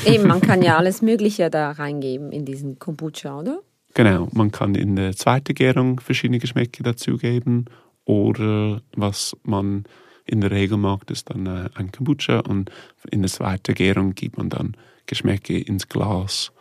Eben, 0.06 0.26
man 0.26 0.40
kann 0.40 0.62
ja 0.62 0.76
alles 0.76 1.02
Mögliche 1.02 1.50
da 1.50 1.70
reingeben 1.70 2.32
in 2.32 2.44
diesen 2.44 2.78
Kombucha, 2.78 3.38
oder? 3.38 3.60
Genau, 3.94 4.28
man 4.32 4.50
kann 4.50 4.74
in 4.74 4.96
der 4.96 5.14
zweiten 5.14 5.54
Gärung 5.54 6.00
verschiedene 6.00 6.38
Geschmäcke 6.38 6.82
dazugeben 6.82 7.66
oder 8.04 8.82
was 8.96 9.36
man 9.42 9.84
in 10.24 10.40
der 10.40 10.50
Regel 10.50 10.78
mag, 10.78 11.10
ist 11.10 11.30
dann 11.30 11.46
äh, 11.46 11.68
ein 11.74 11.92
Kombucha 11.92 12.40
und 12.40 12.70
in 13.10 13.22
der 13.22 13.30
zweiten 13.30 13.74
Gärung 13.74 14.14
gibt 14.14 14.38
man 14.38 14.48
dann 14.48 14.76
Geschmäcke 15.10 15.58
ins 15.58 15.88
Glas 15.88 16.52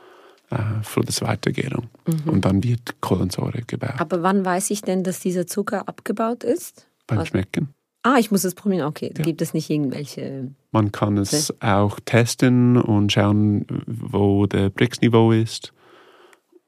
äh, 0.50 0.58
für 0.82 1.02
die 1.02 1.14
zweite 1.14 1.52
Gärung 1.52 1.88
mhm. 2.08 2.30
und 2.32 2.46
dann 2.46 2.64
wird 2.64 3.00
Kohlensäure 3.00 3.62
gebaut. 3.62 4.00
Aber 4.00 4.24
wann 4.24 4.44
weiß 4.44 4.72
ich 4.72 4.82
denn, 4.82 5.04
dass 5.04 5.20
dieser 5.20 5.46
Zucker 5.46 5.88
abgebaut 5.88 6.44
ist? 6.44 6.88
Beim 7.06 7.20
also, 7.20 7.30
Schmecken. 7.30 7.70
Ah, 8.02 8.16
ich 8.18 8.32
muss 8.32 8.44
es 8.44 8.56
probieren. 8.56 8.88
Okay, 8.88 9.12
da 9.14 9.20
ja. 9.20 9.26
gibt 9.26 9.42
es 9.44 9.54
nicht 9.54 9.70
irgendwelche. 9.70 10.50
Man 10.72 10.92
kann 10.92 11.18
es 11.18 11.54
auch 11.62 12.00
testen 12.04 12.78
und 12.78 13.12
schauen, 13.12 13.66
wo 13.86 14.48
der 14.48 14.70
Brix-Niveau 14.70 15.32
ist 15.32 15.72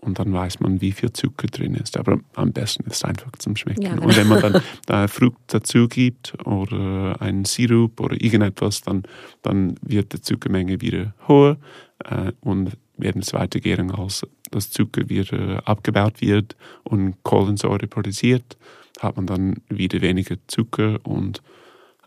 und 0.02 0.18
dann 0.18 0.34
weiß 0.34 0.60
man, 0.60 0.82
wie 0.82 0.92
viel 0.92 1.14
Zucker 1.14 1.48
drin 1.48 1.76
ist. 1.76 1.96
Aber 1.96 2.20
am 2.34 2.52
besten 2.52 2.84
ist 2.86 2.98
es 2.98 3.04
einfach 3.04 3.32
zum 3.38 3.56
Schmecken. 3.56 3.84
Ja, 3.84 3.94
genau. 3.94 4.08
Und 4.08 4.18
wenn 4.18 4.28
man 4.28 4.42
dann 4.42 4.62
da 4.88 5.08
Frucht 5.08 5.38
dazu 5.48 5.88
gibt 5.88 6.34
oder 6.46 7.22
einen 7.22 7.46
Sirup 7.46 8.00
oder 8.00 8.20
irgendetwas, 8.20 8.82
dann, 8.82 9.04
dann 9.44 9.76
wird 9.82 10.14
die 10.14 10.22
Zuckermenge 10.22 10.82
wieder 10.82 11.14
höher 11.28 11.58
äh, 12.04 12.32
und 12.42 12.78
während 12.98 13.24
es 13.24 13.34
weitergehen, 13.34 13.92
als 13.92 14.26
das 14.50 14.72
Zucker 14.72 15.08
wieder 15.08 15.68
abgebaut 15.68 16.22
wird 16.22 16.56
und 16.84 17.24
Kohlensäure 17.24 17.88
produziert, 17.88 18.58
hat 19.00 19.16
man 19.16 19.28
dann 19.28 19.56
wieder 19.70 20.02
weniger 20.02 20.36
Zucker 20.48 21.00
und 21.04 21.42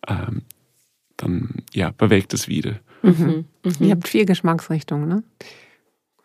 ähm, 0.09 0.43
dann 1.17 1.63
ja, 1.73 1.91
bewegt 1.91 2.35
es 2.35 2.49
wieder. 2.49 2.81
Mhm. 3.03 3.47
Mhm. 3.65 3.75
Ihr 3.81 3.91
habt 3.93 4.09
vier 4.09 4.25
Geschmacksrichtungen, 4.27 5.09
ne? 5.09 5.23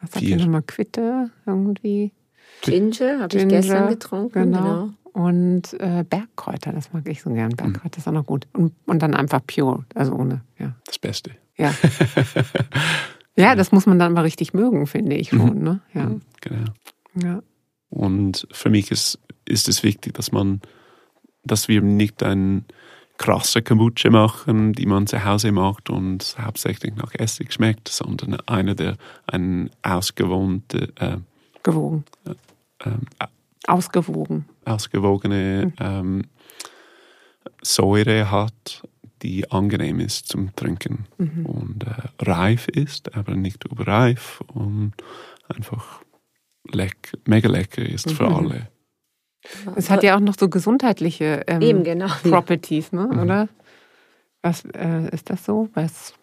Was 0.02 0.16
habt 0.16 0.22
ihr 0.22 0.38
nochmal? 0.38 0.64
Quitte 0.64 1.30
irgendwie? 1.46 2.12
Ginger 2.62 3.20
habe 3.22 3.38
ich 3.38 3.48
gestern 3.48 3.90
getrunken. 3.90 4.52
Genau. 4.52 4.62
genau. 4.62 4.90
Und 5.14 5.74
äh, 5.80 6.06
Bergkräuter, 6.08 6.72
das 6.72 6.94
mag 6.94 7.08
ich 7.10 7.22
so 7.22 7.32
gern. 7.32 7.50
Bergkräuter 7.50 7.98
ist 7.98 8.08
auch 8.08 8.14
noch 8.14 8.26
gut. 8.26 8.48
Und, 8.54 8.74
und 8.86 9.02
dann 9.02 9.16
einfach 9.16 9.42
pure, 9.46 9.86
also 9.96 10.14
ohne. 10.14 10.42
Ja. 10.58 10.76
Das 10.86 11.00
Beste. 11.00 11.32
Ja. 11.58 11.74
ja, 13.36 13.56
das 13.56 13.72
muss 13.72 13.86
man 13.86 14.00
dann 14.00 14.14
mal 14.14 14.22
richtig 14.22 14.54
mögen, 14.54 14.88
finde 14.88 15.16
ich 15.16 15.30
schon. 15.30 15.58
Mhm. 15.58 15.64
Ne? 15.64 15.80
Ja. 15.94 16.06
Mhm, 16.06 16.22
genau. 16.42 16.72
Ja. 17.22 17.42
Und 17.90 18.48
für 18.52 18.70
mich 18.70 18.92
ist, 18.92 19.20
ist 19.46 19.68
es 19.68 19.84
wichtig, 19.84 20.14
dass 20.14 20.32
man, 20.32 20.62
dass 21.44 21.68
wir 21.68 21.82
nicht 21.82 22.24
ein 22.24 22.66
krasse 23.20 23.62
Kombucha 23.62 24.10
machen, 24.10 24.74
die 24.74 24.86
man 24.86 25.06
zu 25.06 25.24
Hause 25.24 25.52
macht 25.52 25.90
und 25.90 26.36
hauptsächlich 26.42 26.96
nach 26.96 27.14
Essig 27.14 27.54
schmeckt, 27.54 27.90
sondern 27.90 28.40
eine, 28.48 28.76
der 28.76 28.96
ein 29.28 29.70
ausgewohnte, 29.84 30.94
äh, 30.96 31.18
gewogen, 31.62 32.06
äh, 32.26 32.90
äh, 32.90 33.28
ausgewogen, 33.68 34.46
ausgewogene 34.66 35.74
mhm. 35.80 36.24
Säure 37.62 38.32
hat, 38.32 38.88
die 39.22 39.52
angenehm 39.52 40.00
ist 40.00 40.30
zum 40.30 40.56
Trinken 40.56 41.06
mhm. 41.18 41.46
und 41.46 41.84
äh, 41.84 42.24
reif 42.24 42.70
ist, 42.70 43.16
aber 43.16 43.36
nicht 43.36 43.66
überreif 43.66 44.42
und 44.48 44.94
einfach 45.50 46.02
leck, 46.72 47.18
mega 47.26 47.50
lecker 47.50 47.82
ist 47.82 48.08
mhm. 48.08 48.12
für 48.12 48.28
alle. 48.28 48.70
Es 49.76 49.90
hat 49.90 50.04
ja 50.04 50.16
auch 50.16 50.20
noch 50.20 50.36
so 50.38 50.50
gesundheitliche 50.50 51.44
ähm, 51.48 51.62
Eben, 51.62 51.84
genau. 51.84 52.08
Properties, 52.24 52.92
ne? 52.92 53.10
Mhm. 53.12 53.20
oder? 53.20 53.50
Was 54.42 54.64
äh, 54.66 55.10
ist 55.12 55.30
das 55.30 55.46
so? 55.46 55.70
Was, 55.74 56.14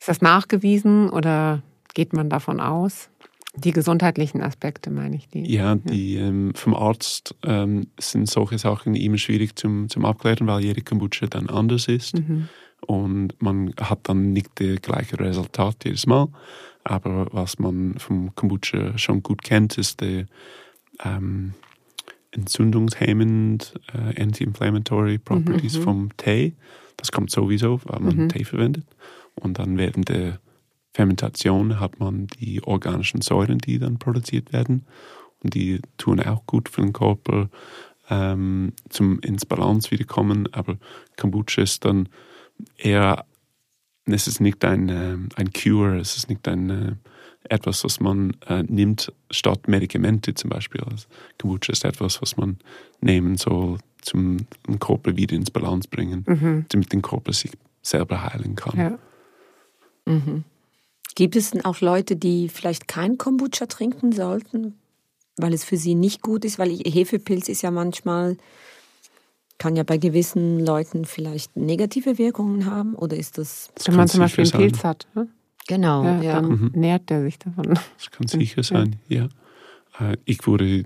ist 0.00 0.08
das 0.08 0.20
nachgewiesen 0.20 1.10
oder 1.10 1.62
geht 1.94 2.12
man 2.12 2.30
davon 2.30 2.60
aus? 2.60 3.10
Die 3.54 3.72
gesundheitlichen 3.72 4.42
Aspekte 4.42 4.90
meine 4.90 5.16
ich. 5.16 5.28
Die, 5.28 5.52
ja, 5.52 5.74
die 5.74 6.16
ähm, 6.16 6.54
vom 6.54 6.74
Arzt 6.74 7.34
ähm, 7.44 7.88
sind 7.98 8.28
solche 8.28 8.58
Sachen 8.58 8.94
immer 8.94 9.18
schwierig 9.18 9.56
zum, 9.56 9.88
zum 9.88 10.04
Abklären, 10.04 10.46
weil 10.46 10.62
jede 10.62 10.82
Kombucha 10.82 11.26
dann 11.26 11.48
anders 11.48 11.88
ist. 11.88 12.18
Mhm. 12.18 12.48
Und 12.86 13.42
man 13.42 13.74
hat 13.80 14.00
dann 14.04 14.32
nicht 14.32 14.50
das 14.60 14.80
gleiche 14.82 15.18
Resultat 15.18 15.84
jedes 15.84 16.06
Mal. 16.06 16.28
Aber 16.84 17.26
was 17.32 17.58
man 17.58 17.98
vom 17.98 18.34
Kombucha 18.36 18.96
schon 18.96 19.22
gut 19.24 19.42
kennt, 19.42 19.76
ist 19.76 20.00
der 20.00 20.26
ähm, 21.04 21.54
entzündungshemmend, 22.32 23.74
äh, 23.92 24.22
anti-inflammatory 24.22 25.18
Properties 25.18 25.74
mhm, 25.74 25.80
mhm, 25.80 25.84
vom 25.84 26.16
Tee. 26.16 26.54
Das 26.96 27.12
kommt 27.12 27.30
sowieso, 27.30 27.80
weil 27.84 28.00
man 28.00 28.16
mhm. 28.16 28.28
Tee 28.28 28.44
verwendet. 28.44 28.86
Und 29.34 29.58
dann 29.58 29.78
während 29.78 30.08
der 30.08 30.40
Fermentation 30.92 31.78
hat 31.78 32.00
man 32.00 32.26
die 32.26 32.62
organischen 32.62 33.22
Säuren, 33.22 33.58
die 33.58 33.78
dann 33.78 33.98
produziert 33.98 34.52
werden. 34.52 34.84
Und 35.42 35.54
die 35.54 35.80
tun 35.96 36.20
auch 36.20 36.44
gut 36.46 36.68
für 36.68 36.80
den 36.80 36.92
Körper 36.92 37.48
ähm, 38.10 38.72
zum 38.88 39.20
ins 39.20 39.46
Balance 39.46 39.90
wiederkommen. 39.90 40.52
Aber 40.52 40.76
Kombucha 41.16 41.62
ist 41.62 41.84
dann 41.84 42.08
eher, 42.76 43.24
es 44.06 44.26
ist 44.26 44.40
nicht 44.40 44.64
ein, 44.64 44.88
äh, 44.88 45.16
ein 45.36 45.52
Cure, 45.52 45.98
es 45.98 46.16
ist 46.16 46.28
nicht 46.28 46.48
ein 46.48 46.70
äh, 46.70 46.92
etwas, 47.44 47.84
was 47.84 48.00
man 48.00 48.36
äh, 48.46 48.62
nimmt 48.62 49.12
statt 49.30 49.68
Medikamente 49.68 50.34
zum 50.34 50.50
Beispiel. 50.50 50.82
Also 50.82 51.06
Kombucha 51.40 51.72
ist 51.72 51.84
etwas, 51.84 52.20
was 52.20 52.36
man 52.36 52.58
nehmen 53.00 53.36
soll, 53.36 53.78
zum 54.02 54.38
den 54.66 54.78
Körper 54.78 55.16
wieder 55.16 55.36
ins 55.36 55.50
Balance 55.50 55.88
bringen, 55.88 56.24
mhm. 56.26 56.66
damit 56.68 56.92
der 56.92 57.00
Körper 57.00 57.32
sich 57.32 57.52
selber 57.82 58.22
heilen 58.22 58.54
kann. 58.54 58.78
Ja. 58.78 58.98
Mhm. 60.06 60.44
Gibt 61.14 61.36
es 61.36 61.50
denn 61.50 61.64
auch 61.64 61.80
Leute, 61.80 62.16
die 62.16 62.48
vielleicht 62.48 62.86
kein 62.86 63.18
Kombucha 63.18 63.66
trinken 63.66 64.12
sollten, 64.12 64.78
weil 65.36 65.52
es 65.52 65.64
für 65.64 65.76
sie 65.76 65.94
nicht 65.94 66.22
gut 66.22 66.44
ist? 66.44 66.58
Weil 66.58 66.70
Hefepilz 66.70 67.48
ist 67.48 67.62
ja 67.62 67.70
manchmal, 67.70 68.36
kann 69.58 69.74
ja 69.74 69.82
bei 69.82 69.98
gewissen 69.98 70.64
Leuten 70.64 71.04
vielleicht 71.04 71.56
negative 71.56 72.18
Wirkungen 72.18 72.66
haben 72.66 72.94
oder 72.94 73.16
ist 73.16 73.38
das... 73.38 73.70
das 73.74 73.88
Wenn 73.88 73.96
man 73.96 74.08
zum 74.08 74.20
Beispiel 74.20 74.44
einen 74.44 74.52
Pilz 74.52 74.84
hat. 74.84 75.08
Ne? 75.14 75.28
Genau, 75.68 76.02
ja. 76.02 76.22
ja. 76.22 76.32
Dann 76.40 76.48
mhm. 76.48 76.70
nährt 76.74 77.08
der 77.10 77.22
sich 77.22 77.38
davon. 77.38 77.64
Das 77.68 78.10
kann 78.10 78.26
sicher 78.26 78.62
sein, 78.64 78.96
ja. 79.08 79.28
ja. 80.00 80.12
Äh, 80.12 80.16
ich 80.24 80.44
würde 80.46 80.84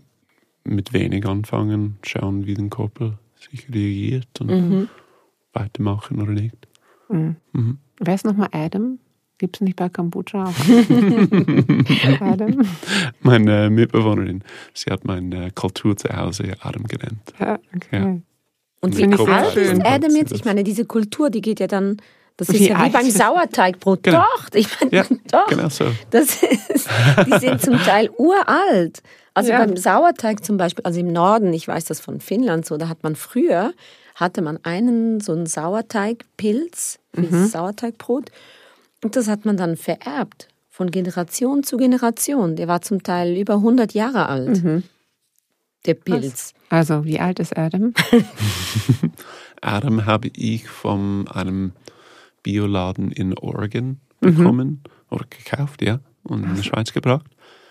mit 0.64 0.92
wenig 0.92 1.26
anfangen, 1.26 1.98
schauen, 2.02 2.46
wie 2.46 2.54
der 2.54 2.68
Körper 2.68 3.18
sich 3.38 3.68
reagiert 3.72 4.40
und 4.40 4.50
mhm. 4.50 4.88
weitermachen 5.52 6.20
oder 6.20 6.32
nicht. 6.32 6.56
Mhm. 7.08 7.36
Mhm. 7.52 7.78
Wer 7.98 8.14
ist 8.14 8.24
nochmal 8.24 8.48
Adam? 8.52 8.98
Gibt 9.38 9.56
es 9.56 9.60
nicht 9.60 9.76
bei 9.76 9.88
Kombucha? 9.88 10.44
Adam? 12.20 12.64
Meine 13.22 13.70
Mitbewohnerin, 13.70 14.44
sie 14.74 14.90
hat 14.90 15.04
meine 15.04 15.50
Kultur 15.52 15.96
zu 15.96 16.08
Hause 16.08 16.54
Adam 16.60 16.84
genannt. 16.84 17.32
Ja, 17.40 17.58
okay. 17.74 17.98
Ja. 18.00 18.18
Und 18.80 18.98
wie 18.98 19.04
alt 19.04 19.56
ist 19.56 19.84
Adam 19.84 20.14
jetzt? 20.16 20.32
Ich 20.32 20.44
meine, 20.44 20.64
diese 20.64 20.84
Kultur, 20.84 21.30
die 21.30 21.40
geht 21.40 21.60
ja 21.60 21.68
dann 21.68 21.96
Das 22.46 22.56
ist 22.56 22.60
wie 22.60 22.68
ja 22.68 22.84
wie 22.84 22.90
beim 22.90 23.10
Sauerteigbrot. 23.10 24.02
Genau. 24.02 24.18
Doch, 24.18 24.48
ich 24.54 24.68
meine, 24.80 24.92
ja, 24.92 25.04
doch. 25.30 25.46
Genau 25.46 25.68
so. 25.68 25.84
Das 26.10 26.42
ist, 26.42 26.88
die 27.26 27.38
sind 27.38 27.60
zum 27.62 27.78
Teil 27.78 28.10
uralt. 28.18 29.02
Also 29.34 29.52
ja. 29.52 29.58
beim 29.58 29.76
Sauerteig 29.76 30.44
zum 30.44 30.56
Beispiel, 30.56 30.84
also 30.84 31.00
im 31.00 31.12
Norden, 31.12 31.52
ich 31.52 31.66
weiß 31.66 31.84
das 31.84 32.00
von 32.00 32.20
Finnland 32.20 32.66
so, 32.66 32.76
da 32.76 32.88
hat 32.88 33.02
man 33.02 33.16
früher, 33.16 33.72
hatte 34.14 34.42
man 34.42 34.58
einen 34.64 35.20
so 35.20 35.32
einen 35.32 35.46
Sauerteigpilz, 35.46 36.98
mhm. 37.16 37.46
Sauerteigbrot, 37.46 38.30
und 39.02 39.16
das 39.16 39.28
hat 39.28 39.44
man 39.44 39.56
dann 39.56 39.76
vererbt 39.76 40.48
von 40.68 40.90
Generation 40.90 41.62
zu 41.64 41.76
Generation. 41.76 42.56
Der 42.56 42.68
war 42.68 42.82
zum 42.82 43.02
Teil 43.02 43.36
über 43.36 43.54
100 43.54 43.94
Jahre 43.94 44.28
alt, 44.28 44.62
mhm. 44.62 44.82
der 45.86 45.94
Pilz. 45.94 46.54
Also, 46.68 47.04
wie 47.04 47.18
alt 47.18 47.38
ist 47.38 47.56
Adam? 47.56 47.94
Adam 49.62 50.06
habe 50.06 50.28
ich 50.34 50.68
von 50.68 51.26
einem 51.28 51.72
Bioladen 52.42 53.10
in 53.10 53.36
Oregon 53.38 54.00
mhm. 54.20 54.34
bekommen 54.34 54.68
mhm. 54.68 55.14
oder 55.14 55.26
gekauft, 55.28 55.82
ja, 55.82 56.00
und 56.24 56.44
in 56.44 56.54
die 56.54 56.62
Schweiz 56.62 56.92
gebracht. 56.92 57.26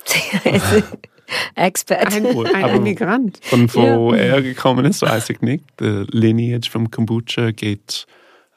Expert. 1.56 2.14
Ein, 2.14 2.26
ein 2.26 2.76
Immigrant. 2.76 3.40
Von 3.44 3.74
wo 3.74 4.14
ja. 4.14 4.22
er 4.22 4.42
gekommen 4.42 4.86
ist, 4.86 5.02
weiß 5.02 5.30
ich 5.30 5.42
nicht. 5.42 5.64
Der 5.80 6.06
Lineage 6.12 6.70
vom 6.70 6.92
Kombucha 6.92 7.52
geht, 7.52 8.06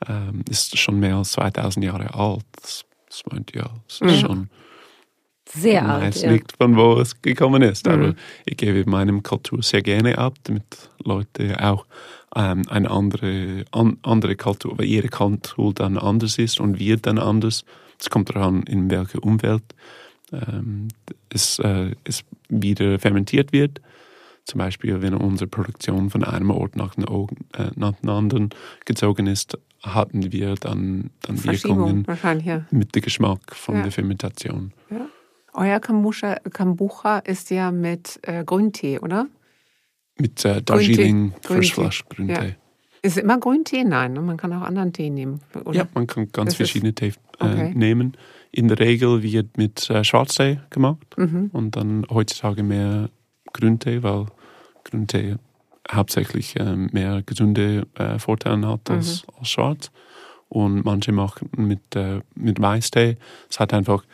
ähm, 0.09 0.45
ist 0.49 0.77
schon 0.79 0.99
mehr 0.99 1.17
als 1.17 1.33
2000 1.33 1.85
Jahre 1.85 2.15
alt. 2.15 2.45
Das, 2.61 2.85
das 3.09 3.23
meint 3.31 3.55
ja, 3.55 3.71
es 3.89 4.01
ist 4.01 4.03
mhm. 4.03 4.27
schon 4.27 4.51
sehr 5.49 5.89
alt. 5.89 6.17
Es 6.17 6.23
ja. 6.23 6.31
liegt 6.31 6.57
von 6.57 6.77
wo 6.77 6.99
es 7.01 7.21
gekommen 7.23 7.63
ist. 7.63 7.87
Aber 7.87 8.09
mhm. 8.09 8.17
ich 8.45 8.57
gebe 8.57 8.89
meinem 8.89 9.23
Kultur 9.23 9.63
sehr 9.63 9.83
gerne 9.83 10.19
ab, 10.19 10.35
damit 10.45 10.65
Leute 11.05 11.63
auch 11.63 11.87
ähm, 12.35 12.63
eine 12.69 12.91
andere, 12.91 13.65
an, 13.71 13.99
andere 14.03 14.37
Kultur, 14.37 14.79
weil 14.79 14.87
ihre 14.87 15.09
Kultur 15.09 15.73
dann 15.75 15.99
anders 15.99 16.39
ist 16.39 16.61
und 16.61 16.79
wird 16.79 17.07
dann 17.07 17.19
anders. 17.19 17.65
Es 18.01 18.11
kommt 18.11 18.31
daran, 18.31 18.63
in 18.65 18.91
welcher 18.91 19.23
Umwelt 19.23 19.63
ähm, 20.33 20.89
es, 21.31 21.59
äh, 21.59 21.93
es 22.05 22.25
wieder 22.49 22.99
fermentiert 22.99 23.53
wird. 23.53 23.81
Zum 24.45 24.59
Beispiel, 24.59 25.01
wenn 25.01 25.15
unsere 25.15 25.49
Produktion 25.49 26.11
von 26.11 26.23
einem 26.23 26.51
Ort 26.51 26.77
nach 26.77 26.95
dem, 26.95 27.05
äh, 27.05 27.71
nach 27.77 27.93
dem 27.93 28.11
anderen 28.11 28.51
gezogen 28.85 29.27
ist, 29.27 29.59
hatten 29.83 30.33
wir 30.33 30.55
dann, 30.57 31.11
dann 31.23 31.45
Wirkungen 31.45 32.07
ja. 32.45 32.65
mit 32.71 32.95
dem 32.95 33.03
Geschmack 33.03 33.55
von 33.55 33.77
ja. 33.77 33.83
der 33.83 33.93
Fermentation. 33.93 34.73
Ja. 34.91 35.07
Euer 35.55 35.79
Kombucha, 35.81 36.37
Kombucha 36.53 37.19
ist 37.19 37.51
ja 37.51 37.71
mit 37.71 38.19
äh, 38.23 38.45
Grüntee, 38.45 38.99
oder? 38.99 39.29
Mit 40.19 40.45
äh, 40.45 40.63
Darjeeling 40.63 41.35
Frischflasch-Grüntee. 41.43 42.49
Ja. 42.49 42.55
Ist 43.03 43.19
immer 43.19 43.39
Grüntee? 43.39 43.85
Nein, 43.85 44.15
ne? 44.15 44.23
man 44.23 44.39
kann 44.39 44.53
auch 44.55 44.63
anderen 44.63 44.93
Tee 44.93 45.11
nehmen. 45.11 45.41
Oder? 45.65 45.77
Ja, 45.77 45.89
man 45.93 46.07
kann 46.07 46.29
ganz 46.33 46.51
das 46.51 46.57
verschiedene 46.57 46.95
Tee 46.95 47.13
äh, 47.39 47.45
okay. 47.45 47.73
nehmen. 47.75 48.17
In 48.51 48.69
der 48.69 48.79
Regel 48.79 49.23
wird 49.23 49.59
mit 49.59 49.91
äh, 49.91 50.05
Schwarztee 50.05 50.61
gemacht 50.71 51.05
mhm. 51.19 51.51
und 51.53 51.77
dann 51.77 52.07
heutzutage 52.09 52.63
mehr 52.63 53.11
Grüntee, 53.53 54.03
weil 54.03 54.27
Grüntee 54.85 55.37
hauptsächlich 55.93 56.59
äh, 56.59 56.77
mehr 56.77 57.23
gesunde 57.27 57.87
äh, 57.95 58.19
Vorteile 58.19 58.67
hat 58.69 58.89
als, 58.91 59.27
mhm. 59.27 59.35
als 59.39 59.49
Schwarz. 59.51 59.91
Und 60.49 60.85
manche 60.85 61.13
machen 61.13 61.51
mit, 61.57 61.97
äh, 61.97 62.21
mit 62.35 62.61
Weißtee. 62.61 63.17
Es 63.51 63.61
hat 63.61 63.75
einfach 63.75 64.05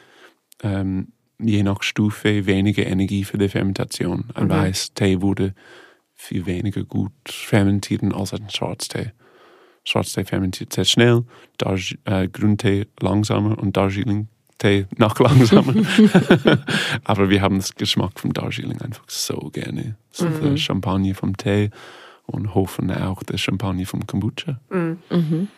ähm, 0.62 1.12
je 1.38 1.62
nach 1.62 1.82
Stufe 1.82 2.46
weniger 2.46 2.86
Energie 2.86 3.24
für 3.24 3.38
die 3.38 3.48
Fermentation. 3.48 4.24
Ein 4.34 4.46
mhm. 4.46 4.50
Weißtee 4.50 5.20
wurde 5.20 5.54
viel 6.20 6.46
weniger 6.46 6.84
gut 6.84 7.12
fermentieren 7.26 8.12
als 8.12 8.34
ein 8.34 8.50
Schwarztee. 8.50 9.12
Schwarztee 9.84 10.24
fermentiert 10.24 10.72
sehr 10.72 10.84
schnell, 10.84 11.24
Darj 11.56 11.96
äh, 12.04 12.28
Grüntee 12.28 12.86
langsamer 13.00 13.58
und 13.58 13.76
Darjeeling-Tee 13.76 14.86
noch 14.98 15.18
langsamer. 15.18 15.74
Aber 17.04 17.30
wir 17.30 17.40
haben 17.40 17.56
das 17.56 17.74
Geschmack 17.74 18.20
vom 18.20 18.34
Darjeeling 18.34 18.80
einfach 18.82 19.08
so 19.08 19.50
gerne. 19.52 19.96
So 20.10 20.26
mhm. 20.26 20.42
der 20.42 20.56
Champagner 20.58 21.14
vom 21.14 21.36
Tee 21.36 21.70
und 22.26 22.54
hoffen 22.54 22.90
auch 22.90 23.22
der 23.22 23.38
Champagner 23.38 23.86
vom 23.86 24.06
Kombucha. 24.06 24.60
Mhm. 24.68 25.48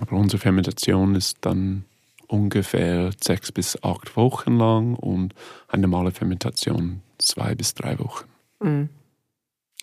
Aber 0.00 0.16
unsere 0.16 0.40
Fermentation 0.40 1.14
ist 1.14 1.38
dann 1.42 1.84
ungefähr 2.26 3.12
sechs 3.22 3.52
bis 3.52 3.82
acht 3.84 4.16
Wochen 4.16 4.58
lang 4.58 4.94
und 4.94 5.32
eine 5.68 5.82
normale 5.82 6.10
Fermentation 6.10 7.02
zwei 7.18 7.54
bis 7.54 7.74
drei 7.74 7.98
Wochen. 8.00 8.26
Mhm. 8.60 8.88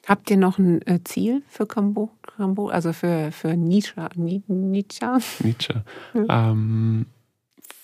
Habt 0.06 0.30
ihr 0.30 0.38
noch 0.38 0.58
ein 0.58 0.82
äh, 0.86 0.99
Ziel 1.04 1.43
für 1.47 1.66
Kambo, 1.66 2.12
Kambo 2.24 2.68
also 2.68 2.91
für, 2.91 3.32
für 3.32 3.56
Nietzsche? 3.56 4.10
Nietzsche? 4.16 5.18
Nietzsche. 5.41 5.84
Ja. 6.14 6.51
Ähm, 6.51 7.06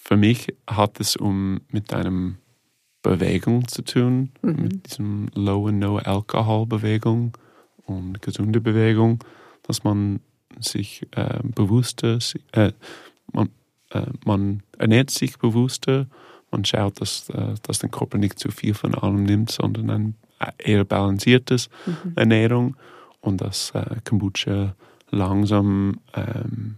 für 0.04 0.18
mich 0.18 0.54
hat 0.68 1.00
es 1.00 1.16
um 1.16 1.62
mit 1.72 1.94
einem 1.94 2.38
Bewegung 3.02 3.68
zu 3.68 3.84
tun, 3.84 4.32
mhm. 4.42 4.56
mit 4.64 4.88
diesem 4.88 5.28
Low 5.34 5.68
and 5.68 5.80
No 5.80 5.98
Alcohol 5.98 6.66
Bewegung 6.66 7.38
und 7.86 8.22
gesunde 8.22 8.60
Bewegung, 8.60 9.24
dass 9.64 9.84
man 9.86 10.20
sich 10.60 11.08
äh, 11.12 11.40
bewusster, 11.44 12.20
äh, 12.52 12.74
man, 13.32 13.50
äh, 13.92 14.08
man 14.26 14.64
ernährt 14.78 15.10
sich 15.10 15.38
bewusster, 15.38 16.08
man 16.52 16.66
schaut, 16.66 17.00
dass, 17.00 17.30
äh, 17.30 17.56
dass 17.64 17.80
der 17.80 17.90
Körper 17.90 18.18
nicht 18.18 18.40
zu 18.40 18.52
viel 18.52 18.74
von 18.74 18.96
allem 18.96 19.24
nimmt, 19.24 19.52
sondern 19.52 19.90
ein 19.90 20.16
eher 20.58 20.84
balanciertes 20.86 21.70
mhm. 21.86 22.14
Ernährung 22.16 22.76
und 23.22 23.42
dass 23.42 23.72
äh, 23.72 23.98
Kombucha 24.04 24.76
langsam 25.12 26.00
ähm, 26.14 26.76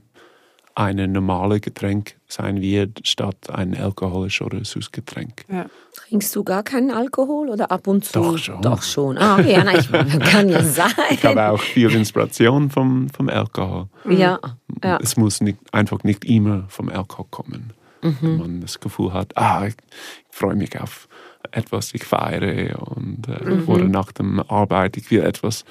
ein 0.76 1.12
normales 1.12 1.62
Getränk 1.62 2.16
sein 2.28 2.62
wird, 2.62 3.06
statt 3.06 3.50
ein 3.50 3.76
alkoholisches 3.76 4.46
oder 4.46 4.64
Süßgetränk. 4.64 5.46
Ja. 5.52 5.66
Trinkst 5.94 6.36
du 6.36 6.44
gar 6.44 6.64
keinen 6.64 6.92
Alkohol 6.92 7.50
oder 7.50 7.72
ab 7.72 7.88
und 7.88 8.06
zu? 8.06 8.14
Doch 8.14 8.38
schon. 8.38 8.62
Doch 8.62 8.82
schon. 8.82 9.18
Ah, 9.18 9.38
okay, 9.38 9.54
ja, 9.54 9.78
ich, 9.78 9.92
kann 9.92 10.50
ja 10.50 10.64
sein. 10.64 10.92
Ich 11.10 11.24
habe 11.26 11.50
auch 11.50 11.60
viel 11.60 11.92
Inspiration 11.92 12.70
vom, 12.70 13.10
vom 13.10 13.30
Alkohol. 13.30 13.88
Ja, 14.10 14.40
ja. 14.84 14.98
Es 15.02 15.18
muss 15.18 15.42
nicht, 15.42 15.60
einfach 15.74 16.04
nicht 16.04 16.26
immer 16.26 16.66
vom 16.70 16.90
Alkohol 16.90 17.26
kommen. 17.30 17.74
Mhm. 18.02 18.18
Wenn 18.22 18.38
man 18.38 18.62
das 18.62 18.80
Gefühl 18.80 19.14
hat, 19.14 19.38
ah, 19.38 19.68
ich 19.68 19.76
freue 20.30 20.56
mich 20.56 20.80
auf 20.80 21.08
etwas 21.52 21.94
ich 21.94 22.04
feiere 22.04 22.82
und, 22.96 23.28
äh, 23.28 23.44
mhm. 23.44 23.68
oder 23.68 23.86
nach 23.86 24.12
dem 24.12 24.40
Arbeit, 24.40 24.98
ich 24.98 25.10
will 25.12 25.22
etwas 25.22 25.66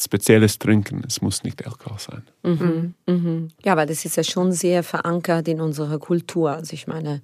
Spezielles 0.00 0.58
trinken. 0.58 1.02
Es 1.06 1.20
muss 1.20 1.42
nicht 1.42 1.66
Alkohol 1.66 1.98
sein. 1.98 2.22
Mhm. 2.42 2.94
Mhm. 3.06 3.48
Ja, 3.64 3.72
aber 3.72 3.86
das 3.86 4.04
ist 4.04 4.16
ja 4.16 4.22
schon 4.22 4.52
sehr 4.52 4.82
verankert 4.82 5.48
in 5.48 5.60
unserer 5.60 5.98
Kultur. 5.98 6.52
Also 6.52 6.74
ich 6.74 6.86
meine, 6.86 7.20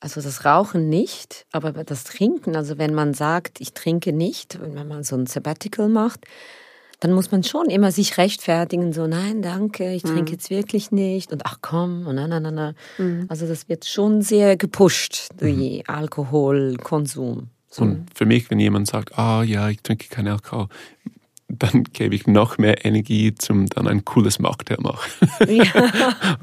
also 0.00 0.20
das 0.20 0.44
Rauchen 0.44 0.88
nicht, 0.88 1.46
aber 1.52 1.72
das 1.72 2.04
Trinken, 2.04 2.56
also 2.56 2.78
wenn 2.78 2.94
man 2.94 3.14
sagt, 3.14 3.60
ich 3.60 3.72
trinke 3.72 4.12
nicht, 4.12 4.58
wenn 4.60 4.88
man 4.88 5.04
so 5.04 5.16
ein 5.16 5.26
Sabbatical 5.26 5.88
macht, 5.88 6.26
dann 7.00 7.12
muss 7.12 7.30
man 7.30 7.42
schon 7.42 7.66
immer 7.66 7.92
sich 7.92 8.16
rechtfertigen, 8.16 8.92
so 8.92 9.06
nein, 9.06 9.42
danke, 9.42 9.92
ich 9.92 10.02
trinke 10.02 10.22
mhm. 10.22 10.28
jetzt 10.28 10.50
wirklich 10.50 10.92
nicht 10.92 11.32
und 11.32 11.44
ach 11.44 11.58
komm 11.60 12.06
und 12.06 12.14
nein, 12.16 12.30
nein, 12.30 12.54
nein. 12.54 12.74
Mhm. 12.98 13.26
Also 13.28 13.46
das 13.46 13.68
wird 13.68 13.84
schon 13.84 14.22
sehr 14.22 14.56
gepusht, 14.56 15.28
die 15.40 15.82
mhm. 15.86 15.94
Alkoholkonsum. 15.94 17.48
So. 17.68 17.82
Und 17.82 18.06
für 18.14 18.24
mich, 18.24 18.50
wenn 18.50 18.58
jemand 18.58 18.86
sagt, 18.86 19.18
ah 19.18 19.42
ja, 19.42 19.68
ich 19.68 19.82
trinke 19.82 20.08
keinen 20.08 20.28
Alkohol, 20.28 20.68
dann 21.48 21.84
gebe 21.84 22.14
ich 22.14 22.26
noch 22.26 22.58
mehr 22.58 22.84
Energie, 22.84 23.34
zum 23.34 23.66
dann 23.68 23.86
ein 23.86 24.04
cooles 24.04 24.38
Mocktail 24.38 24.78
machen. 24.80 25.10
Ja. 25.48 25.64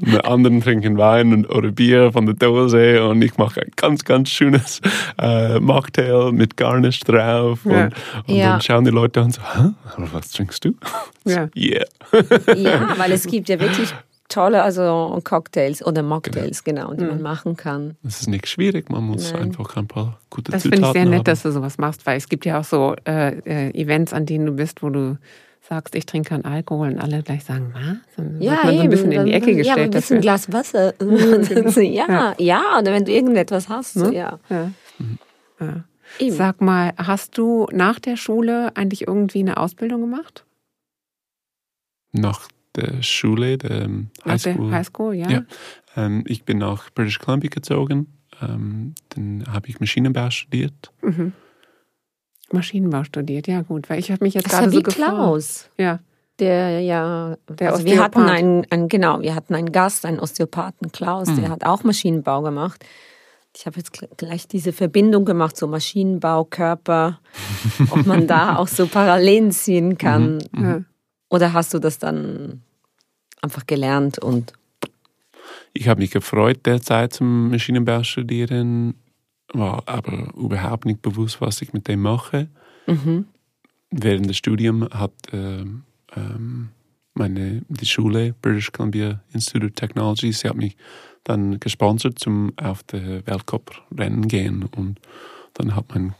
und 0.00 0.24
anderen 0.24 0.60
trinken 0.62 0.96
Wein 0.96 1.44
oder 1.44 1.70
Bier 1.70 2.12
von 2.12 2.24
der 2.26 2.34
Dose 2.34 3.06
und 3.06 3.20
ich 3.22 3.36
mache 3.36 3.60
ein 3.60 3.70
ganz, 3.76 4.04
ganz 4.04 4.30
schönes 4.30 4.80
äh, 5.20 5.60
Mocktail 5.60 6.32
mit 6.32 6.56
Garnish 6.56 7.00
drauf. 7.00 7.60
Ja. 7.64 7.84
Und, 7.84 7.94
und 8.28 8.34
ja. 8.34 8.52
dann 8.52 8.60
schauen 8.62 8.84
die 8.84 8.90
Leute 8.90 9.20
an 9.20 9.30
so, 9.30 9.42
Hä? 9.42 9.70
was 10.12 10.30
trinkst 10.30 10.64
du? 10.64 10.74
Ja. 11.24 11.48
yeah. 11.56 11.84
ja, 12.56 12.94
weil 12.96 13.12
es 13.12 13.26
gibt 13.26 13.48
ja 13.48 13.60
wirklich 13.60 13.92
tolle 14.34 14.62
also 14.62 15.20
Cocktails 15.22 15.84
oder 15.84 16.02
Mocktails, 16.02 16.64
genau, 16.64 16.88
genau 16.88 16.94
die 16.94 17.04
mhm. 17.04 17.10
man 17.10 17.22
machen 17.22 17.56
kann. 17.56 17.96
Das 18.02 18.20
ist 18.20 18.28
nicht 18.28 18.48
schwierig, 18.48 18.90
man 18.90 19.04
muss 19.04 19.32
Nein. 19.32 19.44
einfach 19.44 19.76
ein 19.76 19.86
paar 19.86 20.18
gute 20.30 20.50
das 20.50 20.62
Zutaten 20.62 20.82
Das 20.82 20.90
finde 20.90 20.98
ich 20.98 21.02
sehr 21.02 21.10
nett, 21.10 21.18
haben. 21.20 21.24
dass 21.24 21.42
du 21.42 21.52
sowas 21.52 21.78
machst, 21.78 22.04
weil 22.06 22.16
es 22.16 22.28
gibt 22.28 22.44
ja 22.44 22.60
auch 22.60 22.64
so 22.64 22.96
äh, 23.06 23.38
äh, 23.38 23.80
Events, 23.80 24.12
an 24.12 24.26
denen 24.26 24.46
du 24.46 24.52
bist, 24.52 24.82
wo 24.82 24.90
du 24.90 25.18
sagst, 25.68 25.94
ich 25.94 26.04
trinke 26.04 26.30
keinen 26.30 26.44
Alkohol 26.44 26.88
und 26.88 26.98
alle 26.98 27.22
gleich 27.22 27.44
sagen, 27.44 27.72
was? 27.72 28.16
Dann 28.16 28.40
ja, 28.40 28.52
wird 28.52 28.64
man 28.64 28.76
so 28.76 28.82
ein 28.82 28.90
bisschen 28.90 29.12
in 29.12 29.24
die 29.24 29.32
Ecke 29.32 29.54
gestellt. 29.54 29.78
Ja, 29.78 29.84
ein 29.84 29.90
bisschen 29.90 30.20
Glas 30.20 30.52
Wasser. 30.52 30.94
Ja, 31.76 32.06
ja, 32.08 32.34
ja, 32.38 32.78
oder 32.78 32.92
wenn 32.92 33.04
du 33.04 33.12
irgendetwas 33.12 33.68
hast, 33.68 33.96
ne? 33.96 34.14
ja. 34.14 34.38
ja. 34.50 34.70
ja. 35.60 36.30
Sag 36.30 36.60
mal, 36.60 36.92
hast 36.96 37.38
du 37.38 37.66
nach 37.72 37.98
der 37.98 38.16
Schule 38.16 38.72
eigentlich 38.76 39.06
irgendwie 39.06 39.40
eine 39.40 39.56
Ausbildung 39.56 40.00
gemacht? 40.00 40.44
Nach 42.12 42.48
der 42.76 43.02
Schule, 43.02 43.58
der 43.58 43.88
Highschool. 44.24 44.70
High 44.70 44.86
School, 44.86 45.14
ja. 45.14 45.30
ja. 45.30 45.44
Ähm, 45.96 46.24
ich 46.26 46.44
bin 46.44 46.58
nach 46.58 46.90
British 46.90 47.18
Columbia 47.18 47.50
gezogen. 47.50 48.06
Ähm, 48.42 48.94
dann 49.10 49.44
habe 49.48 49.68
ich 49.68 49.80
Maschinenbau 49.80 50.30
studiert. 50.30 50.92
Mhm. 51.02 51.32
Maschinenbau 52.52 53.04
studiert, 53.04 53.46
ja 53.46 53.62
gut, 53.62 53.88
weil 53.90 53.98
ich 53.98 54.10
habe 54.10 54.24
mich 54.24 54.34
jetzt 54.34 54.48
gerade 54.48 54.70
so 54.70 54.82
gefragt. 54.82 55.14
Klaus. 55.14 55.70
Ja. 55.78 56.00
Der 56.40 56.80
ja, 56.80 57.36
der 57.48 57.72
also 57.72 57.84
wir 57.84 58.02
hatten 58.02 58.22
einen, 58.22 58.66
einen, 58.68 58.88
genau, 58.88 59.20
wir 59.20 59.36
hatten 59.36 59.54
einen 59.54 59.70
Gast, 59.70 60.04
einen 60.04 60.18
Osteopathen 60.18 60.90
Klaus, 60.90 61.28
mhm. 61.28 61.40
der 61.40 61.50
hat 61.50 61.64
auch 61.64 61.84
Maschinenbau 61.84 62.42
gemacht. 62.42 62.84
Ich 63.56 63.66
habe 63.66 63.76
jetzt 63.76 63.92
gleich 64.16 64.48
diese 64.48 64.72
Verbindung 64.72 65.24
gemacht, 65.24 65.56
so 65.56 65.68
Maschinenbau, 65.68 66.44
Körper, 66.44 67.20
ob 67.90 68.04
man 68.04 68.26
da 68.26 68.56
auch 68.56 68.66
so 68.66 68.88
Parallelen 68.88 69.52
ziehen 69.52 69.96
kann. 69.96 70.38
Mhm. 70.50 70.66
Mhm. 70.66 70.86
Oder 71.34 71.52
hast 71.52 71.74
du 71.74 71.80
das 71.80 71.98
dann 71.98 72.62
einfach 73.42 73.66
gelernt 73.66 74.20
und 74.20 74.52
ich 75.72 75.88
habe 75.88 76.00
mich 76.00 76.12
gefreut, 76.12 76.60
derzeit 76.64 77.12
zum 77.12 77.50
Maschinenbau 77.50 78.04
studieren, 78.04 78.94
war 79.52 79.82
aber 79.86 80.32
überhaupt 80.36 80.84
nicht 80.84 81.02
bewusst, 81.02 81.40
was 81.40 81.60
ich 81.60 81.72
mit 81.72 81.88
dem 81.88 82.02
mache. 82.02 82.46
Mhm. 82.86 83.24
Während 83.90 84.30
des 84.30 84.36
Studiums 84.36 84.94
hat 84.94 85.10
äh, 85.32 85.64
ähm, 86.14 86.68
meine, 87.14 87.62
die 87.68 87.86
Schule, 87.86 88.36
British 88.40 88.70
Columbia 88.70 89.20
Institute 89.32 89.66
of 89.66 89.72
Technology, 89.72 90.32
sie 90.32 90.48
hat 90.48 90.56
mich 90.56 90.76
dann 91.24 91.58
gesponsert 91.58 92.16
zum 92.20 92.52
auf 92.62 92.84
der 92.84 93.26
Weltcup-Rennen 93.26 94.28
gehen 94.28 94.68
und 94.76 95.00
dann 95.54 95.74
hat 95.74 95.86
mein 95.92 96.14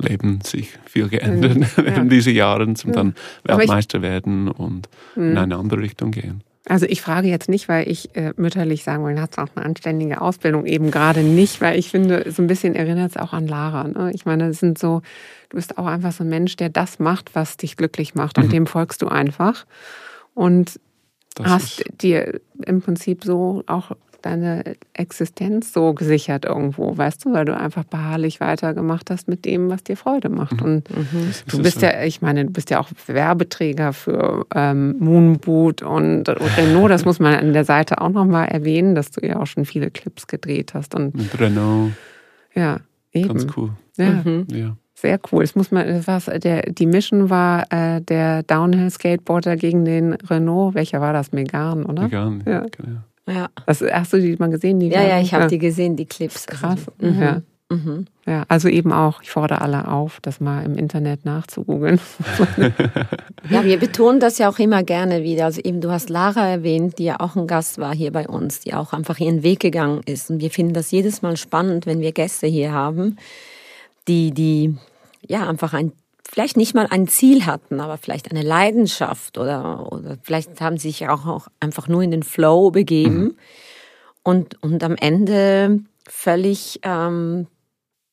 Leben 0.00 0.40
sich 0.42 0.70
viel 0.84 1.08
geändert 1.08 1.56
mhm, 1.56 1.62
ja. 1.76 1.84
während 1.84 2.12
dieser 2.12 2.30
Jahren, 2.30 2.76
zum 2.76 2.90
ja. 2.90 2.96
dann 2.96 3.14
Weltmeister 3.44 4.02
werden 4.02 4.48
und 4.48 4.88
mhm. 5.16 5.30
in 5.30 5.38
eine 5.38 5.56
andere 5.56 5.80
Richtung 5.80 6.10
gehen. 6.10 6.42
Also 6.68 6.84
ich 6.84 7.00
frage 7.00 7.28
jetzt 7.28 7.48
nicht, 7.48 7.68
weil 7.68 7.88
ich 7.88 8.14
äh, 8.14 8.34
mütterlich 8.36 8.84
sagen 8.84 9.04
will, 9.04 9.18
hast 9.18 9.38
auch 9.38 9.48
eine 9.54 9.64
anständige 9.64 10.20
Ausbildung, 10.20 10.66
eben 10.66 10.90
gerade 10.90 11.20
nicht, 11.20 11.62
weil 11.62 11.78
ich 11.78 11.88
finde, 11.88 12.30
so 12.30 12.42
ein 12.42 12.46
bisschen 12.46 12.74
erinnert 12.74 13.12
es 13.12 13.16
auch 13.16 13.32
an 13.32 13.48
Lara. 13.48 13.88
Ne? 13.88 14.12
Ich 14.14 14.26
meine, 14.26 14.48
es 14.48 14.60
sind 14.60 14.78
so, 14.78 15.00
du 15.48 15.56
bist 15.56 15.78
auch 15.78 15.86
einfach 15.86 16.12
so 16.12 16.24
ein 16.24 16.28
Mensch, 16.28 16.56
der 16.56 16.68
das 16.68 16.98
macht, 16.98 17.34
was 17.34 17.56
dich 17.56 17.76
glücklich 17.76 18.14
macht 18.14 18.36
und 18.36 18.46
mhm. 18.46 18.50
dem 18.50 18.66
folgst 18.66 19.00
du 19.00 19.08
einfach. 19.08 19.64
Und 20.34 20.78
das 21.36 21.46
hast 21.46 21.84
dir 22.02 22.40
im 22.66 22.82
Prinzip 22.82 23.24
so 23.24 23.62
auch 23.66 23.92
deine 24.22 24.76
Existenz 24.94 25.72
so 25.72 25.94
gesichert 25.94 26.44
irgendwo, 26.44 26.96
weißt 26.96 27.24
du, 27.24 27.32
weil 27.32 27.44
du 27.44 27.56
einfach 27.56 27.84
beharrlich 27.84 28.40
weitergemacht 28.40 29.10
hast 29.10 29.28
mit 29.28 29.44
dem, 29.44 29.70
was 29.70 29.84
dir 29.84 29.96
Freude 29.96 30.28
macht. 30.28 30.60
Mhm. 30.60 30.66
Und 30.66 30.90
mhm. 30.96 31.30
du 31.48 31.62
bist 31.62 31.82
ja, 31.82 32.02
ich 32.02 32.20
meine, 32.20 32.44
du 32.44 32.52
bist 32.52 32.70
ja 32.70 32.80
auch 32.80 32.88
Werbeträger 33.06 33.92
für 33.92 34.46
ähm, 34.54 34.96
Moonboot 34.98 35.82
und, 35.82 36.28
und 36.28 36.58
Renault. 36.58 36.90
Das 36.90 37.04
muss 37.04 37.20
man 37.20 37.34
an 37.34 37.52
der 37.52 37.64
Seite 37.64 38.00
auch 38.00 38.10
nochmal 38.10 38.48
erwähnen, 38.48 38.94
dass 38.94 39.10
du 39.10 39.24
ja 39.24 39.36
auch 39.36 39.46
schon 39.46 39.64
viele 39.64 39.90
Clips 39.90 40.26
gedreht 40.26 40.74
hast. 40.74 40.94
Und, 40.94 41.14
mit 41.14 41.38
Renault. 41.38 41.92
Ja, 42.54 42.78
eben. 43.12 43.28
Ganz 43.28 43.46
cool. 43.56 43.70
Ja. 43.96 44.22
Mhm. 44.24 44.46
ja. 44.52 44.76
Sehr 44.94 45.20
cool. 45.30 45.44
Es 45.44 45.54
muss 45.54 45.70
man, 45.70 46.04
was, 46.08 46.24
der, 46.24 46.62
die 46.72 46.86
Mission 46.86 47.30
war 47.30 47.70
äh, 47.70 48.00
der 48.00 48.42
Downhill-Skateboarder 48.42 49.54
gegen 49.56 49.84
den 49.84 50.14
Renault. 50.14 50.74
Welcher 50.74 51.00
war 51.00 51.12
das? 51.12 51.30
Megan, 51.30 51.84
oder? 51.84 52.02
Megan, 52.02 52.42
ja. 52.44 52.66
Genau. 52.76 52.98
Ja. 53.28 53.48
Das, 53.66 53.82
hast 53.82 54.12
du 54.12 54.20
die 54.20 54.36
mal 54.38 54.50
gesehen? 54.50 54.80
Die 54.80 54.88
ja, 54.88 55.02
ja, 55.02 55.20
ich 55.20 55.34
habe 55.34 55.44
ja. 55.44 55.48
die 55.48 55.58
gesehen, 55.58 55.96
die 55.96 56.06
Clips. 56.06 56.46
Krass. 56.46 56.80
Also, 56.88 56.92
mhm. 56.98 57.22
Ja. 57.22 57.42
Mhm. 57.70 58.06
ja, 58.26 58.44
also 58.48 58.66
eben 58.68 58.92
auch, 58.92 59.20
ich 59.20 59.30
fordere 59.30 59.60
alle 59.60 59.88
auf, 59.88 60.20
das 60.22 60.40
mal 60.40 60.64
im 60.64 60.74
Internet 60.74 61.26
nachzugoogeln. 61.26 62.00
ja, 63.50 63.62
wir 63.62 63.78
betonen 63.78 64.20
das 64.20 64.38
ja 64.38 64.48
auch 64.48 64.58
immer 64.58 64.82
gerne 64.82 65.22
wieder. 65.22 65.44
Also 65.44 65.60
eben, 65.60 65.82
du 65.82 65.90
hast 65.90 66.08
Lara 66.08 66.48
erwähnt, 66.48 66.98
die 66.98 67.04
ja 67.04 67.20
auch 67.20 67.36
ein 67.36 67.46
Gast 67.46 67.76
war 67.76 67.94
hier 67.94 68.10
bei 68.10 68.26
uns, 68.26 68.60
die 68.60 68.72
auch 68.72 68.94
einfach 68.94 69.18
ihren 69.18 69.42
Weg 69.42 69.60
gegangen 69.60 70.00
ist. 70.06 70.30
Und 70.30 70.40
wir 70.40 70.50
finden 70.50 70.72
das 70.72 70.90
jedes 70.90 71.20
Mal 71.20 71.36
spannend, 71.36 71.84
wenn 71.84 72.00
wir 72.00 72.12
Gäste 72.12 72.46
hier 72.46 72.72
haben, 72.72 73.18
die, 74.08 74.30
die 74.32 74.74
ja 75.26 75.46
einfach 75.46 75.74
ein 75.74 75.92
vielleicht 76.30 76.56
nicht 76.56 76.74
mal 76.74 76.86
ein 76.86 77.08
Ziel 77.08 77.46
hatten, 77.46 77.80
aber 77.80 77.96
vielleicht 77.96 78.30
eine 78.30 78.42
Leidenschaft 78.42 79.38
oder, 79.38 79.90
oder 79.90 80.18
vielleicht 80.22 80.60
haben 80.60 80.76
sie 80.76 80.88
sich 80.88 81.08
auch, 81.08 81.26
auch 81.26 81.48
einfach 81.58 81.88
nur 81.88 82.02
in 82.02 82.10
den 82.10 82.22
Flow 82.22 82.70
begeben 82.70 83.20
mhm. 83.20 83.36
und, 84.22 84.62
und 84.62 84.84
am 84.84 84.94
Ende 84.96 85.80
völlig 86.06 86.80
ähm, 86.82 87.46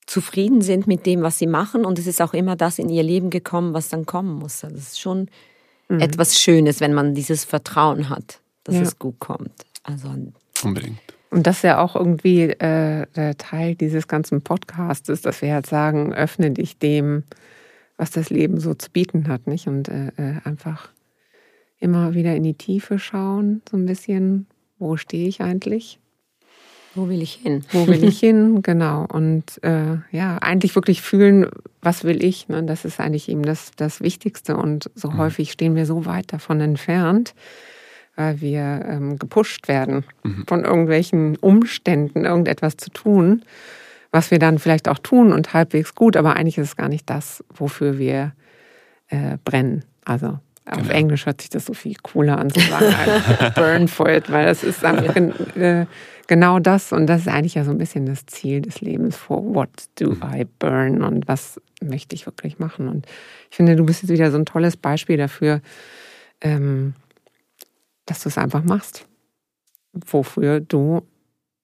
zufrieden 0.06 0.62
sind 0.62 0.88
mit 0.88 1.06
dem, 1.06 1.24
was 1.24 1.38
sie 1.38 1.48
machen 1.48 1.86
und 1.86 2.00
es 2.00 2.08
ist 2.08 2.22
auch 2.22 2.34
immer 2.34 2.56
das 2.56 2.80
in 2.80 2.90
ihr 2.90 3.04
Leben 3.04 3.30
gekommen, 3.30 3.74
was 3.74 3.90
dann 3.90 4.06
kommen 4.06 4.40
muss. 4.40 4.62
Das 4.62 4.72
ist 4.72 5.00
schon 5.00 5.30
mhm. 5.90 6.00
etwas 6.00 6.40
Schönes, 6.40 6.80
wenn 6.80 6.94
man 6.94 7.16
dieses 7.16 7.44
Vertrauen 7.44 8.10
hat, 8.10 8.40
dass 8.64 8.76
ja. 8.76 8.82
es 8.82 8.98
gut 8.98 9.20
kommt. 9.20 9.52
Also 9.84 10.10
unbedingt. 10.64 11.00
Und 11.32 11.46
das 11.48 11.58
ist 11.58 11.64
ja 11.64 11.82
auch 11.82 11.96
irgendwie 11.96 12.44
äh, 12.44 13.06
der 13.14 13.38
Teil 13.38 13.76
dieses 13.76 14.08
ganzen 14.08 14.42
Podcasts, 14.42 15.22
dass 15.22 15.42
wir 15.42 15.54
halt 15.54 15.66
sagen, 15.66 16.14
öffne 16.14 16.52
dich 16.52 16.78
dem, 16.78 17.24
was 17.98 18.12
das 18.12 18.30
Leben 18.30 18.60
so 18.60 18.74
zu 18.74 18.92
bieten 18.92 19.28
hat, 19.28 19.48
nicht? 19.48 19.68
Und 19.68 19.90
äh, 19.90 20.08
äh, 20.18 20.42
einfach 20.44 20.90
immer 21.80 22.14
wieder 22.14 22.36
in 22.36 22.44
die 22.44 22.54
Tiefe 22.54 23.00
schauen, 23.00 23.62
so 23.70 23.78
ein 23.78 23.86
bisschen, 23.86 24.48
wo 24.80 24.98
stehe 24.98 25.28
ich 25.28 25.42
eigentlich? 25.42 26.00
Wo 26.94 27.10
will 27.10 27.22
ich 27.22 27.34
hin? 27.34 27.64
Wo 27.72 27.88
will 27.88 28.04
ich 28.04 28.20
hin? 28.22 28.62
Genau. 28.62 29.06
Und 29.12 29.62
äh, 29.64 29.98
ja, 30.12 30.38
eigentlich 30.38 30.76
wirklich 30.76 31.02
fühlen, 31.02 31.48
was 31.82 32.06
will 32.06 32.24
ich? 32.24 32.48
Ne? 32.48 32.64
Das 32.64 32.86
ist 32.86 33.00
eigentlich 33.00 33.30
eben 33.30 33.44
das, 33.44 33.72
das 33.76 34.02
Wichtigste. 34.02 34.56
Und 34.56 34.90
so 34.96 35.12
mhm. 35.12 35.18
häufig 35.18 35.52
stehen 35.52 35.76
wir 35.76 35.86
so 35.86 36.06
weit 36.06 36.32
davon 36.32 36.62
entfernt, 36.62 37.36
weil 38.16 38.40
wir 38.40 38.86
ähm, 38.88 39.20
gepusht 39.20 39.68
werden 39.68 40.06
mhm. 40.24 40.46
von 40.48 40.64
irgendwelchen 40.64 41.36
Umständen, 41.38 42.24
irgendetwas 42.24 42.78
zu 42.78 42.90
tun 42.90 43.44
was 44.16 44.32
wir 44.32 44.40
dann 44.40 44.60
vielleicht 44.60 44.88
auch 44.88 44.98
tun 44.98 45.34
und 45.34 45.54
halbwegs 45.54 45.94
gut, 45.94 46.16
aber 46.16 46.38
eigentlich 46.38 46.58
ist 46.58 46.70
es 46.70 46.76
gar 46.78 46.88
nicht 46.88 47.10
das, 47.10 47.44
wofür 47.54 47.98
wir 47.98 48.32
äh, 49.10 49.38
brennen. 49.44 49.84
Also 50.06 50.40
auf 50.66 50.78
genau. 50.78 50.94
Englisch 50.94 51.26
hört 51.26 51.42
sich 51.42 51.50
das 51.50 51.66
so 51.66 51.74
viel 51.74 51.96
cooler 52.02 52.38
an 52.38 52.50
zu 52.50 52.62
sagen, 52.62 52.96
burn 53.56 53.88
for 53.90 54.10
it, 54.10 54.32
weil 54.32 54.46
das 54.46 54.64
ist 54.64 54.86
einfach 54.86 55.18
äh, 55.58 55.86
genau 56.28 56.60
das 56.60 56.94
und 56.94 57.08
das 57.08 57.24
ist 57.24 57.28
eigentlich 57.28 57.56
ja 57.56 57.66
so 57.66 57.72
ein 57.72 57.78
bisschen 57.78 58.06
das 58.06 58.26
Ziel 58.26 58.62
des 58.62 58.80
Lebens. 58.80 59.18
For 59.18 59.44
what 59.54 59.70
do 60.00 60.12
mhm. 60.12 60.22
I 60.24 60.46
burn 60.60 61.04
und 61.04 61.28
was 61.28 61.60
möchte 61.84 62.16
ich 62.16 62.26
wirklich 62.26 62.58
machen? 62.58 62.88
Und 62.88 63.06
ich 63.52 63.58
finde, 63.58 63.76
du 63.76 63.86
bist 63.86 64.02
jetzt 64.02 64.12
wieder 64.12 64.32
so 64.32 64.38
ein 64.38 64.46
tolles 64.46 64.78
Beispiel 64.78 65.18
dafür, 65.18 65.60
ähm, 66.40 66.94
dass 68.06 68.24
du 68.24 68.30
es 68.30 68.38
einfach 68.38 68.64
machst, 68.64 69.06
wofür 69.92 70.62
du 70.62 71.06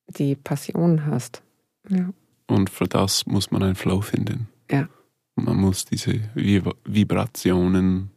die 0.08 0.36
Passion 0.36 1.06
hast. 1.06 1.42
Ja. 1.88 2.10
Und 2.52 2.70
für 2.70 2.86
das 2.86 3.26
muss 3.26 3.50
man 3.52 3.64
einen 3.64 3.76
Flow 3.76 4.02
finden. 4.02 4.50
Ja. 4.70 4.90
Man 5.36 5.56
muss 5.56 5.86
diese 5.86 6.20
Vibrationen 6.36 8.12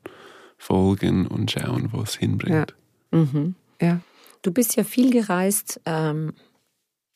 folgen 0.58 1.28
und 1.28 1.52
schauen, 1.52 1.90
wo 1.92 2.02
es 2.02 2.16
hinbringt. 2.16 2.74
Ja. 3.12 3.18
Mhm. 3.18 3.54
ja. 3.80 4.00
Du 4.42 4.50
bist 4.50 4.74
ja 4.74 4.82
viel 4.82 5.12
gereist 5.12 5.80
ähm, 5.86 6.32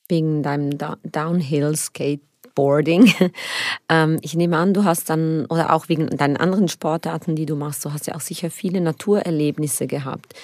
wegen 0.09 0.45
deinem 0.45 0.79
da 0.79 0.97
Downhill 1.03 1.75
Skateboarding. 1.75 3.13
ähm, 3.89 4.19
ich 4.23 4.35
nehme 4.35 4.57
an, 4.57 4.73
du 4.73 4.85
hast 4.85 5.11
dann, 5.11 5.47
oder 5.47 5.73
auch 5.73 5.89
wegen 5.89 6.07
deinen 6.07 6.37
anderen 6.37 6.69
Sportarten, 6.69 7.35
die 7.35 7.47
du 7.47 7.57
machst, 7.57 7.85
du 7.85 7.93
hast 7.93 8.07
ja 8.07 8.15
auch 8.15 8.21
sicher 8.21 8.49
viele 8.49 8.81
Naturerlebnisse 8.81 9.89
gehabt. 9.89 10.35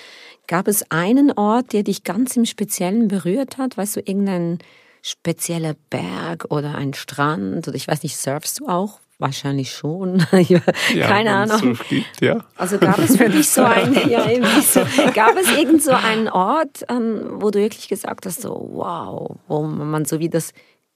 Gab 0.49 0.67
es 0.67 0.91
einen 0.91 1.31
Ort, 1.31 1.73
der 1.73 1.85
dich 1.85 2.03
ganz 2.03 2.37
im 2.37 2.47
Speziellen 2.47 3.07
berührt 3.07 3.59
hat? 3.59 3.77
Weißt 3.77 3.95
du, 3.95 4.01
irgendeinen 4.01 4.59
spezieller 5.05 5.75
Berg 5.91 6.47
oder 6.49 6.77
ein 6.77 6.95
Strand 6.95 7.69
oder 7.69 7.77
ich 7.77 7.87
weiß 7.87 8.03
nicht, 8.03 8.17
surfst 8.17 8.61
du 8.61 8.69
auch? 8.69 9.01
Wahrscheinlich 9.19 9.71
schon. 9.71 10.19
Keine 10.31 10.61
ja, 10.95 11.43
Ahnung. 11.43 11.79
Gibt, 11.89 12.21
ja. 12.21 12.43
Also 12.57 12.79
gab 12.79 12.99
es 12.99 13.19
wirklich 13.19 13.49
so 13.49 13.63
ein, 13.65 13.95
ja, 14.09 14.27
so, 14.63 14.81
gab 15.15 15.37
es 15.37 15.57
irgend 15.57 15.83
so 15.83 15.93
einen 15.93 16.29
Ort, 16.29 16.85
wo 16.89 17.51
du 17.51 17.61
wirklich 17.61 17.89
gesagt 17.89 18.25
hast, 18.25 18.41
so 18.41 18.71
wow, 18.73 19.37
wo 19.47 19.63
man 19.63 20.07
so 20.07 20.21
wie 20.21 20.31
das 20.31 20.53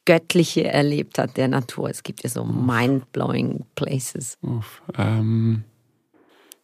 Göttliche 0.06 0.64
erlebt 0.64 1.18
hat 1.18 1.36
der 1.36 1.48
Natur. 1.48 1.90
Es 1.90 2.02
gibt 2.02 2.24
ja 2.24 2.30
so 2.30 2.44
mind-blowing 2.44 3.66
Places. 3.74 4.38
Uff, 4.40 4.82
ähm, 4.96 5.64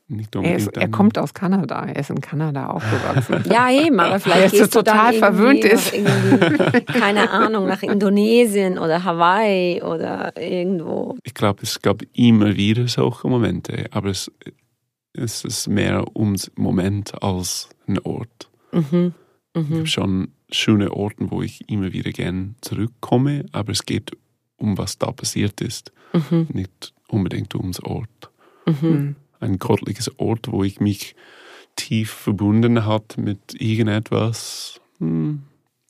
er, 0.09 0.57
ist, 0.57 0.77
er, 0.77 0.89
kommt 0.89 1.19
aus 1.19 1.33
Kanada, 1.33 1.87
er 1.87 1.97
ist 1.97 2.11
in 2.11 2.21
Kanada 2.21 2.67
aufgewachsen. 2.67 3.51
ja, 3.51 3.71
eben, 3.71 3.99
aber 3.99 4.21
vielleicht 4.21 4.55
er 4.55 4.69
total 4.69 5.15
verwöhnt 5.15 5.65
ist. 5.65 5.93
keine 6.87 7.31
Ahnung, 7.31 7.67
nach 7.67 7.83
Indonesien 7.83 8.79
oder 8.79 9.03
Hawaii 9.03 9.83
oder 9.83 10.37
irgendwo. 10.37 11.17
Ich 11.23 11.33
glaube, 11.33 11.63
es 11.63 11.81
gab 11.81 12.03
immer 12.13 12.55
wieder 12.55 12.87
solche 12.87 13.29
Momente, 13.29 13.87
aber 13.93 14.11
es, 14.11 14.31
es 15.15 15.43
ist 15.45 15.69
mehr 15.69 16.05
ums 16.15 16.51
Moment 16.55 17.23
als 17.23 17.71
ein 17.89 17.99
Ort. 18.01 18.51
Mhm. 18.73 19.15
Mhm. 19.55 19.67
Ich 19.69 19.71
habe 19.71 19.87
schon 19.87 20.29
schöne 20.51 20.93
Orte, 20.93 21.31
wo 21.31 21.41
ich 21.41 21.67
immer 21.71 21.95
wieder 21.95 22.11
gern 22.11 22.57
zurückkomme, 22.61 23.47
aber 23.53 23.73
es 23.73 23.87
geht 23.87 24.11
um 24.59 24.77
was 24.77 24.99
da 24.99 25.13
passiert 25.13 25.63
ist, 25.63 25.93
mhm. 26.13 26.47
nicht 26.53 26.93
unbedingt 27.09 27.55
ums 27.55 27.81
Ort. 27.81 28.31
Mhm 28.67 29.17
ein 29.45 29.59
gottliches 29.59 30.19
Ort, 30.19 30.51
wo 30.51 30.65
ich 30.65 30.81
mich 30.81 31.15
tief 31.77 32.11
verbunden 32.11 32.87
hat 32.87 33.17
mit 33.19 33.61
irgendetwas. 33.61 34.81
Hm. 34.99 35.43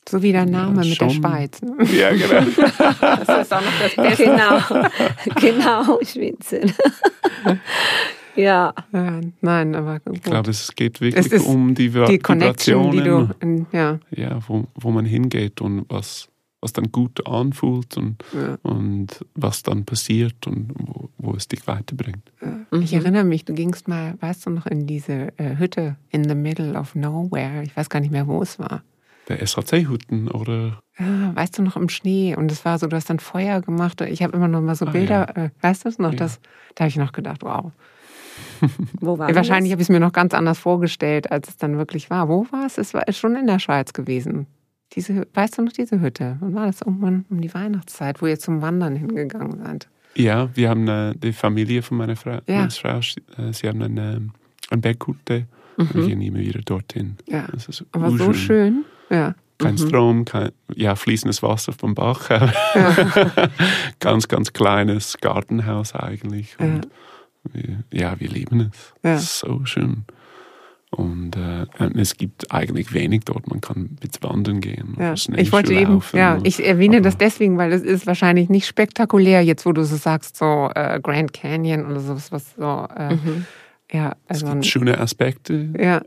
So 0.07 0.21
wie 0.21 0.31
der 0.31 0.45
Name 0.45 0.83
ja, 0.83 0.89
mit 0.89 1.01
der 1.01 1.09
Schweiz. 1.09 1.61
Ne? 1.61 1.77
Ja, 1.91 2.11
genau. 2.11 2.45
das 3.01 3.41
ist 3.41 3.53
auch 3.53 3.61
noch 3.61 3.79
das 3.81 3.95
Beste. 3.95 4.23
Genau, 4.23 4.59
genau, 5.39 5.99
Schweizer. 6.03 6.59
Ja. 8.37 8.73
ja. 8.91 9.21
Nein, 9.39 9.75
aber 9.75 10.01
gut. 10.01 10.17
Ich 10.17 10.23
glaube, 10.23 10.51
es 10.51 10.75
geht 10.75 10.99
wirklich 10.99 11.31
es 11.31 11.41
um 11.45 11.73
die, 11.73 11.89
die 11.89 12.19
Connection, 12.19 12.91
die 12.91 13.01
du, 13.01 13.29
ja, 13.71 13.97
ja 14.11 14.39
wo, 14.45 14.65
wo 14.75 14.91
man 14.91 15.05
hingeht 15.05 15.61
und 15.61 15.85
was, 15.87 16.27
was 16.65 16.73
dann 16.73 16.91
gut 16.91 17.27
anfühlt 17.27 17.95
und, 17.95 18.23
ja. 18.33 18.57
und 18.63 19.23
was 19.35 19.61
dann 19.61 19.85
passiert 19.85 20.47
und 20.47 20.73
wo, 20.75 21.09
wo 21.19 21.35
es 21.35 21.47
dich 21.47 21.67
weiterbringt. 21.67 22.31
Ja. 22.41 22.79
Ich 22.79 22.91
erinnere 22.91 23.23
mich, 23.23 23.45
du 23.45 23.53
gingst 23.53 23.87
mal, 23.87 24.15
weißt 24.19 24.47
du 24.47 24.49
noch, 24.49 24.65
in 24.65 24.87
diese 24.87 25.31
äh, 25.37 25.57
Hütte 25.57 25.95
in 26.09 26.27
the 26.27 26.33
middle 26.33 26.73
of 26.73 26.95
nowhere. 26.95 27.61
Ich 27.61 27.77
weiß 27.77 27.89
gar 27.89 27.99
nicht 27.99 28.11
mehr, 28.11 28.25
wo 28.25 28.41
es 28.41 28.57
war. 28.57 28.81
Der 29.29 29.45
SHC-Hütten 29.45 30.27
oder? 30.29 30.81
Ja, 30.97 31.35
weißt 31.35 31.59
du 31.59 31.61
noch, 31.61 31.75
im 31.75 31.89
Schnee. 31.89 32.35
Und 32.35 32.51
es 32.51 32.65
war 32.65 32.79
so, 32.79 32.87
du 32.87 32.95
hast 32.95 33.11
dann 33.11 33.19
Feuer 33.19 33.61
gemacht. 33.61 34.01
Ich 34.01 34.23
habe 34.23 34.35
immer 34.35 34.47
noch 34.47 34.61
mal 34.61 34.75
so 34.75 34.87
ah, 34.87 34.91
Bilder, 34.91 35.33
ja. 35.35 35.43
äh, 35.45 35.49
weißt 35.61 35.85
du 35.85 35.89
es 35.89 35.99
noch? 35.99 36.15
Das, 36.15 36.39
da 36.73 36.85
habe 36.85 36.89
ich 36.89 36.97
noch 36.97 37.11
gedacht, 37.11 37.43
wow. 37.43 37.71
Wo 39.01 39.19
war 39.19 39.33
Wahrscheinlich 39.35 39.71
habe 39.71 39.81
ich 39.83 39.85
es 39.85 39.93
mir 39.93 39.99
noch 39.99 40.13
ganz 40.13 40.33
anders 40.33 40.57
vorgestellt, 40.57 41.31
als 41.31 41.47
es 41.49 41.57
dann 41.57 41.77
wirklich 41.77 42.09
war. 42.09 42.27
Wo 42.27 42.47
war 42.51 42.65
es? 42.65 42.79
Es 42.79 42.95
war 42.95 43.03
schon 43.13 43.35
in 43.35 43.45
der 43.45 43.59
Schweiz 43.59 43.93
gewesen. 43.93 44.47
Diese, 44.95 45.27
weißt 45.33 45.57
du 45.57 45.63
noch 45.63 45.73
diese 45.73 45.99
Hütte? 45.99 46.37
Wann 46.39 46.55
war 46.55 46.67
das 46.67 46.81
irgendwann 46.81 47.25
um 47.29 47.41
die 47.41 47.53
Weihnachtszeit, 47.53 48.21
wo 48.21 48.27
ihr 48.27 48.39
zum 48.39 48.61
Wandern 48.61 48.95
hingegangen 48.95 49.59
seid? 49.63 49.89
Ja, 50.15 50.49
wir 50.55 50.69
haben 50.69 50.87
äh, 50.87 51.13
die 51.15 51.33
Familie 51.33 51.81
von 51.81 51.97
meiner 51.97 52.15
Frau, 52.15 52.39
ja. 52.47 52.59
meiner 52.59 52.71
Frau 52.71 52.99
äh, 52.99 53.51
sie 53.51 53.67
haben 53.67 53.81
eine, 53.81 54.15
ähm, 54.15 54.31
eine 54.69 54.81
Berghütte. 54.81 55.47
Mhm. 55.77 55.89
Wir 55.93 56.07
gehen 56.07 56.21
immer 56.21 56.39
wieder 56.39 56.61
dorthin. 56.61 57.17
Ja. 57.27 57.47
Aber 57.91 58.11
so 58.17 58.31
schön. 58.31 58.85
Ja. 59.09 59.35
Kein 59.57 59.75
mhm. 59.75 59.77
Strom, 59.77 60.25
kein, 60.25 60.51
ja, 60.73 60.95
fließendes 60.95 61.43
Wasser 61.43 61.73
vom 61.73 61.95
Bach. 61.95 62.29
Ja. 62.29 62.51
ganz, 63.99 64.27
ganz 64.29 64.53
kleines 64.53 65.17
Gartenhaus 65.19 65.93
eigentlich. 65.93 66.57
Und 66.59 66.85
ja, 67.53 67.53
wir, 67.53 67.83
ja, 67.91 68.19
wir 68.19 68.29
lieben 68.29 68.71
es. 68.71 68.93
Ja. 69.03 69.17
So 69.17 69.65
schön. 69.65 70.05
Und 70.95 71.35
äh, 71.35 71.65
es 71.99 72.15
gibt 72.15 72.53
eigentlich 72.53 72.93
wenig 72.93 73.23
dort. 73.25 73.47
Man 73.49 73.59
kann 73.59 73.97
mit 74.01 74.23
wandern 74.23 74.61
gehen. 74.61 74.95
Ja. 74.97 75.13
Ich 75.13 75.51
wollte 75.51 75.73
eben, 75.73 76.01
ja, 76.13 76.39
ich 76.43 76.65
erwähne 76.65 77.01
das 77.01 77.17
deswegen, 77.17 77.57
weil 77.57 77.73
es 77.73 77.81
ist 77.81 78.07
wahrscheinlich 78.07 78.47
nicht 78.49 78.65
spektakulär, 78.65 79.41
jetzt 79.41 79.65
wo 79.65 79.73
du 79.73 79.83
so 79.83 79.97
sagst, 79.97 80.37
so 80.37 80.69
äh, 80.73 81.01
Grand 81.01 81.33
Canyon 81.33 81.85
oder 81.85 81.99
sowas, 81.99 82.31
was 82.31 82.55
so. 82.55 82.87
Äh, 82.95 83.15
mhm. 83.15 83.45
Ja, 83.91 84.15
also 84.27 84.47
es 84.47 84.53
gibt 84.53 84.65
schöne 84.65 84.97
Aspekte. 84.99 85.69
Ja. 85.77 86.01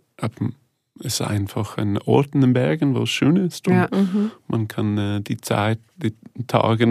Es 1.01 1.20
ist 1.20 1.20
einfach 1.20 1.76
ein 1.76 1.99
Ort 1.99 2.34
in 2.34 2.41
den 2.41 2.55
Bergen, 2.55 2.95
wo 2.95 3.03
es 3.03 3.11
schön 3.11 3.36
ist. 3.36 3.68
Und 3.68 3.74
ja. 3.74 3.89
mhm. 3.93 4.30
Man 4.49 4.68
kann 4.68 4.97
äh, 4.97 5.20
die 5.20 5.36
Zeit, 5.36 5.78
die 5.97 6.14
Tage 6.47 6.86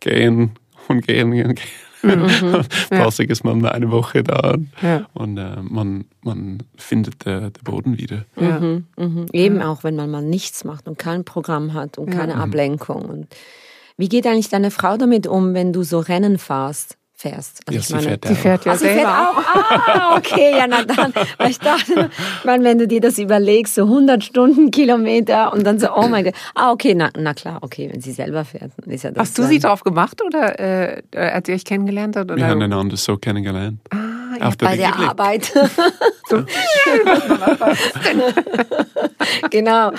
gehen 0.00 0.50
und 0.88 1.06
gehen 1.06 1.32
und 1.32 1.36
gehen. 1.36 1.54
Mhm. 2.02 2.64
Passig 2.90 3.30
ist 3.30 3.44
man 3.44 3.64
eine 3.64 3.90
Woche 3.90 4.22
da 4.22 4.56
ja. 4.82 5.06
und 5.14 5.38
äh, 5.38 5.56
man, 5.62 6.04
man 6.22 6.62
findet 6.76 7.26
äh, 7.26 7.50
den 7.50 7.64
Boden 7.64 7.98
wieder. 7.98 8.24
Ja. 8.38 8.60
Mhm. 8.60 8.86
Mhm. 8.96 9.26
Eben 9.32 9.62
auch, 9.62 9.84
wenn 9.84 9.96
man 9.96 10.10
mal 10.10 10.22
nichts 10.22 10.64
macht 10.64 10.88
und 10.88 10.98
kein 10.98 11.24
Programm 11.24 11.74
hat 11.74 11.98
und 11.98 12.10
keine 12.10 12.36
Ablenkung. 12.36 13.06
Und 13.06 13.26
wie 13.96 14.08
geht 14.08 14.26
eigentlich 14.26 14.48
deine 14.48 14.70
Frau 14.70 14.96
damit 14.96 15.26
um, 15.26 15.54
wenn 15.54 15.72
du 15.72 15.82
so 15.82 15.98
Rennen 15.98 16.38
fahrst? 16.38 16.98
Fährst. 17.16 17.62
Also 17.66 17.78
ja, 17.78 17.80
ich 17.80 17.90
meine, 17.90 18.02
sie 18.02 18.08
fährt, 18.08 18.24
sie 18.26 18.34
fährt 18.34 18.64
ja, 18.66 18.72
ja 18.72 18.78
selber. 18.78 19.00
Fährt 19.00 19.08
auch. 19.08 19.42
Ah, 19.88 20.16
okay, 20.16 20.52
ja, 20.56 20.66
na 20.66 20.82
dann. 20.84 21.14
Weil 21.38 21.50
ich 21.50 21.58
dachte, 21.58 22.10
meine, 22.44 22.62
wenn 22.64 22.78
du 22.78 22.86
dir 22.86 23.00
das 23.00 23.18
überlegst, 23.18 23.74
so 23.74 23.84
100 23.84 24.22
Stundenkilometer 24.22 25.52
und 25.52 25.64
dann 25.64 25.78
so, 25.78 25.88
oh 25.94 26.08
mein 26.08 26.24
Gott. 26.24 26.34
Ah, 26.54 26.72
okay, 26.72 26.94
na, 26.94 27.10
na 27.16 27.32
klar, 27.32 27.58
okay, 27.62 27.88
wenn 27.90 28.02
sie 28.02 28.12
selber 28.12 28.44
fährt, 28.44 28.72
dann 28.76 28.92
ist 28.92 29.04
ja 29.04 29.10
das. 29.12 29.28
Hast 29.28 29.38
du 29.38 29.44
sie 29.44 29.58
drauf 29.58 29.82
gemacht 29.82 30.22
oder 30.22 30.60
äh, 30.60 31.02
als 31.14 31.48
ihr 31.48 31.54
euch 31.54 31.64
kennengelernt 31.64 32.16
habt? 32.16 32.30
Oder? 32.30 32.36
Wir 32.36 32.48
haben 32.48 32.60
einander 32.60 32.98
so 32.98 33.16
kennengelernt. 33.16 33.80
Ah, 33.90 34.36
ja, 34.38 34.46
Auf 34.48 34.58
bei 34.58 34.76
der 34.76 34.94
Arbeit. 34.94 35.44
so. 36.28 36.44
genau. 39.50 39.92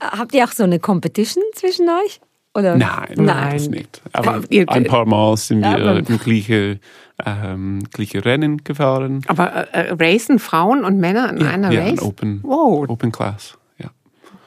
Habt 0.00 0.34
ihr 0.34 0.44
auch 0.44 0.52
so 0.52 0.64
eine 0.64 0.78
Competition 0.78 1.44
zwischen 1.54 1.88
euch? 1.90 2.20
Oder? 2.54 2.76
Nein, 2.76 3.14
nein, 3.16 3.52
das 3.52 3.68
nicht. 3.68 4.00
Aber 4.12 4.42
ein 4.50 4.84
paar 4.84 5.06
Mal 5.06 5.36
sind 5.36 5.60
wir 5.60 5.78
ja, 5.78 5.92
im 5.98 6.18
gleichen, 6.18 6.78
ähm, 7.24 7.82
gleichen 7.92 8.20
Rennen 8.20 8.62
gefahren. 8.62 9.22
Aber 9.26 9.74
äh, 9.74 9.88
äh, 9.88 9.96
racen 9.98 10.38
Frauen 10.38 10.84
und 10.84 10.98
Männer 10.98 11.30
in 11.30 11.40
ja, 11.40 11.50
einer 11.50 11.72
ja, 11.72 11.82
Race? 11.82 12.00
Ja, 12.00 12.06
Open, 12.06 12.40
wow. 12.42 12.88
Open 12.88 13.10
Class. 13.10 13.58
Ja. 13.78 13.90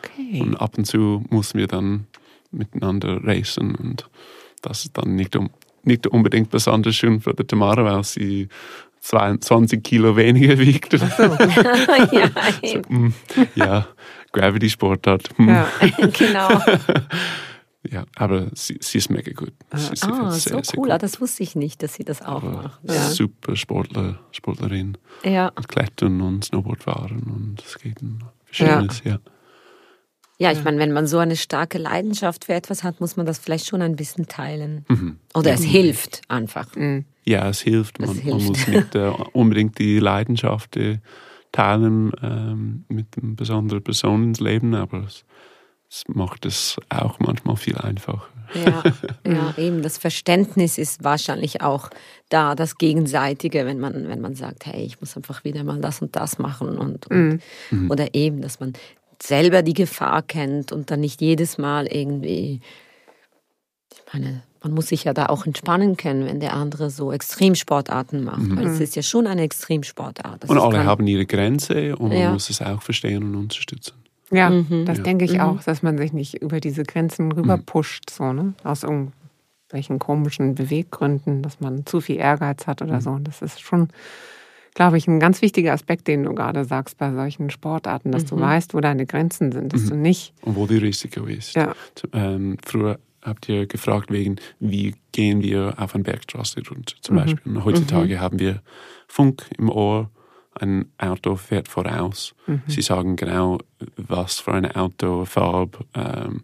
Okay. 0.02 0.42
Und 0.42 0.56
ab 0.56 0.78
und 0.78 0.86
zu 0.86 1.26
mussten 1.30 1.58
wir 1.58 1.68
dann 1.68 2.08
miteinander 2.52 3.20
racen 3.24 3.76
und 3.76 4.10
das 4.62 4.86
ist 4.86 4.98
dann 4.98 5.16
nicht, 5.16 5.36
um, 5.36 5.50
nicht 5.84 6.08
unbedingt 6.08 6.50
besonders 6.50 6.96
schön 6.96 7.20
für 7.20 7.34
die 7.34 7.44
Tamara, 7.44 7.84
weil 7.84 8.04
sie 8.06 8.48
22 9.02 9.84
Kilo 9.84 10.16
weniger 10.16 10.58
wiegt. 10.60 10.92
So. 10.92 11.06
ja, 12.12 12.30
so, 12.64 12.82
mm, 12.88 13.14
ja, 13.56 13.88
Gravity-Sportart. 14.32 15.30
Hm. 15.38 15.50
Ja, 15.50 15.68
genau. 16.18 16.62
Ja, 17.92 18.06
aber 18.16 18.50
sie, 18.54 18.78
sie 18.82 18.98
ist 18.98 19.10
mega 19.10 19.32
gut. 19.32 19.54
Sie, 19.74 19.96
sie 19.96 20.08
ah, 20.08 20.32
sehr, 20.32 20.54
so 20.54 20.64
sehr 20.64 20.80
cool. 20.80 20.92
Ah, 20.92 20.98
das 20.98 21.20
wusste 21.22 21.44
ich 21.44 21.56
nicht, 21.56 21.84
dass 21.84 21.94
sie 21.94 22.04
das 22.04 22.22
auch 22.22 22.44
aber 22.44 22.52
macht. 22.52 22.80
Ja. 22.84 23.10
Super 23.10 23.56
Sportler, 23.56 24.20
Sportlerin. 24.32 24.98
Ja. 25.24 25.50
Und 25.50 25.68
Klettern 25.68 26.22
und 26.22 26.46
Snowboardfahren 26.46 27.24
und 27.24 27.62
Skaten. 27.62 28.24
Schönes, 28.52 29.02
ja. 29.04 29.12
ja. 29.14 29.20
Ja, 30.40 30.52
ich 30.52 30.64
meine, 30.64 30.78
wenn 30.78 30.92
man 30.92 31.08
so 31.08 31.18
eine 31.18 31.36
starke 31.36 31.80
Leidenschaft 31.80 32.46
für 32.46 32.54
etwas 32.54 32.84
hat, 32.84 33.02
muss 33.02 33.18
man 33.18 33.26
das 33.26 33.40
vielleicht 33.40 33.66
schon 33.66 33.82
ein 33.82 33.96
bisschen 33.96 34.28
teilen. 34.28 34.86
Mhm. 34.88 35.18
Oder 35.34 35.54
es 35.54 35.64
hilft 35.64 36.22
einfach. 36.28 36.76
Mhm. 36.76 37.06
Ja, 37.26 37.50
es 37.50 37.62
hilft. 37.62 38.00
Man, 38.00 38.12
es 38.12 38.18
hilft. 38.18 38.38
man 38.38 38.46
muss 38.46 38.68
nicht 38.68 38.96
äh, 38.96 39.12
unbedingt 39.34 39.80
die 39.80 39.98
Leidenschaft 39.98 40.78
äh, 40.78 41.00
teilen 41.52 42.12
ähm, 42.22 42.86
mit 42.88 43.08
einer 43.18 43.34
besonderen 43.34 43.84
Person 43.84 44.26
ins 44.26 44.40
Leben, 44.40 44.76
aber 44.76 45.06
es, 45.06 45.26
das 45.90 46.04
macht 46.08 46.46
es 46.46 46.78
auch 46.90 47.20
manchmal 47.20 47.56
viel 47.56 47.78
einfacher. 47.78 48.28
Ja, 48.54 48.84
ja, 49.26 49.54
eben 49.58 49.82
das 49.82 49.98
Verständnis 49.98 50.78
ist 50.78 51.04
wahrscheinlich 51.04 51.62
auch 51.62 51.90
da, 52.30 52.56
das 52.56 52.78
Gegenseitige, 52.78 53.66
wenn 53.66 53.80
man, 53.80 54.08
wenn 54.08 54.22
man 54.22 54.36
sagt, 54.36 54.66
hey, 54.66 54.84
ich 54.84 55.00
muss 55.00 55.16
einfach 55.16 55.44
wieder 55.44 55.64
mal 55.64 55.80
das 55.80 56.02
und 56.02 56.16
das 56.16 56.40
machen 56.40 56.78
und, 56.78 57.08
und 57.08 57.40
mhm. 57.72 57.92
oder 57.92 58.14
eben, 58.14 58.42
dass 58.42 58.60
man 58.60 58.74
selber 59.22 59.62
die 59.62 59.74
Gefahr 59.74 60.22
kennt 60.22 60.72
und 60.72 60.92
dann 60.92 61.00
nicht 61.00 61.22
jedes 61.22 61.58
Mal 61.58 61.88
irgendwie, 61.88 62.62
ich 63.94 64.14
meine, 64.14 64.44
man 64.64 64.74
muss 64.74 64.88
sich 64.88 65.06
ja 65.06 65.14
da 65.14 65.28
auch 65.28 65.46
entspannen 65.46 65.96
können, 65.98 66.26
wenn 66.26 66.40
der 66.40 66.54
andere 66.54 66.90
so 66.90 67.12
Extremsportarten 67.12 68.24
macht, 68.24 68.40
mhm. 68.40 68.58
weil 68.58 68.68
es 68.68 68.80
ist 68.80 68.96
ja 68.96 69.02
schon 69.02 69.28
eine 69.28 69.44
Extremsportart. 69.44 70.44
Das 70.44 70.50
und 70.50 70.58
alle 70.58 70.84
haben 70.84 71.08
ihre 71.08 71.26
Grenze 71.26 71.96
und 71.96 72.10
man 72.10 72.18
ja. 72.18 72.32
muss 72.32 72.50
es 72.50 72.62
auch 72.62 72.82
verstehen 72.82 73.24
und 73.24 73.36
unterstützen. 73.36 73.94
Ja, 74.32 74.50
mhm. 74.50 74.86
das 74.86 74.98
ja. 74.98 75.04
denke 75.04 75.26
ich 75.26 75.34
mhm. 75.34 75.40
auch, 75.42 75.64
dass 75.64 75.84
man 75.84 75.98
sich 75.98 76.14
nicht 76.14 76.42
über 76.42 76.60
diese 76.60 76.84
Grenzen 76.84 77.32
rüber 77.32 77.58
mhm. 77.58 77.64
pusht, 77.64 78.10
so, 78.10 78.34
ne? 78.34 78.54
Aus 78.64 78.84
irgendwelchen 78.84 80.00
komischen 80.00 80.56
Beweggründen, 80.56 81.42
dass 81.42 81.60
man 81.60 81.86
zu 81.86 82.02
viel 82.02 82.18
Ehrgeiz 82.18 82.68
hat 82.68 82.82
oder 82.82 82.96
mhm. 82.96 83.02
so. 83.02 83.18
Das 83.20 83.42
ist 83.42 83.62
schon, 83.62 83.88
glaube 84.74 84.98
ich, 84.98 85.08
ein 85.08 85.20
ganz 85.20 85.42
wichtiger 85.42 85.74
Aspekt, 85.74 86.08
den 86.08 86.24
du 86.24 86.34
gerade 86.34 86.66
sagst 86.66 86.98
bei 86.98 87.12
solchen 87.14 87.50
Sportarten, 87.50 88.12
dass 88.12 88.26
du 88.26 88.36
mhm. 88.36 88.42
weißt, 88.42 88.74
wo 88.74 88.82
deine 88.82 89.06
Grenzen 89.06 89.52
sind, 89.52 89.72
dass 89.72 89.86
du 89.86 89.96
mhm. 89.96 90.02
nicht. 90.02 90.34
Und 90.42 90.56
wo 90.56 90.68
die 90.68 90.78
Risiko 90.78 91.26
ist. 91.26 91.56
Ja. 91.56 91.74
Ähm, 92.12 92.58
früher 92.66 93.00
habt 93.22 93.48
ihr 93.50 93.66
gefragt 93.66 94.12
wegen, 94.12 94.38
wie 94.60 94.96
gehen 95.12 95.42
wir 95.42 95.76
auf 95.78 95.96
eine 95.96 96.04
Bergstraße 96.04 96.62
runter 96.70 96.96
zum 97.02 97.16
Beispiel. 97.18 97.54
Und 97.54 97.66
heutzutage 97.66 98.20
haben 98.20 98.40
wir 98.40 98.62
Funk 99.08 99.46
im 99.58 99.70
Ohr 99.70 100.10
ein 100.62 100.92
Auto 100.98 101.36
fährt 101.36 101.68
voraus. 101.68 102.34
Mhm. 102.46 102.62
Sie 102.68 102.82
sagen 102.82 103.16
genau, 103.16 103.60
was 103.96 104.40
für 104.40 104.54
ein 104.54 104.70
Auto, 104.76 105.26
Farb, 105.26 105.86
ähm, 105.94 106.44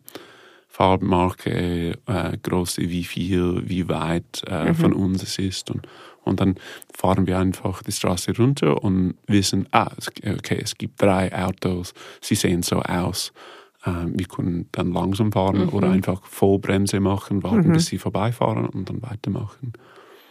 Farbmarke, 0.67 1.99
äh, 2.07 2.37
Größe, 2.41 2.81
wie 2.81 3.03
viel, 3.03 3.69
wie 3.69 3.87
weit 3.89 4.43
äh, 4.47 4.69
mhm. 4.69 4.75
von 4.75 4.93
uns 4.93 5.21
es 5.21 5.37
ist. 5.37 5.69
Und, 5.69 5.87
und 6.23 6.39
dann 6.39 6.55
fahren 6.91 7.27
wir 7.27 7.37
einfach 7.37 7.83
die 7.83 7.91
Straße 7.91 8.35
runter 8.35 8.83
und 8.83 9.15
wissen, 9.27 9.67
ah, 9.71 9.91
okay, 10.25 10.59
es 10.63 10.75
gibt 10.75 11.01
drei 11.01 11.31
Autos, 11.45 11.93
sie 12.21 12.35
sehen 12.35 12.63
so 12.63 12.81
aus. 12.81 13.33
Ähm, 13.85 14.13
wir 14.15 14.25
können 14.25 14.67
dann 14.71 14.91
langsam 14.93 15.31
fahren 15.31 15.65
mhm. 15.65 15.69
oder 15.69 15.91
einfach 15.91 16.23
Vollbremse 16.23 16.99
machen, 16.99 17.43
warten, 17.43 17.67
mhm. 17.67 17.73
bis 17.73 17.87
sie 17.87 17.99
vorbeifahren 17.99 18.65
und 18.65 18.89
dann 18.89 19.01
weitermachen. 19.03 19.73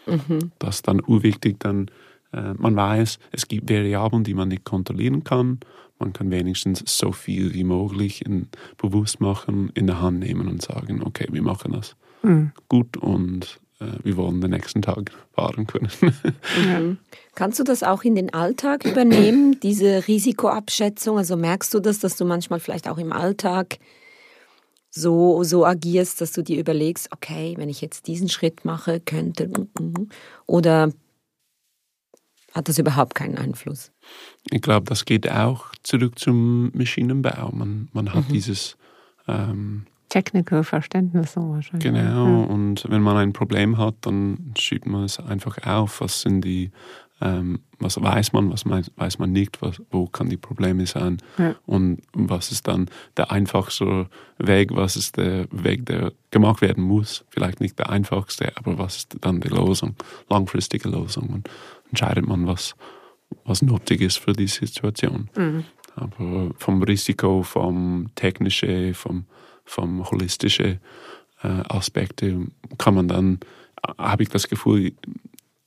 Mhm. 0.06 0.50
Das 0.58 0.76
ist 0.76 0.88
dann 0.88 1.00
urwichtig, 1.06 1.60
dann 1.60 1.86
äh, 1.86 1.90
man 2.32 2.74
weiß, 2.76 3.18
es 3.30 3.46
gibt 3.46 3.70
Variablen, 3.70 4.24
die 4.24 4.34
man 4.34 4.48
nicht 4.48 4.64
kontrollieren 4.64 5.22
kann. 5.22 5.60
Man 5.98 6.12
kann 6.12 6.30
wenigstens 6.30 6.82
so 6.86 7.12
viel 7.12 7.54
wie 7.54 7.62
möglich 7.62 8.26
in, 8.26 8.48
bewusst 8.76 9.20
machen, 9.20 9.70
in 9.74 9.86
der 9.86 10.00
Hand 10.00 10.18
nehmen 10.18 10.48
und 10.48 10.60
sagen, 10.60 11.02
okay, 11.02 11.28
wir 11.30 11.42
machen 11.42 11.72
das 11.72 11.94
mhm. 12.22 12.52
gut 12.68 12.96
und 12.96 13.60
äh, 13.78 13.86
wir 14.02 14.16
wollen 14.16 14.40
den 14.40 14.50
nächsten 14.50 14.82
Tag 14.82 15.12
fahren 15.32 15.66
können. 15.66 15.90
mhm. 16.56 16.98
Kannst 17.34 17.60
du 17.60 17.64
das 17.64 17.82
auch 17.82 18.02
in 18.02 18.14
den 18.14 18.34
Alltag 18.34 18.84
übernehmen, 18.84 19.60
diese 19.60 20.08
Risikoabschätzung? 20.08 21.18
Also 21.18 21.36
merkst 21.36 21.72
du 21.72 21.80
das, 21.80 22.00
dass 22.00 22.16
du 22.16 22.24
manchmal 22.24 22.60
vielleicht 22.60 22.88
auch 22.88 22.98
im 22.98 23.12
Alltag 23.12 23.78
so, 24.90 25.42
so 25.42 25.64
agierst, 25.64 26.20
dass 26.20 26.32
du 26.32 26.42
dir 26.42 26.58
überlegst, 26.58 27.08
okay, 27.12 27.54
wenn 27.56 27.68
ich 27.68 27.80
jetzt 27.80 28.06
diesen 28.06 28.28
Schritt 28.28 28.64
mache, 28.64 29.00
könnte, 29.00 29.50
oder 30.46 30.90
hat 32.52 32.68
das 32.68 32.78
überhaupt 32.78 33.14
keinen 33.14 33.38
Einfluss? 33.38 33.90
Ich 34.50 34.62
glaube, 34.62 34.86
das 34.86 35.04
geht 35.04 35.30
auch 35.30 35.66
zurück 35.82 36.18
zum 36.18 36.70
Maschinenbau. 36.76 37.50
Man, 37.52 37.88
man 37.92 38.12
hat 38.12 38.28
mhm. 38.28 38.32
dieses 38.32 38.76
ähm, 39.26 39.86
Technical 40.12 40.62
Verständnis 40.62 41.32
so 41.32 41.40
wahrscheinlich. 41.40 41.90
Genau, 41.90 42.26
ja. 42.26 42.44
und 42.44 42.84
wenn 42.88 43.00
man 43.00 43.16
ein 43.16 43.32
Problem 43.32 43.78
hat, 43.78 43.94
dann 44.02 44.52
schiebt 44.58 44.84
man 44.84 45.04
es 45.04 45.18
einfach 45.18 45.56
auf. 45.66 46.02
Was 46.02 46.20
sind 46.20 46.42
die, 46.42 46.70
ähm, 47.22 47.60
was 47.78 47.98
weiß 47.98 48.34
man, 48.34 48.52
was 48.52 48.66
weiß 48.66 49.18
man 49.18 49.32
nicht, 49.32 49.62
was, 49.62 49.80
wo 49.90 50.06
kann 50.06 50.28
die 50.28 50.36
Probleme 50.36 50.86
sein 50.86 51.16
ja. 51.38 51.54
und 51.64 52.02
was 52.12 52.52
ist 52.52 52.68
dann 52.68 52.90
der 53.16 53.32
einfachste 53.32 54.06
Weg, 54.36 54.76
was 54.76 54.96
ist 54.96 55.16
der 55.16 55.46
Weg, 55.50 55.86
der 55.86 56.12
gemacht 56.30 56.60
werden 56.60 56.84
muss. 56.84 57.24
Vielleicht 57.30 57.60
nicht 57.60 57.78
der 57.78 57.88
einfachste, 57.88 58.54
aber 58.58 58.76
was 58.76 58.96
ist 58.96 59.16
dann 59.22 59.40
die 59.40 59.48
Lösung, 59.48 59.94
langfristige 60.28 60.90
Lösung. 60.90 61.30
Und 61.30 61.48
entscheidet 61.92 62.26
man, 62.26 62.46
was, 62.46 62.74
was 63.44 63.62
nötig 63.62 64.00
ist 64.00 64.18
für 64.18 64.32
die 64.32 64.48
Situation. 64.48 65.30
Mhm. 65.36 65.64
Aber 65.94 66.50
vom 66.56 66.82
Risiko, 66.82 67.42
vom 67.42 68.08
technischen, 68.14 68.94
vom 68.94 69.26
vom 69.64 70.08
holistischen 70.10 70.80
äh, 71.42 71.48
Aspekte 71.68 72.46
kann 72.78 72.94
man 72.94 73.08
dann, 73.08 73.40
habe 73.98 74.22
ich 74.22 74.28
das 74.28 74.48
Gefühl, 74.48 74.92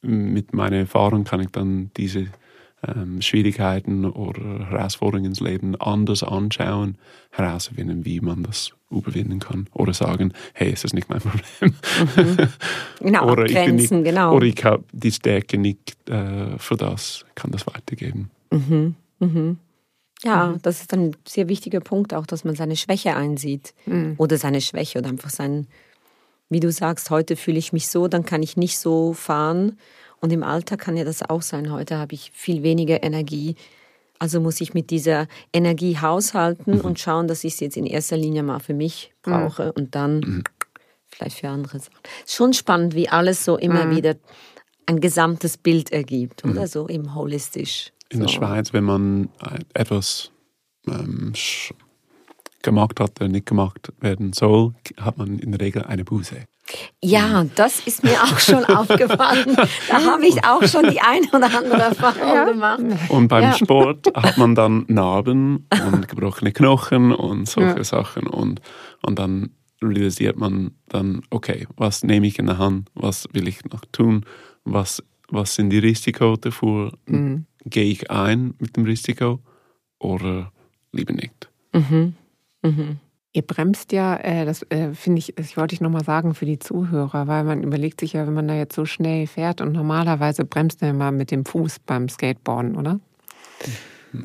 mit 0.01 0.53
meiner 0.53 0.77
Erfahrung 0.77 1.23
kann 1.23 1.41
ich 1.41 1.49
dann 1.49 1.91
diese 1.97 2.27
ähm, 2.87 3.21
Schwierigkeiten 3.21 4.05
oder 4.05 4.69
Herausforderungen 4.69 5.25
ins 5.25 5.39
Leben 5.39 5.75
anders 5.79 6.23
anschauen, 6.23 6.97
herausfinden, 7.31 8.05
wie 8.05 8.21
man 8.21 8.43
das 8.43 8.73
überwinden 8.89 9.39
kann. 9.39 9.67
Oder 9.73 9.93
sagen, 9.93 10.33
hey, 10.53 10.71
es 10.71 10.83
ist 10.83 10.93
nicht 10.93 11.09
mein 11.09 11.19
Problem. 11.19 11.75
Mhm. 12.15 12.37
Genau, 12.99 13.29
oder 13.31 13.45
ich 13.45 13.71
nicht, 13.71 13.89
genau. 13.89 14.35
Oder 14.35 14.45
ich 14.45 14.63
habe 14.63 14.83
die 14.91 15.11
Stärke 15.11 15.57
nicht 15.57 16.09
äh, 16.09 16.57
für 16.57 16.75
das, 16.75 17.25
kann 17.35 17.51
das 17.51 17.67
weitergeben. 17.67 18.29
Mhm. 18.51 18.95
Mhm. 19.19 19.57
Ja, 20.23 20.47
mhm. 20.47 20.61
das 20.61 20.81
ist 20.81 20.93
ein 20.93 21.15
sehr 21.27 21.49
wichtiger 21.49 21.79
Punkt 21.79 22.13
auch, 22.13 22.25
dass 22.25 22.43
man 22.43 22.55
seine 22.55 22.75
Schwäche 22.75 23.15
einsieht. 23.15 23.73
Mhm. 23.85 24.15
Oder 24.17 24.37
seine 24.37 24.61
Schwäche 24.61 24.99
oder 24.99 25.09
einfach 25.09 25.29
sein, 25.29 25.67
wie 26.49 26.59
du 26.59 26.71
sagst, 26.71 27.09
heute 27.09 27.35
fühle 27.35 27.57
ich 27.57 27.73
mich 27.73 27.87
so, 27.87 28.07
dann 28.07 28.25
kann 28.25 28.43
ich 28.43 28.55
nicht 28.55 28.77
so 28.77 29.13
fahren. 29.13 29.77
Und 30.21 30.31
im 30.31 30.43
Alter 30.43 30.77
kann 30.77 30.97
ja 30.97 31.03
das 31.03 31.21
auch 31.21 31.41
sein. 31.41 31.71
Heute 31.71 31.97
habe 31.97 32.13
ich 32.13 32.31
viel 32.33 32.63
weniger 32.63 33.03
Energie. 33.03 33.55
Also 34.17 34.39
muss 34.39 34.61
ich 34.61 34.73
mit 34.73 34.89
dieser 34.89 35.27
Energie 35.51 35.97
haushalten 35.97 36.75
mhm. 36.75 36.81
und 36.81 36.99
schauen, 36.99 37.27
dass 37.27 37.43
ich 37.43 37.57
sie 37.57 37.65
jetzt 37.65 37.77
in 37.77 37.85
erster 37.85 38.17
Linie 38.17 38.43
mal 38.43 38.59
für 38.59 38.73
mich 38.73 39.13
mhm. 39.25 39.31
brauche 39.31 39.73
und 39.73 39.93
dann 39.95 40.19
mhm. 40.19 40.43
vielleicht 41.07 41.39
für 41.39 41.49
andere 41.49 41.79
Sachen. 41.79 41.99
Schon 42.25 42.53
spannend, 42.53 42.95
wie 42.95 43.09
alles 43.09 43.43
so 43.43 43.57
immer 43.57 43.85
mhm. 43.85 43.95
wieder 43.95 44.15
ein 44.87 45.01
gesamtes 45.01 45.57
Bild 45.57 45.91
ergibt, 45.91 46.45
oder 46.45 46.67
so 46.67 46.87
im 46.87 47.15
holistisch. 47.15 47.91
In 48.09 48.19
so. 48.19 48.25
der 48.25 48.31
Schweiz, 48.31 48.71
wenn 48.71 48.83
man 48.83 49.29
etwas 49.73 50.31
ähm, 50.87 51.33
gemacht 52.61 52.99
hat, 52.99 53.19
der 53.19 53.29
nicht 53.29 53.47
gemacht 53.47 53.91
werden 53.99 54.33
soll, 54.33 54.73
hat 54.97 55.17
man 55.17 55.39
in 55.39 55.51
der 55.51 55.61
Regel 55.61 55.83
eine 55.83 56.03
Buße. 56.03 56.45
Ja, 57.01 57.45
das 57.55 57.85
ist 57.85 58.03
mir 58.03 58.21
auch 58.23 58.39
schon 58.39 58.65
aufgefallen. 58.65 59.55
Da 59.87 60.03
habe 60.03 60.25
ich 60.25 60.43
auch 60.43 60.63
schon 60.63 60.89
die 60.89 60.99
eine 60.99 61.27
oder 61.27 61.55
andere 61.55 61.81
Erfahrung 61.81 62.35
ja. 62.35 62.45
gemacht. 62.45 62.83
Und 63.09 63.27
beim 63.27 63.43
ja. 63.43 63.53
Sport 63.53 64.07
hat 64.15 64.37
man 64.37 64.55
dann 64.55 64.85
Narben 64.87 65.67
und 65.69 66.07
gebrochene 66.07 66.51
Knochen 66.51 67.11
und 67.13 67.47
solche 67.47 67.77
ja. 67.77 67.83
Sachen. 67.83 68.27
Und, 68.27 68.61
und 69.03 69.19
dann 69.19 69.51
realisiert 69.81 70.37
man 70.37 70.71
dann, 70.87 71.21
okay, 71.29 71.67
was 71.77 72.03
nehme 72.03 72.25
ich 72.27 72.39
in 72.39 72.47
der 72.47 72.57
Hand, 72.57 72.89
was 72.95 73.27
will 73.33 73.47
ich 73.47 73.63
noch 73.65 73.81
tun, 73.91 74.25
was, 74.63 75.03
was 75.29 75.55
sind 75.55 75.69
die 75.69 75.79
Risiko 75.79 76.35
dafür, 76.37 76.93
mhm 77.05 77.45
gehe 77.65 77.91
ich 77.91 78.09
ein 78.11 78.53
mit 78.59 78.77
dem 78.77 78.85
Risiko 78.85 79.39
oder 79.99 80.51
lieber 80.91 81.13
nicht. 81.13 81.49
Mhm. 81.73 82.15
Mhm. 82.61 82.99
Ihr 83.35 83.41
bremst 83.41 83.91
ja, 83.91 84.15
äh, 84.15 84.45
das 84.45 84.63
äh, 84.69 84.93
finde 84.93 85.19
ich, 85.19 85.33
das 85.35 85.57
wollte 85.57 85.75
ich 85.75 85.81
nochmal 85.81 86.05
sagen 86.05 86.35
für 86.35 86.45
die 86.45 86.57
Zuhörer, 86.57 87.27
weil 87.27 87.43
man 87.43 87.63
überlegt 87.63 87.99
sich 87.99 88.13
ja, 88.13 88.25
wenn 88.25 88.33
man 88.33 88.47
da 88.47 88.55
jetzt 88.55 88.73
so 88.73 88.85
schnell 88.85 89.27
fährt 89.27 89.59
und 89.59 89.73
normalerweise 89.73 90.45
bremst 90.45 90.79
man 90.79 90.91
immer 90.91 91.11
mit 91.11 91.31
dem 91.31 91.43
Fuß 91.43 91.79
beim 91.79 92.07
Skateboarden, 92.07 92.77
oder? 92.77 93.01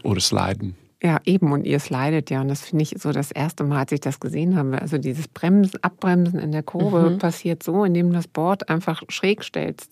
Oder 0.05 0.21
sliden. 0.21 0.77
Ja, 1.03 1.19
eben, 1.25 1.51
und 1.51 1.67
ihr 1.67 1.81
slidet 1.81 2.31
ja. 2.31 2.41
Und 2.41 2.47
das 2.47 2.61
finde 2.61 2.85
ich 2.85 2.95
so 2.99 3.11
das 3.11 3.33
erste 3.33 3.65
Mal, 3.65 3.81
als 3.81 3.91
ich 3.91 3.99
das 3.99 4.21
gesehen 4.21 4.55
habe. 4.55 4.81
Also 4.81 4.97
dieses 4.97 5.27
Bremsen, 5.27 5.83
Abbremsen 5.83 6.39
in 6.39 6.53
der 6.53 6.63
Kurve 6.63 7.11
mhm. 7.11 7.19
passiert 7.19 7.65
so, 7.65 7.83
indem 7.83 8.11
du 8.11 8.15
das 8.15 8.29
Board 8.29 8.69
einfach 8.69 9.03
schräg 9.09 9.43
stellst. 9.43 9.91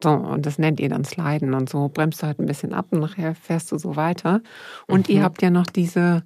So, 0.00 0.10
und 0.10 0.46
das 0.46 0.58
nennt 0.58 0.78
ihr 0.78 0.90
dann 0.90 1.04
Sliden 1.04 1.52
und 1.52 1.68
so 1.68 1.88
bremst 1.88 2.22
du 2.22 2.28
halt 2.28 2.38
ein 2.38 2.46
bisschen 2.46 2.74
ab 2.74 2.86
und 2.90 3.00
nachher 3.00 3.34
fährst 3.34 3.72
du 3.72 3.78
so 3.78 3.96
weiter. 3.96 4.40
Und 4.86 5.08
mhm. 5.08 5.16
ihr 5.16 5.22
habt 5.24 5.42
ja 5.42 5.50
noch 5.50 5.66
diese, 5.66 6.22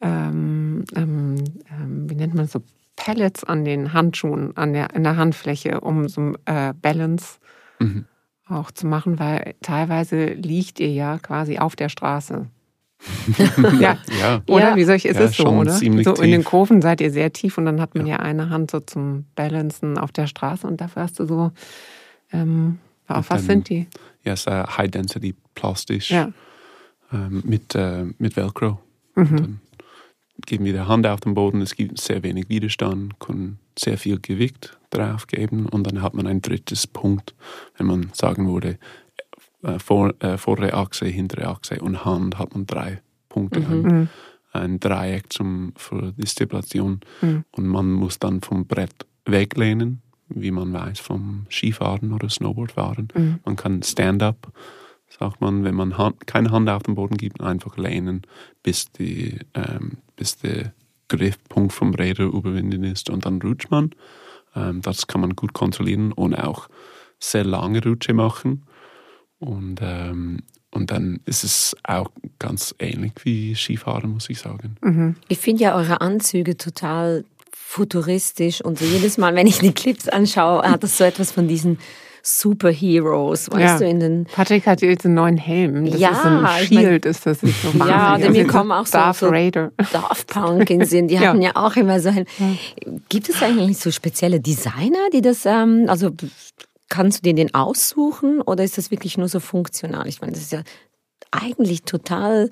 ähm, 0.00 0.84
ähm, 0.94 1.36
ähm, 1.70 2.10
wie 2.10 2.14
nennt 2.14 2.34
man 2.34 2.46
so, 2.46 2.62
Pellets 2.96 3.44
an 3.44 3.64
den 3.64 3.92
Handschuhen, 3.92 4.56
an 4.56 4.72
der, 4.72 4.94
in 4.94 5.04
der 5.04 5.16
Handfläche, 5.16 5.80
um 5.80 6.08
so 6.08 6.32
äh, 6.46 6.72
Balance 6.80 7.38
mhm. 7.78 8.06
auch 8.48 8.70
zu 8.70 8.86
machen, 8.86 9.18
weil 9.18 9.54
teilweise 9.62 10.28
liegt 10.28 10.80
ihr 10.80 10.90
ja 10.90 11.18
quasi 11.18 11.58
auf 11.58 11.76
der 11.76 11.90
Straße. 11.90 12.46
ja. 13.78 13.98
ja. 14.18 14.42
Oder 14.48 14.74
wie 14.74 14.84
soll 14.84 14.96
ich, 14.96 15.04
ist 15.04 15.18
ja, 15.18 15.26
es 15.26 15.36
so, 15.36 15.46
oder? 15.46 15.72
So 15.72 15.84
in 15.84 16.30
den 16.30 16.44
Kurven 16.44 16.80
seid 16.80 17.02
ihr 17.02 17.10
sehr 17.10 17.32
tief 17.32 17.58
und 17.58 17.66
dann 17.66 17.80
hat 17.80 17.94
man 17.94 18.06
ja. 18.06 18.16
ja 18.16 18.20
eine 18.20 18.48
Hand 18.48 18.70
so 18.70 18.80
zum 18.80 19.26
Balancen 19.34 19.98
auf 19.98 20.12
der 20.12 20.26
Straße 20.26 20.66
und 20.66 20.80
dafür 20.80 21.02
hast 21.02 21.20
du 21.20 21.26
so 21.26 21.52
ähm, 22.32 22.78
auf 23.06 23.30
was 23.30 23.44
sind 23.44 23.68
die? 23.68 23.86
Ja, 24.24 24.32
es 24.32 24.46
ist 24.46 24.48
High 24.48 24.90
Density 24.90 25.34
Plastisch 25.54 26.10
ja. 26.10 26.32
ähm, 27.12 27.42
mit, 27.44 27.74
äh, 27.74 28.06
mit 28.18 28.34
Velcro. 28.36 28.80
Mhm. 29.14 29.60
Geben 30.44 30.64
wir 30.64 30.72
die 30.72 30.80
Hand 30.80 31.06
auf 31.06 31.20
den 31.20 31.34
Boden, 31.34 31.62
es 31.62 31.74
gibt 31.74 31.98
sehr 31.98 32.22
wenig 32.22 32.48
Widerstand, 32.48 33.18
können 33.18 33.58
sehr 33.78 33.96
viel 33.96 34.20
Gewicht 34.20 34.78
drauf 34.90 35.26
geben 35.26 35.66
und 35.66 35.86
dann 35.86 36.02
hat 36.02 36.14
man 36.14 36.26
ein 36.26 36.42
drittes 36.42 36.86
Punkt, 36.86 37.34
wenn 37.78 37.86
man 37.86 38.10
sagen 38.12 38.46
würde, 38.46 38.78
äh, 39.62 39.78
vor, 39.78 40.14
äh, 40.20 40.36
vordere 40.36 40.74
Achse, 40.74 41.06
hintere 41.06 41.48
Achse 41.48 41.80
und 41.80 42.04
Hand 42.04 42.38
hat 42.38 42.54
man 42.54 42.66
drei 42.66 43.00
Punkte. 43.28 43.60
Mhm. 43.60 43.66
Ein, 43.66 43.82
mhm. 43.82 44.08
ein, 44.52 44.80
Dreieck 44.80 45.32
zum, 45.32 45.72
für 45.76 46.12
die 46.12 46.26
Stipulation 46.26 47.00
mhm. 47.22 47.44
und 47.52 47.66
man 47.66 47.90
muss 47.92 48.18
dann 48.18 48.42
vom 48.42 48.66
Brett 48.66 49.06
weglehnen 49.24 50.02
wie 50.28 50.50
man 50.50 50.72
weiß 50.72 51.00
vom 51.00 51.46
Skifahren 51.50 52.12
oder 52.12 52.28
Snowboardfahren. 52.28 53.08
Mhm. 53.14 53.40
Man 53.44 53.56
kann 53.56 53.82
Stand-up, 53.82 54.52
sagt 55.08 55.40
man, 55.40 55.64
wenn 55.64 55.74
man 55.74 55.98
Hand, 55.98 56.26
keine 56.26 56.50
Hand 56.50 56.68
auf 56.68 56.82
den 56.82 56.94
Boden 56.94 57.16
gibt, 57.16 57.40
einfach 57.40 57.76
lehnen, 57.76 58.22
bis, 58.62 58.90
die, 58.92 59.38
ähm, 59.54 59.98
bis 60.16 60.38
der 60.38 60.72
Griffpunkt 61.08 61.72
vom 61.72 61.94
Räder 61.94 62.24
überwinden 62.24 62.84
ist 62.84 63.10
und 63.10 63.26
dann 63.26 63.40
rutscht 63.40 63.70
man. 63.70 63.90
Ähm, 64.54 64.82
das 64.82 65.06
kann 65.06 65.20
man 65.20 65.36
gut 65.36 65.52
kontrollieren 65.52 66.12
und 66.12 66.34
auch 66.34 66.68
sehr 67.18 67.44
lange 67.44 67.82
Rutsche 67.82 68.12
machen. 68.12 68.64
Und, 69.38 69.80
ähm, 69.82 70.40
und 70.70 70.90
dann 70.90 71.20
ist 71.26 71.44
es 71.44 71.76
auch 71.84 72.10
ganz 72.38 72.74
ähnlich 72.78 73.12
wie 73.22 73.54
Skifahren, 73.54 74.10
muss 74.10 74.30
ich 74.30 74.38
sagen. 74.38 74.76
Mhm. 74.82 75.16
Ich 75.28 75.38
finde 75.38 75.64
ja 75.64 75.76
eure 75.76 76.00
Anzüge 76.00 76.56
total 76.56 77.24
futuristisch 77.52 78.60
und 78.60 78.80
jedes 78.80 79.18
Mal, 79.18 79.34
wenn 79.34 79.46
ich 79.46 79.58
die 79.58 79.72
Clips 79.72 80.08
anschaue, 80.08 80.62
hat 80.62 80.82
das 80.82 80.98
so 80.98 81.04
etwas 81.04 81.32
von 81.32 81.48
diesen 81.48 81.78
Superheroes, 82.28 83.48
weißt 83.52 83.60
ja. 83.60 83.78
du, 83.78 83.88
in 83.88 84.00
den... 84.00 84.24
Patrick 84.24 84.66
hat 84.66 84.82
jetzt 84.82 85.04
einen 85.04 85.14
neuen 85.14 85.36
Helm. 85.36 85.88
Das 85.88 86.00
ja, 86.00 86.10
ist 86.10 86.22
so 86.22 86.28
ein 86.28 86.46
Shield, 86.58 86.70
ich 86.72 86.74
mein, 86.74 87.10
ist 87.12 87.26
das 87.26 87.42
nicht 87.42 87.62
so 87.62 87.70
Ja, 87.86 88.18
denn 88.18 88.32
mir 88.32 88.48
kommen 88.48 88.72
auch 88.72 88.84
so, 88.84 88.98
Darth 88.98 89.18
so 89.18 89.28
Raider. 89.28 89.70
Daft 89.92 90.26
Punk 90.26 90.68
in 90.70 90.84
Sinn. 90.84 91.06
Die 91.06 91.18
hatten 91.20 91.40
ja. 91.40 91.50
ja 91.50 91.56
auch 91.56 91.76
immer 91.76 92.00
so 92.00 92.08
ein... 92.08 92.26
Gibt 93.08 93.28
es 93.28 93.40
eigentlich 93.42 93.78
so 93.78 93.92
spezielle 93.92 94.40
Designer, 94.40 95.08
die 95.12 95.20
das, 95.20 95.46
ähm, 95.46 95.84
also 95.86 96.10
kannst 96.88 97.18
du 97.18 97.22
dir 97.22 97.34
den 97.34 97.54
aussuchen 97.54 98.40
oder 98.40 98.64
ist 98.64 98.76
das 98.76 98.90
wirklich 98.90 99.16
nur 99.16 99.28
so 99.28 99.38
funktional? 99.38 100.08
Ich 100.08 100.20
meine, 100.20 100.32
das 100.32 100.42
ist 100.42 100.52
ja 100.52 100.62
eigentlich 101.30 101.82
total 101.84 102.50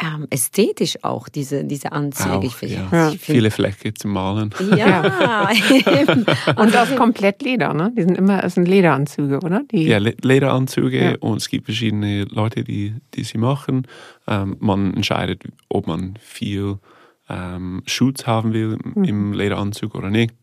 ähm, 0.00 0.26
ästhetisch 0.30 0.96
auch, 1.02 1.28
diese, 1.28 1.64
diese 1.64 1.92
Anzüge. 1.92 2.30
Auch, 2.30 2.62
ja. 2.62 3.10
ich 3.10 3.20
Viele 3.20 3.50
Flecke 3.50 3.92
zum 3.92 4.12
Malen. 4.12 4.50
Ja, 4.76 5.50
und 6.56 6.76
auch 6.76 6.96
komplett 6.96 7.42
Leder, 7.42 7.74
ne? 7.74 7.92
Die 7.96 8.02
sind 8.02 8.16
immer, 8.16 8.42
es 8.42 8.54
sind 8.54 8.66
Lederanzüge, 8.66 9.40
oder? 9.40 9.62
Die 9.70 9.84
ja, 9.84 9.98
Lederanzüge 9.98 11.04
ja. 11.04 11.16
und 11.20 11.36
es 11.36 11.48
gibt 11.48 11.66
verschiedene 11.66 12.24
Leute, 12.24 12.64
die, 12.64 12.94
die 13.14 13.24
sie 13.24 13.38
machen. 13.38 13.86
Ähm, 14.26 14.56
man 14.60 14.94
entscheidet, 14.94 15.42
ob 15.68 15.86
man 15.86 16.14
viel 16.20 16.78
ähm, 17.28 17.82
Schutz 17.86 18.26
haben 18.26 18.52
will 18.54 18.78
mhm. 18.82 19.04
im 19.04 19.32
Lederanzug 19.32 19.94
oder 19.94 20.10
nicht. 20.10 20.34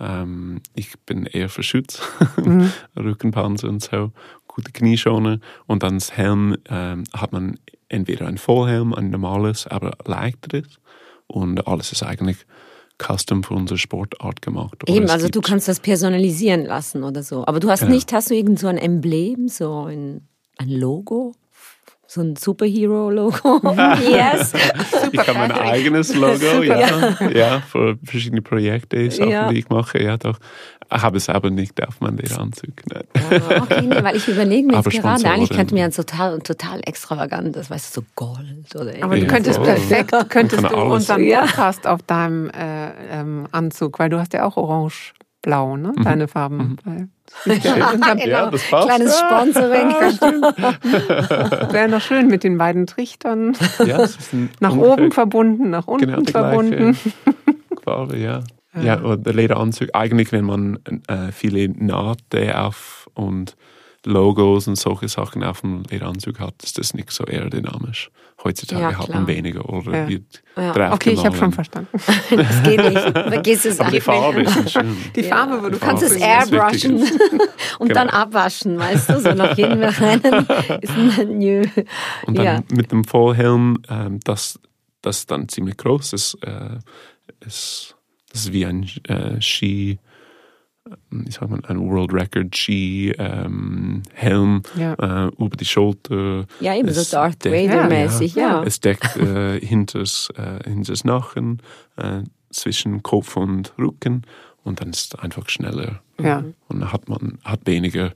Ähm, 0.00 0.60
ich 0.74 0.98
bin 1.00 1.26
eher 1.26 1.48
für 1.48 1.62
Schutz, 1.62 2.00
mhm. 2.42 2.72
Rückenpanzer 2.96 3.68
und 3.68 3.82
so, 3.82 4.12
gute 4.46 4.72
Knieschoner 4.72 5.38
und 5.66 5.82
dann 5.82 5.94
das 5.94 6.16
Helm 6.16 6.56
ähm, 6.68 7.04
hat 7.14 7.32
man 7.32 7.58
entweder 7.88 8.26
ein 8.26 8.38
Vollhelm, 8.38 8.94
ein 8.94 9.10
normales, 9.10 9.66
aber 9.66 9.96
leichteres. 10.04 10.78
Und 11.26 11.66
alles 11.66 11.92
ist 11.92 12.02
eigentlich 12.02 12.38
custom 12.98 13.42
für 13.42 13.54
unsere 13.54 13.78
Sportart 13.78 14.42
gemacht. 14.42 14.82
Oder 14.82 14.94
Eben, 14.94 15.10
also 15.10 15.28
du 15.28 15.40
kannst 15.40 15.68
das 15.68 15.80
personalisieren 15.80 16.64
lassen 16.64 17.04
oder 17.04 17.22
so. 17.22 17.46
Aber 17.46 17.60
du 17.60 17.68
hast 17.68 17.82
ja. 17.82 17.88
nicht, 17.88 18.12
hast 18.12 18.30
du 18.30 18.34
irgend 18.34 18.58
so 18.58 18.68
ein 18.68 18.78
Emblem, 18.78 19.48
so 19.48 19.84
ein, 19.84 20.26
ein 20.58 20.70
Logo? 20.70 21.32
So 22.06 22.20
ein 22.20 22.36
Superhero-Logo. 22.36 23.60
yes. 24.08 24.52
ich 25.12 25.18
habe 25.20 25.38
mein 25.38 25.52
eigenes 25.52 26.14
Logo, 26.14 26.62
ja. 26.62 26.78
ja. 26.80 27.30
ja. 27.30 27.60
für 27.60 27.98
verschiedene 28.04 28.42
Projekte, 28.42 29.10
Sachen, 29.10 29.30
ja. 29.30 29.48
die 29.48 29.58
ich 29.58 29.68
mache, 29.68 30.02
ja 30.02 30.16
doch. 30.16 30.38
Ich 30.94 31.02
habe 31.02 31.16
es 31.16 31.28
aber 31.28 31.50
nicht 31.50 31.84
auf 31.86 32.00
meinen 32.00 32.18
Lederanzug. 32.18 32.70
Nein. 32.88 33.02
Oh, 33.16 33.62
okay, 33.62 33.82
nee, 33.82 34.02
weil 34.04 34.14
ich 34.14 34.28
überlege 34.28 34.68
mir 34.68 34.76
jetzt 34.76 34.90
gerade, 34.90 35.28
eigentlich 35.28 35.50
könnte 35.50 35.74
mir 35.74 35.84
ein 35.84 35.90
total, 35.90 36.38
total 36.40 36.80
extravagantes, 36.84 37.70
weißt 37.70 37.96
du, 37.96 38.02
so 38.02 38.06
Gold 38.14 38.76
oder 38.76 38.92
Aber 39.02 39.18
du 39.18 39.26
könntest 39.26 39.60
perfekt, 39.60 40.14
könntest 40.28 40.62
du 40.62 40.76
unseren 40.76 41.28
Podcast 41.28 41.86
auf 41.88 42.02
deinem 42.02 42.50
äh, 42.50 42.90
ähm, 43.10 43.48
Anzug, 43.50 43.98
weil 43.98 44.10
du 44.10 44.20
hast 44.20 44.32
ja 44.32 44.44
auch 44.44 44.56
orange 44.56 45.12
blau, 45.46 45.76
ne? 45.76 45.94
Mhm. 45.96 46.04
Deine 46.04 46.28
Farben. 46.28 46.76
Mhm. 46.84 47.10
Ja, 47.46 47.92
genau. 48.14 48.50
das 48.50 48.70
passt. 48.70 48.86
Kleines 48.86 49.18
Sponsoring. 49.18 49.90
Ja, 49.90 51.72
Wäre 51.72 51.88
noch 51.88 52.00
schön 52.00 52.28
mit 52.28 52.44
den 52.44 52.56
beiden 52.56 52.86
Trichtern. 52.86 53.56
Ja, 53.84 54.06
nach 54.60 54.76
oben 54.76 55.10
verbunden, 55.10 55.70
nach 55.70 55.88
unten 55.88 56.06
genau 56.06 56.22
verbunden. 56.30 56.96
Farbe, 57.82 58.16
ja. 58.16 58.44
Ja, 58.80 59.00
und 59.00 59.26
der 59.26 59.34
Lederanzug, 59.34 59.88
eigentlich 59.92 60.30
wenn 60.30 60.44
man 60.44 60.78
äh, 61.08 61.32
viele 61.32 61.68
Nahte 61.68 62.60
auf 62.60 63.08
und 63.14 63.56
Logos 64.06 64.68
und 64.68 64.76
solche 64.76 65.08
Sachen 65.08 65.42
auf 65.42 65.62
dem 65.62 65.82
Lederanzug 65.90 66.38
hat, 66.38 66.54
ist 66.62 66.78
das 66.78 66.94
nicht 66.94 67.10
so 67.10 67.24
aerodynamisch. 67.24 68.10
Heutzutage 68.44 68.82
ja, 68.82 68.98
hat 68.98 69.08
man 69.08 69.26
weniger 69.26 69.68
oder 69.68 70.02
ja. 70.02 70.08
wird 70.08 70.42
ja. 70.56 70.92
Okay, 70.92 71.10
ich 71.10 71.24
habe 71.24 71.36
schon 71.36 71.52
verstanden. 71.52 71.88
das 72.30 72.62
geht 72.62 72.78
nicht. 72.78 73.00
Vergiss 73.12 73.64
es 73.64 73.80
Aber 73.80 73.90
die 73.90 74.00
Farbe 74.00 74.42
ist 74.42 74.72
schön. 74.72 74.96
Die 75.16 75.22
Farbe, 75.24 75.62
wo 75.62 75.68
du 75.68 75.78
kannst 75.78 76.04
es 76.04 76.12
airbrushen 76.12 76.98
und 77.78 77.88
genau. 77.88 77.94
dann 77.94 78.08
abwaschen, 78.08 78.78
weißt 78.78 79.10
du, 79.10 79.20
so 79.20 79.32
nach 79.32 79.56
jedem 79.56 79.82
Rennen 79.82 80.46
ist 80.80 80.92
ein 80.96 81.38
Nö. 81.38 81.64
Und 82.26 82.38
dann 82.38 82.64
mit 82.70 82.92
dem 82.92 83.04
Vollhelm, 83.04 83.78
ähm, 83.88 84.20
das, 84.22 84.60
das 85.02 85.26
dann 85.26 85.48
ziemlich 85.48 85.78
groß 85.78 86.12
ist, 86.12 86.34
äh, 86.42 86.78
ist, 87.44 87.96
das 88.30 88.42
ist 88.42 88.52
wie 88.52 88.66
ein 88.66 88.88
äh, 89.08 89.40
Ski 89.40 89.98
ich 91.26 91.34
sag 91.34 91.50
mal, 91.50 91.60
ein 91.66 91.80
World 91.80 92.12
Record 92.12 92.56
Ski 92.56 93.12
ähm, 93.18 94.02
Helm 94.14 94.62
ja. 94.76 94.94
äh, 95.26 95.30
über 95.38 95.56
die 95.56 95.64
Schulter. 95.64 96.46
Ja, 96.60 96.74
eben 96.74 96.88
es 96.88 97.10
so 97.10 97.16
Darth 97.16 97.44
Vader-mäßig, 97.44 98.34
ja, 98.34 98.42
ja. 98.42 98.62
Es 98.62 98.80
deckt 98.80 99.16
äh, 99.16 99.60
hinters, 99.60 100.28
äh, 100.36 100.68
hinters 100.68 101.04
Nachen, 101.04 101.62
äh, 101.96 102.22
zwischen 102.50 103.02
Kopf 103.02 103.36
und 103.36 103.72
Rücken 103.78 104.22
und 104.64 104.80
dann 104.80 104.90
ist 104.90 105.14
es 105.14 105.20
einfach 105.20 105.48
schneller. 105.48 106.00
Ja. 106.20 106.44
Und 106.68 106.80
dann 106.80 106.92
hat 106.92 107.08
man 107.08 107.38
hat 107.44 107.66
weniger 107.66 108.12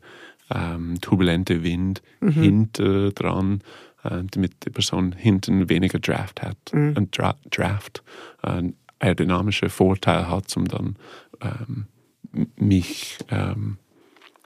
ähm, 0.50 1.00
turbulente 1.00 1.62
Wind 1.62 2.02
mhm. 2.20 2.30
hinter 2.30 3.10
dran, 3.12 3.62
äh, 4.02 4.22
damit 4.30 4.64
die 4.64 4.70
Person 4.70 5.12
hinten 5.12 5.68
weniger 5.68 5.98
Draft 5.98 6.42
hat. 6.42 6.56
Mhm. 6.72 6.94
Ein 6.96 7.10
Dra 7.10 7.36
Draft, 7.50 8.02
ein 8.42 8.74
aerodynamischer 8.98 9.70
Vorteil 9.70 10.28
hat, 10.28 10.56
um 10.56 10.66
dann 10.66 10.96
ähm, 11.40 11.86
mich 12.56 13.18
ähm, 13.30 13.78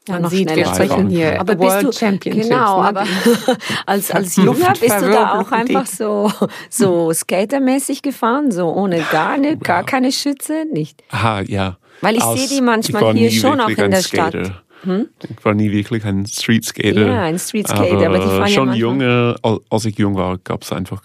man 0.07 0.25
ja, 0.25 0.29
sieht, 0.29 0.55
wir 0.55 0.67
sprechen 0.67 1.09
hier 1.09 1.41
aber 1.41 1.59
World 1.59 1.87
bist 1.87 2.03
du, 2.03 2.07
Championships. 2.07 2.49
Genau, 2.49 2.83
ne? 2.83 2.89
aber 2.89 3.07
als, 3.87 4.11
als 4.11 4.37
Junger 4.37 4.75
bist 4.79 5.01
du 5.01 5.11
da 5.11 5.41
auch 5.41 5.51
einfach 5.51 5.87
so, 5.87 6.31
so 6.71 7.11
skatermäßig 7.11 8.03
gefahren, 8.03 8.51
so 8.51 8.67
ohne 8.67 9.01
gar, 9.11 9.39
ne, 9.39 9.57
gar 9.57 9.83
keine 9.83 10.13
Schütze, 10.13 10.67
nicht? 10.71 11.03
Aha, 11.11 11.41
ja. 11.43 11.79
Weil 12.03 12.17
ich 12.17 12.23
sehe 12.23 12.49
die 12.49 12.61
manchmal 12.61 13.15
hier 13.15 13.31
schon 13.31 13.61
auch 13.61 13.69
in 13.69 13.91
der 13.91 14.03
Stadt. 14.03 14.35
Hm? 14.83 15.09
Ich 15.23 15.43
war 15.43 15.55
nie 15.55 15.73
wirklich 15.73 16.05
ein 16.05 16.27
Streetskater. 16.27 17.07
Ja, 17.07 17.23
ein 17.23 17.39
Streetskater, 17.39 17.97
aber, 17.97 18.07
aber 18.07 18.19
die 18.19 18.27
fahren 18.27 18.49
schon 18.49 18.69
ja 18.69 18.75
junge, 18.75 19.37
als 19.71 19.85
ich 19.87 19.97
jung 19.97 20.17
war, 20.17 20.37
gab 20.37 20.63
es 20.63 20.73
einfach 20.73 21.01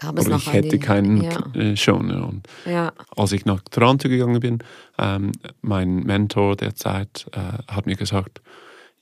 Gab 0.00 0.18
es 0.18 0.26
ich 0.26 0.52
hätte 0.52 0.78
keinen 0.78 1.22
ja. 1.22 1.38
Äh, 1.54 1.76
schon. 1.76 2.10
Und 2.10 2.48
ja. 2.64 2.92
Als 3.16 3.32
ich 3.32 3.44
nach 3.44 3.60
Toronto 3.70 4.08
gegangen 4.08 4.40
bin, 4.40 4.58
ähm, 4.98 5.32
mein 5.60 5.96
Mentor 5.96 6.56
derzeit 6.56 7.26
äh, 7.32 7.72
hat 7.72 7.86
mir 7.86 7.96
gesagt, 7.96 8.40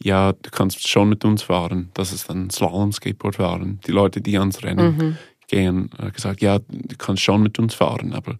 ja, 0.02 0.32
du 0.32 0.50
kannst 0.50 0.86
schon 0.86 1.08
mit 1.08 1.24
uns 1.24 1.42
fahren. 1.42 1.90
Das 1.94 2.12
ist 2.12 2.28
dann 2.28 2.50
Slalom-Skateboard 2.50 3.36
fahren. 3.36 3.80
Die 3.86 3.92
Leute, 3.92 4.20
die 4.20 4.38
ans 4.38 4.62
Rennen 4.62 4.96
mhm. 4.96 5.18
gehen, 5.46 5.90
äh, 5.98 6.10
gesagt, 6.10 6.40
ja, 6.40 6.58
du 6.58 6.96
kannst 6.96 7.22
schon 7.22 7.42
mit 7.42 7.58
uns 7.58 7.74
fahren, 7.74 8.12
aber 8.12 8.36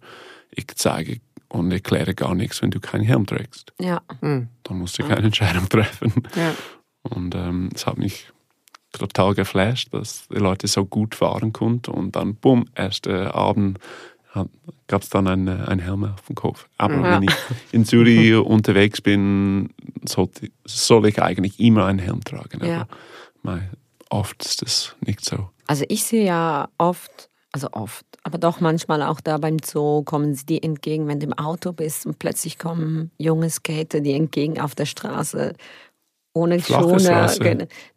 ich 0.51 0.67
zeige 0.75 1.21
und 1.47 1.71
erkläre 1.71 2.13
gar 2.13 2.35
nichts, 2.35 2.61
wenn 2.61 2.71
du 2.71 2.79
keinen 2.79 3.03
Helm 3.03 3.25
trägst. 3.25 3.73
Ja. 3.79 4.01
Mhm. 4.21 4.49
Dann 4.63 4.79
musst 4.79 4.99
du 4.99 5.03
keine 5.03 5.25
Entscheidung 5.27 5.67
treffen. 5.69 6.11
Ja. 6.35 6.53
Und 7.03 7.35
ähm, 7.35 7.69
es 7.73 7.87
hat 7.87 7.97
mich 7.97 8.27
total 8.91 9.35
geflasht, 9.35 9.93
dass 9.93 10.27
die 10.27 10.39
Leute 10.39 10.67
so 10.67 10.85
gut 10.85 11.15
fahren 11.15 11.53
konnten 11.53 11.91
und 11.91 12.15
dann, 12.15 12.35
bumm, 12.35 12.65
erste 12.75 13.33
Abend 13.33 13.79
gab 14.87 15.01
es 15.01 15.09
dann 15.09 15.27
einen, 15.27 15.49
einen 15.49 15.79
Helm 15.79 16.03
auf 16.03 16.21
dem 16.27 16.35
Kopf. 16.35 16.67
Aber 16.77 16.95
ja. 16.95 17.15
wenn 17.15 17.23
ich 17.23 17.35
in 17.71 17.85
Zürich 17.85 18.35
unterwegs 18.45 19.01
bin, 19.01 19.69
sollte, 20.05 20.49
soll 20.65 21.07
ich 21.07 21.21
eigentlich 21.21 21.59
immer 21.59 21.85
einen 21.85 21.99
Helm 21.99 22.23
tragen. 22.23 22.65
Ja. 22.65 22.87
Aber 23.43 23.61
oft 24.09 24.43
ist 24.45 24.61
das 24.61 24.95
nicht 25.05 25.23
so. 25.25 25.49
Also 25.67 25.85
ich 25.87 26.03
sehe 26.03 26.25
ja 26.25 26.69
oft, 26.77 27.29
also 27.51 27.69
oft, 27.71 28.05
aber 28.23 28.37
doch 28.37 28.59
manchmal 28.59 29.01
auch 29.01 29.21
da 29.21 29.37
beim 29.37 29.57
Zoo 29.63 30.03
kommen 30.03 30.33
sie 30.33 30.45
dir 30.45 30.63
entgegen, 30.63 31.07
wenn 31.07 31.19
du 31.19 31.27
im 31.27 31.33
Auto 31.33 31.73
bist 31.73 32.05
und 32.05 32.19
plötzlich 32.19 32.57
kommen 32.57 33.11
junge 33.17 33.49
Skater 33.49 34.01
dir 34.01 34.15
entgegen 34.15 34.59
auf 34.59 34.75
der 34.75 34.85
Straße 34.85 35.53
ohne 36.33 36.59
Schoner. 36.59 37.31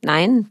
Nein, 0.02 0.48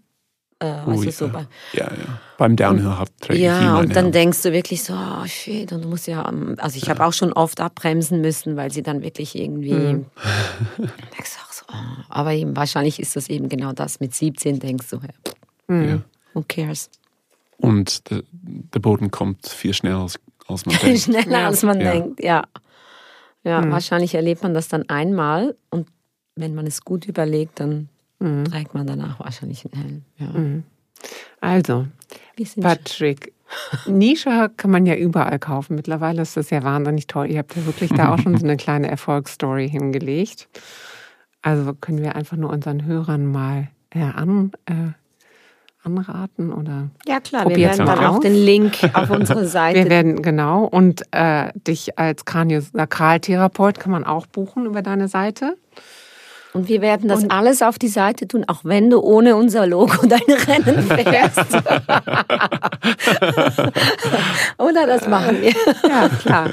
äh, 0.61 0.85
Ui, 0.85 1.05
weißt 1.05 1.21
du, 1.21 1.27
so 1.27 1.27
ja, 1.27 1.45
ja. 1.73 1.89
Beim 2.37 2.55
Downhill 2.55 2.97
hat 2.97 3.09
Ja, 3.31 3.79
und 3.79 3.95
dann 3.95 4.11
denkst 4.11 4.43
du 4.43 4.51
wirklich 4.51 4.83
so, 4.83 4.93
oh 4.93 5.25
shit, 5.25 5.71
und 5.71 5.83
du 5.83 5.89
musst 5.89 6.07
ja, 6.07 6.27
ähm, 6.29 6.55
also 6.59 6.77
ich 6.77 6.83
ja. 6.83 6.89
habe 6.89 7.05
auch 7.05 7.13
schon 7.13 7.33
oft 7.33 7.59
abbremsen 7.59 8.21
müssen, 8.21 8.55
weil 8.55 8.71
sie 8.71 8.83
dann 8.83 9.01
wirklich 9.01 9.35
irgendwie, 9.35 9.73
mhm. 9.73 10.05
denkst 10.77 11.37
auch 11.43 11.51
so, 11.51 11.65
oh. 11.69 12.03
aber 12.09 12.33
eben, 12.33 12.55
wahrscheinlich 12.55 12.99
ist 12.99 13.15
das 13.15 13.27
eben 13.27 13.49
genau 13.49 13.73
das, 13.73 13.99
mit 13.99 14.13
17 14.13 14.59
denkst 14.59 14.87
du, 14.91 14.99
mhm. 15.67 15.89
ja. 15.89 16.01
who 16.33 16.45
cares. 16.47 16.91
Und 17.57 18.09
der, 18.11 18.21
der 18.31 18.79
Boden 18.79 19.09
kommt 19.09 19.47
viel 19.47 19.73
schneller 19.73 20.01
als, 20.01 20.19
als 20.47 20.65
man 20.67 20.77
denkt. 20.81 21.01
schneller 21.01 21.47
als 21.47 21.63
man 21.63 21.81
ja. 21.81 21.91
denkt, 21.91 22.23
ja. 22.23 22.43
Ja, 23.43 23.61
mhm. 23.61 23.71
wahrscheinlich 23.71 24.13
erlebt 24.13 24.43
man 24.43 24.53
das 24.53 24.67
dann 24.67 24.87
einmal 24.89 25.55
und 25.71 25.87
wenn 26.35 26.53
man 26.53 26.67
es 26.67 26.81
gut 26.81 27.07
überlegt, 27.07 27.59
dann 27.59 27.89
mhm. 28.21 28.45
trägt 28.45 28.73
man 28.73 28.87
danach 28.87 29.19
wahrscheinlich 29.19 29.65
einen 29.65 29.81
Helm. 29.81 30.03
Ja. 30.17 30.39
Mhm. 30.39 30.63
Also, 31.39 31.87
Patrick, 32.61 33.33
Nische 33.85 34.51
kann 34.55 34.71
man 34.71 34.85
ja 34.85 34.95
überall 34.95 35.39
kaufen. 35.39 35.75
Mittlerweile 35.75 36.21
ist 36.21 36.37
das 36.37 36.49
ja 36.49 36.63
wahnsinnig 36.63 37.07
toll. 37.07 37.27
Ihr 37.27 37.39
habt 37.39 37.55
ja 37.55 37.65
wirklich 37.65 37.91
da 37.91 38.13
auch 38.13 38.19
schon 38.19 38.37
so 38.37 38.45
eine 38.45 38.57
kleine 38.57 38.89
Erfolgsstory 38.89 39.69
hingelegt. 39.69 40.47
Also 41.41 41.73
können 41.73 42.01
wir 42.01 42.15
einfach 42.15 42.37
nur 42.37 42.51
unseren 42.51 42.85
Hörern 42.85 43.25
mal 43.25 43.69
äh, 43.89 44.03
an, 44.03 44.51
äh, 44.67 44.93
anraten 45.83 46.53
oder 46.53 46.89
ja 47.07 47.19
klar 47.19 47.49
wir 47.49 47.55
werden 47.57 47.85
dann 47.87 48.05
auch 48.05 48.19
den 48.19 48.35
Link 48.35 48.77
auf 48.93 49.09
unsere 49.09 49.45
Seite 49.47 49.79
wir 49.79 49.89
werden 49.89 50.21
genau 50.21 50.65
und 50.65 51.01
äh, 51.11 51.51
dich 51.55 51.97
als 51.97 52.25
Kraniosakraltherapeut 52.25 53.79
kann 53.79 53.91
man 53.91 54.03
auch 54.03 54.27
buchen 54.27 54.67
über 54.67 54.83
deine 54.83 55.07
Seite 55.07 55.57
und 56.53 56.67
wir 56.67 56.81
werden 56.81 57.07
das 57.07 57.23
und 57.23 57.31
alles 57.31 57.61
auf 57.61 57.79
die 57.79 57.87
Seite 57.87 58.27
tun, 58.27 58.43
auch 58.47 58.65
wenn 58.65 58.89
du 58.89 58.99
ohne 58.99 59.35
unser 59.35 59.65
Logo 59.67 59.95
deine 60.05 60.47
Rennen 60.47 60.83
fährst. 60.83 61.37
Oder 64.57 64.85
das 64.85 65.07
machen 65.07 65.41
wir. 65.41 65.53
Ja, 65.87 66.09
klar. 66.09 66.49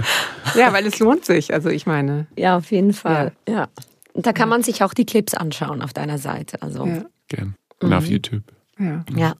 Ja, 0.54 0.72
weil 0.72 0.86
es 0.86 1.00
lohnt 1.00 1.24
sich. 1.24 1.52
Also 1.52 1.68
ich 1.68 1.86
meine. 1.86 2.26
Ja, 2.36 2.56
auf 2.56 2.70
jeden 2.70 2.92
Fall. 2.92 3.32
Ja. 3.48 3.54
ja. 3.54 3.68
Und 4.12 4.26
da 4.26 4.32
kann 4.32 4.48
man 4.48 4.62
sich 4.62 4.84
auch 4.84 4.94
die 4.94 5.04
Clips 5.04 5.34
anschauen 5.34 5.82
auf 5.82 5.92
deiner 5.92 6.18
Seite. 6.18 6.62
Also. 6.62 6.86
Ja. 6.86 7.04
Gern. 7.28 7.56
Und 7.80 7.90
mhm. 7.90 7.94
auf 7.94 8.06
YouTube. 8.06 8.44
Ja. 8.78 9.04
ja. 9.16 9.34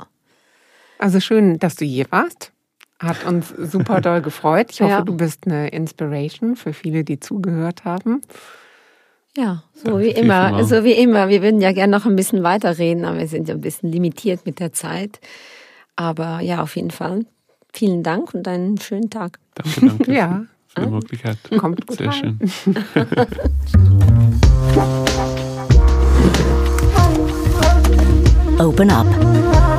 Also 0.99 1.21
schön, 1.21 1.59
dass 1.59 1.77
du 1.77 1.85
hier 1.85 2.07
warst. 2.11 2.53
Hat 2.99 3.25
uns 3.25 3.55
super 3.57 4.01
doll 4.01 4.23
gefreut. 4.23 4.73
Ich 4.73 4.81
hoffe, 4.81 4.91
ja. 4.91 5.03
du 5.03 5.17
bist 5.17 5.47
eine 5.47 5.69
Inspiration 5.69 6.57
für 6.57 6.73
viele, 6.73 7.05
die 7.05 7.21
zugehört 7.21 7.85
haben. 7.85 8.23
Ja, 9.37 9.63
so 9.75 9.85
Danke 9.85 10.01
wie 10.05 10.11
immer. 10.11 10.65
So 10.65 10.85
wie 10.85 10.93
immer. 10.93 11.29
Wir 11.29 11.43
würden 11.43 11.61
ja 11.61 11.73
gerne 11.73 11.97
noch 11.97 12.07
ein 12.07 12.17
bisschen 12.17 12.43
weiterreden, 12.43 13.05
aber 13.05 13.19
wir 13.19 13.29
sind 13.29 13.49
ja 13.49 13.55
ein 13.55 13.61
bisschen 13.61 13.93
limitiert 13.93 14.47
mit 14.47 14.59
der 14.59 14.73
Zeit. 14.73 15.21
Aber 15.97 16.41
ja, 16.41 16.63
auf 16.63 16.77
jeden 16.77 16.91
Fall. 16.91 17.25
Vielen 17.73 18.03
Dank 18.03 18.35
und 18.35 18.49
einen 18.49 18.79
schönen 18.79 19.11
Tag. 19.11 19.39
Danke, 19.55 19.87
danke. 19.87 20.13
ja. 20.15 20.45
Für 20.69 20.81
die 20.83 20.91
Möglichkeit. 20.91 21.39
Kommt 21.59 21.87
gut 21.87 21.99
Sehr 21.99 22.09
rein. 22.09 22.39
schön. 22.43 22.77
Open 28.61 28.91
Up, 28.91 29.07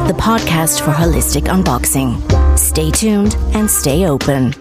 the 0.07 0.13
podcast 0.13 0.81
for 0.81 0.91
holistic 0.91 1.51
unboxing. 1.51 2.15
Stay 2.55 2.89
tuned 2.91 3.35
and 3.53 3.69
stay 3.69 4.07
open. 4.07 4.53